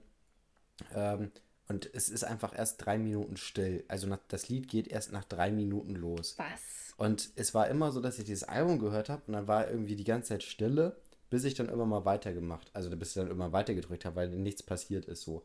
Ähm, 0.93 1.32
und 1.68 1.89
es 1.93 2.09
ist 2.09 2.24
einfach 2.24 2.57
erst 2.57 2.86
drei 2.86 2.97
Minuten 2.97 3.38
still. 3.38 3.84
Also 3.88 4.07
nach, 4.07 4.20
das 4.28 4.49
Lied 4.49 4.68
geht 4.68 4.88
erst 4.88 5.11
nach 5.11 5.24
drei 5.24 5.51
Minuten 5.51 5.95
los. 5.95 6.36
Was? 6.38 6.93
Und 6.97 7.32
es 7.36 7.53
war 7.53 7.68
immer 7.68 7.91
so, 7.91 7.99
dass 8.01 8.20
ich 8.20 8.26
dieses 8.26 8.43
Album 8.43 8.80
gehört 8.80 9.09
habe 9.09 9.24
und 9.28 9.34
dann 9.34 9.47
war 9.47 9.70
irgendwie 9.70 9.95
die 9.95 10.03
ganze 10.03 10.30
Zeit 10.30 10.43
Stille, 10.43 10.95
bis 11.30 11.43
ich 11.43 11.55
dann 11.55 11.70
immer 11.70 11.86
mal 11.86 12.05
weitergemacht. 12.05 12.70
Also 12.74 12.95
bis 12.95 13.09
ich 13.09 13.16
dann 13.16 13.32
immer 13.32 13.51
weitergedrückt 13.51 14.05
habe, 14.05 14.16
weil 14.16 14.30
nichts 14.30 14.63
passiert 14.63 15.05
ist 15.05 15.24
so. 15.24 15.43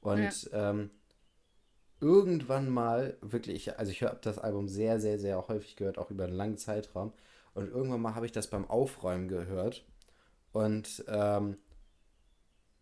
Und 0.00 0.50
ja. 0.50 0.70
ähm, 0.70 0.90
irgendwann 2.00 2.68
mal 2.68 3.16
wirklich, 3.20 3.78
also 3.78 3.92
ich 3.92 4.02
habe 4.02 4.18
das 4.22 4.38
Album 4.38 4.68
sehr, 4.68 5.00
sehr, 5.00 5.18
sehr 5.18 5.46
häufig 5.48 5.76
gehört, 5.76 5.98
auch 5.98 6.10
über 6.10 6.24
einen 6.24 6.34
langen 6.34 6.58
Zeitraum. 6.58 7.12
Und 7.54 7.68
irgendwann 7.68 8.00
mal 8.00 8.14
habe 8.14 8.26
ich 8.26 8.32
das 8.32 8.48
beim 8.48 8.68
Aufräumen 8.68 9.28
gehört. 9.28 9.84
Und 10.52 11.04
ähm, 11.08 11.56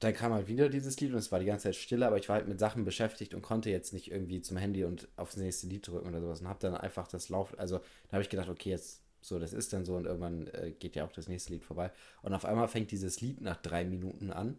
dann 0.01 0.15
kam 0.15 0.33
halt 0.33 0.49
wieder 0.49 0.69
dieses 0.69 1.01
Lied 1.01 1.13
und 1.13 1.19
es 1.19 1.33
war 1.33 1.41
die 1.41 1.47
ganze 1.47 1.65
Zeit 1.65 1.77
stille, 1.77 2.07
aber 2.07 2.19
ich 2.19 2.29
war 2.29 2.37
halt 2.37 2.49
mit 2.49 2.61
Sachen 2.61 2.85
beschäftigt 2.85 3.35
und 3.35 3.43
konnte 3.43 3.71
jetzt 3.71 3.93
nicht 3.93 4.11
irgendwie 4.11 4.41
zum 4.41 4.57
Handy 4.57 4.85
und 4.85 5.09
aufs 5.17 5.37
nächste 5.37 5.67
Lied 5.67 5.87
drücken 5.87 6.09
oder 6.09 6.21
sowas 6.21 6.41
und 6.41 6.49
habe 6.49 6.61
dann 6.61 6.77
einfach 6.77 7.09
das 7.09 7.29
Lauf, 7.29 7.59
also 7.59 7.79
da 7.79 8.13
habe 8.13 8.23
ich 8.23 8.29
gedacht, 8.29 8.49
okay, 8.49 8.71
jetzt 8.71 9.03
so, 9.21 9.39
das 9.39 9.53
ist 9.53 9.73
dann 9.73 9.85
so 9.85 9.97
und 9.97 10.07
irgendwann 10.07 10.47
äh, 10.49 10.73
geht 10.79 10.95
ja 10.95 11.05
auch 11.05 11.13
das 11.13 11.27
nächste 11.27 11.53
Lied 11.53 11.65
vorbei 11.65 11.91
und 12.23 12.33
auf 12.33 12.45
einmal 12.45 12.69
fängt 12.69 12.93
dieses 12.93 13.21
Lied 13.21 13.41
nach 13.41 13.57
drei 13.57 13.85
Minuten 13.85 14.31
an 14.31 14.57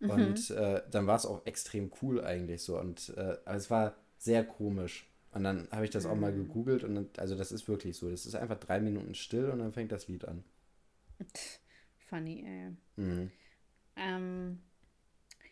Mhm. 0.00 0.10
Und 0.10 0.50
äh, 0.50 0.82
dann 0.90 1.06
war 1.06 1.16
es 1.16 1.26
auch 1.26 1.44
extrem 1.46 1.90
cool 2.02 2.24
eigentlich 2.24 2.62
so. 2.62 2.78
Und 2.78 3.10
äh, 3.16 3.36
es 3.46 3.70
war 3.70 3.96
sehr 4.18 4.44
komisch. 4.44 5.06
Und 5.32 5.44
dann 5.44 5.68
habe 5.70 5.84
ich 5.84 5.90
das 5.90 6.06
auch 6.06 6.14
mal 6.14 6.32
mhm. 6.32 6.46
gegoogelt 6.46 6.84
und 6.84 6.94
dann, 6.94 7.08
also 7.18 7.36
das 7.36 7.52
ist 7.52 7.68
wirklich 7.68 7.96
so. 7.96 8.10
Das 8.10 8.26
ist 8.26 8.34
einfach 8.34 8.58
drei 8.58 8.80
Minuten 8.80 9.14
still 9.14 9.50
und 9.50 9.58
dann 9.58 9.72
fängt 9.72 9.92
das 9.92 10.08
Lied 10.08 10.24
an. 10.24 10.42
Funny, 12.08 12.44
ey. 12.46 13.04
Mhm. 13.04 13.30
Ähm, 13.96 14.60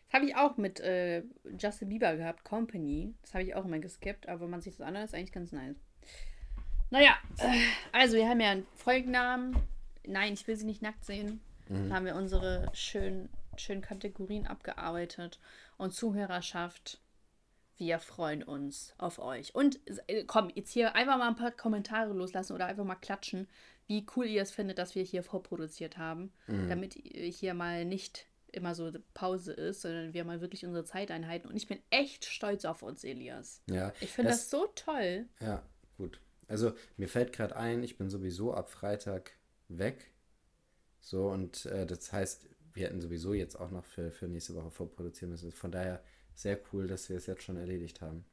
das 0.07 0.15
habe 0.15 0.27
ich 0.27 0.37
auch 0.37 0.57
mit 0.57 0.81
äh, 0.81 1.23
Justin 1.59 1.89
Bieber 1.89 2.17
gehabt, 2.17 2.45
Company. 2.45 3.15
Das 3.23 3.35
habe 3.35 3.45
ich 3.45 3.55
auch 3.55 3.65
immer 3.65 3.79
geskippt, 3.79 4.29
aber 4.29 4.43
wenn 4.43 4.51
man 4.51 4.61
sich 4.61 4.77
das 4.77 4.87
anhört, 4.87 5.07
ist 5.07 5.15
eigentlich 5.15 5.33
ganz 5.33 5.53
nice. 5.53 5.77
Naja, 6.91 7.17
äh, 7.39 7.59
also 7.93 8.17
wir 8.17 8.29
haben 8.29 8.41
ja 8.41 8.51
einen 8.51 8.67
Folgennamen. 8.75 9.57
Nein, 10.07 10.35
ich 10.35 10.47
will 10.47 10.57
sie 10.57 10.67
nicht 10.67 10.83
nackt 10.83 11.05
sehen. 11.05 11.41
Mhm. 11.69 11.75
Dann 11.75 11.95
haben 11.95 12.07
wir 12.07 12.15
unsere 12.15 12.71
schönen 12.73 13.29
schön 13.61 13.81
Kategorien 13.81 14.47
abgearbeitet. 14.47 15.39
Und 15.77 15.95
Zuhörerschaft, 15.95 17.01
wir 17.77 17.99
freuen 17.99 18.43
uns 18.43 18.95
auf 18.99 19.19
euch. 19.19 19.55
Und 19.55 19.81
äh, 20.07 20.25
komm, 20.25 20.51
jetzt 20.55 20.73
hier 20.73 20.95
einfach 20.95 21.19
mal 21.19 21.29
ein 21.29 21.37
paar 21.37 21.51
Kommentare 21.51 22.13
loslassen 22.13 22.55
oder 22.55 22.67
einfach 22.67 22.85
mal 22.85 22.95
klatschen, 22.95 23.49
wie 23.87 24.07
cool 24.17 24.27
ihr 24.27 24.43
es 24.43 24.51
findet, 24.51 24.79
dass 24.79 24.95
wir 24.95 25.03
hier 25.03 25.23
vorproduziert 25.23 25.97
haben, 25.97 26.33
mhm. 26.47 26.69
damit 26.69 26.95
hier 26.95 27.55
mal 27.55 27.85
nicht 27.85 28.27
immer 28.53 28.75
so 28.75 28.91
Pause 29.15 29.53
ist, 29.53 29.83
sondern 29.83 30.15
wir 30.15 30.25
mal 30.25 30.41
wirklich 30.41 30.65
unsere 30.65 30.85
Zeit 30.85 31.11
einhalten. 31.11 31.49
Und 31.49 31.57
ich 31.57 31.67
bin 31.67 31.79
echt 31.91 32.25
stolz 32.25 32.65
auf 32.65 32.83
uns, 32.83 33.05
Elias. 33.05 33.63
Ja. 33.71 33.93
Ich 34.01 34.13
finde 34.13 34.31
das, 34.31 34.49
das 34.49 34.51
so 34.51 34.67
toll. 34.75 35.27
Ja, 35.41 35.63
gut. 35.97 36.21
Also 36.49 36.73
mir 36.97 37.09
fällt 37.09 37.33
gerade 37.33 37.57
ein, 37.57 37.83
ich 37.83 37.99
bin 37.99 38.09
sowieso 38.09 38.55
ab 38.55 38.71
Freitag 38.71 39.33
weg. 39.69 40.13
So, 41.01 41.29
und 41.29 41.67
äh, 41.67 41.87
das 41.87 42.13
heißt, 42.13 42.49
wir 42.73 42.87
hätten 42.87 43.01
sowieso 43.01 43.33
jetzt 43.33 43.57
auch 43.57 43.71
noch 43.71 43.85
für, 43.85 44.11
für 44.11 44.29
nächste 44.29 44.55
Woche 44.55 44.71
vorproduzieren 44.71 45.31
müssen. 45.31 45.53
Von 45.53 45.73
daher 45.73 46.03
sehr 46.35 46.59
cool, 46.73 46.87
dass 46.87 47.09
wir 47.09 47.17
es 47.17 47.27
jetzt 47.27 47.43
schon 47.43 47.57
erledigt 47.57 48.01
haben. 48.01 48.25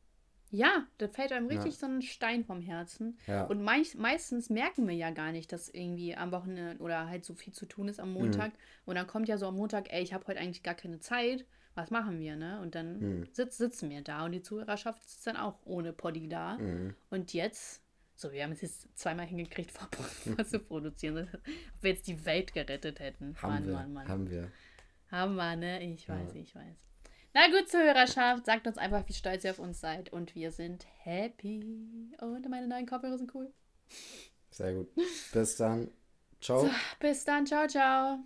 Ja, 0.53 0.85
da 0.99 1.07
fällt 1.07 1.31
einem 1.31 1.47
richtig 1.47 1.73
ja. 1.73 1.79
so 1.79 1.87
ein 1.87 2.03
Stein 2.03 2.45
vom 2.45 2.61
Herzen. 2.61 3.17
Ja. 3.25 3.45
Und 3.45 3.63
meist, 3.63 3.97
meistens 3.97 4.51
merken 4.51 4.87
wir 4.87 4.93
ja 4.93 5.09
gar 5.09 5.31
nicht, 5.31 5.51
dass 5.51 5.67
irgendwie 5.67 6.15
am 6.15 6.31
Wochenende 6.31 6.79
oder 6.79 7.09
halt 7.09 7.25
so 7.25 7.33
viel 7.33 7.53
zu 7.53 7.65
tun 7.65 7.87
ist 7.87 7.99
am 7.99 8.09
mhm. 8.09 8.19
Montag. 8.19 8.53
Mhm. 8.53 8.57
Und 8.85 8.95
dann 8.95 9.07
kommt 9.07 9.27
ja 9.27 9.39
so 9.39 9.47
am 9.47 9.55
Montag, 9.55 9.91
ey, 9.91 10.03
ich 10.03 10.13
habe 10.13 10.27
heute 10.27 10.39
eigentlich 10.39 10.61
gar 10.61 10.75
keine 10.75 10.99
Zeit. 10.99 11.47
Was 11.73 11.89
machen 11.89 12.19
wir, 12.19 12.35
ne? 12.35 12.61
Und 12.61 12.75
dann 12.75 12.99
mhm. 12.99 13.27
sitz, 13.31 13.57
sitzen 13.57 13.89
wir 13.89 14.03
da 14.03 14.25
und 14.25 14.31
die 14.31 14.43
Zuhörerschaft 14.43 15.03
sitzt 15.09 15.25
dann 15.25 15.37
auch 15.37 15.57
ohne 15.65 15.91
Poddy 15.91 16.29
da. 16.29 16.59
Mhm. 16.59 16.93
Und 17.09 17.33
jetzt 17.33 17.81
so, 18.13 18.31
wir 18.31 18.43
haben 18.43 18.51
es 18.51 18.61
jetzt 18.61 18.95
zweimal 18.95 19.25
hingekriegt, 19.25 19.71
vor 19.71 20.45
zu 20.45 20.59
produzieren. 20.59 21.29
Ob 21.33 21.81
wir 21.81 21.89
jetzt 21.93 22.05
die 22.05 22.23
Welt 22.25 22.53
gerettet 22.53 22.99
hätten. 22.99 23.35
Haben 23.41 23.53
Mann, 23.53 23.65
wir. 23.65 23.73
Mann, 23.73 23.93
Mann. 23.93 24.07
Haben 24.07 24.29
wir. 24.29 24.51
Haben 25.09 25.33
wir, 25.33 25.55
ne? 25.55 25.83
Ich 25.83 26.07
weiß, 26.07 26.35
ja. 26.35 26.41
ich 26.41 26.53
weiß. 26.53 26.77
Na 27.33 27.47
gut, 27.47 27.67
Zuhörerschaft, 27.67 28.45
sagt 28.45 28.67
uns 28.67 28.77
einfach, 28.77 29.07
wie 29.07 29.13
stolz 29.13 29.43
ihr 29.43 29.51
auf 29.51 29.59
uns 29.59 29.79
seid. 29.79 30.13
Und 30.13 30.35
wir 30.35 30.51
sind 30.51 30.85
happy. 31.03 32.11
Und 32.19 32.47
meine 32.49 32.67
neuen 32.67 32.85
Kopfhörer 32.85 33.17
sind 33.17 33.33
cool. 33.33 33.51
Sehr 34.51 34.73
gut. 34.73 34.89
Bis 35.33 35.55
dann. 35.55 35.89
Ciao. 36.39 36.61
So, 36.61 36.69
bis 36.99 37.25
dann. 37.25 37.45
Ciao, 37.45 37.67
ciao. 37.67 38.19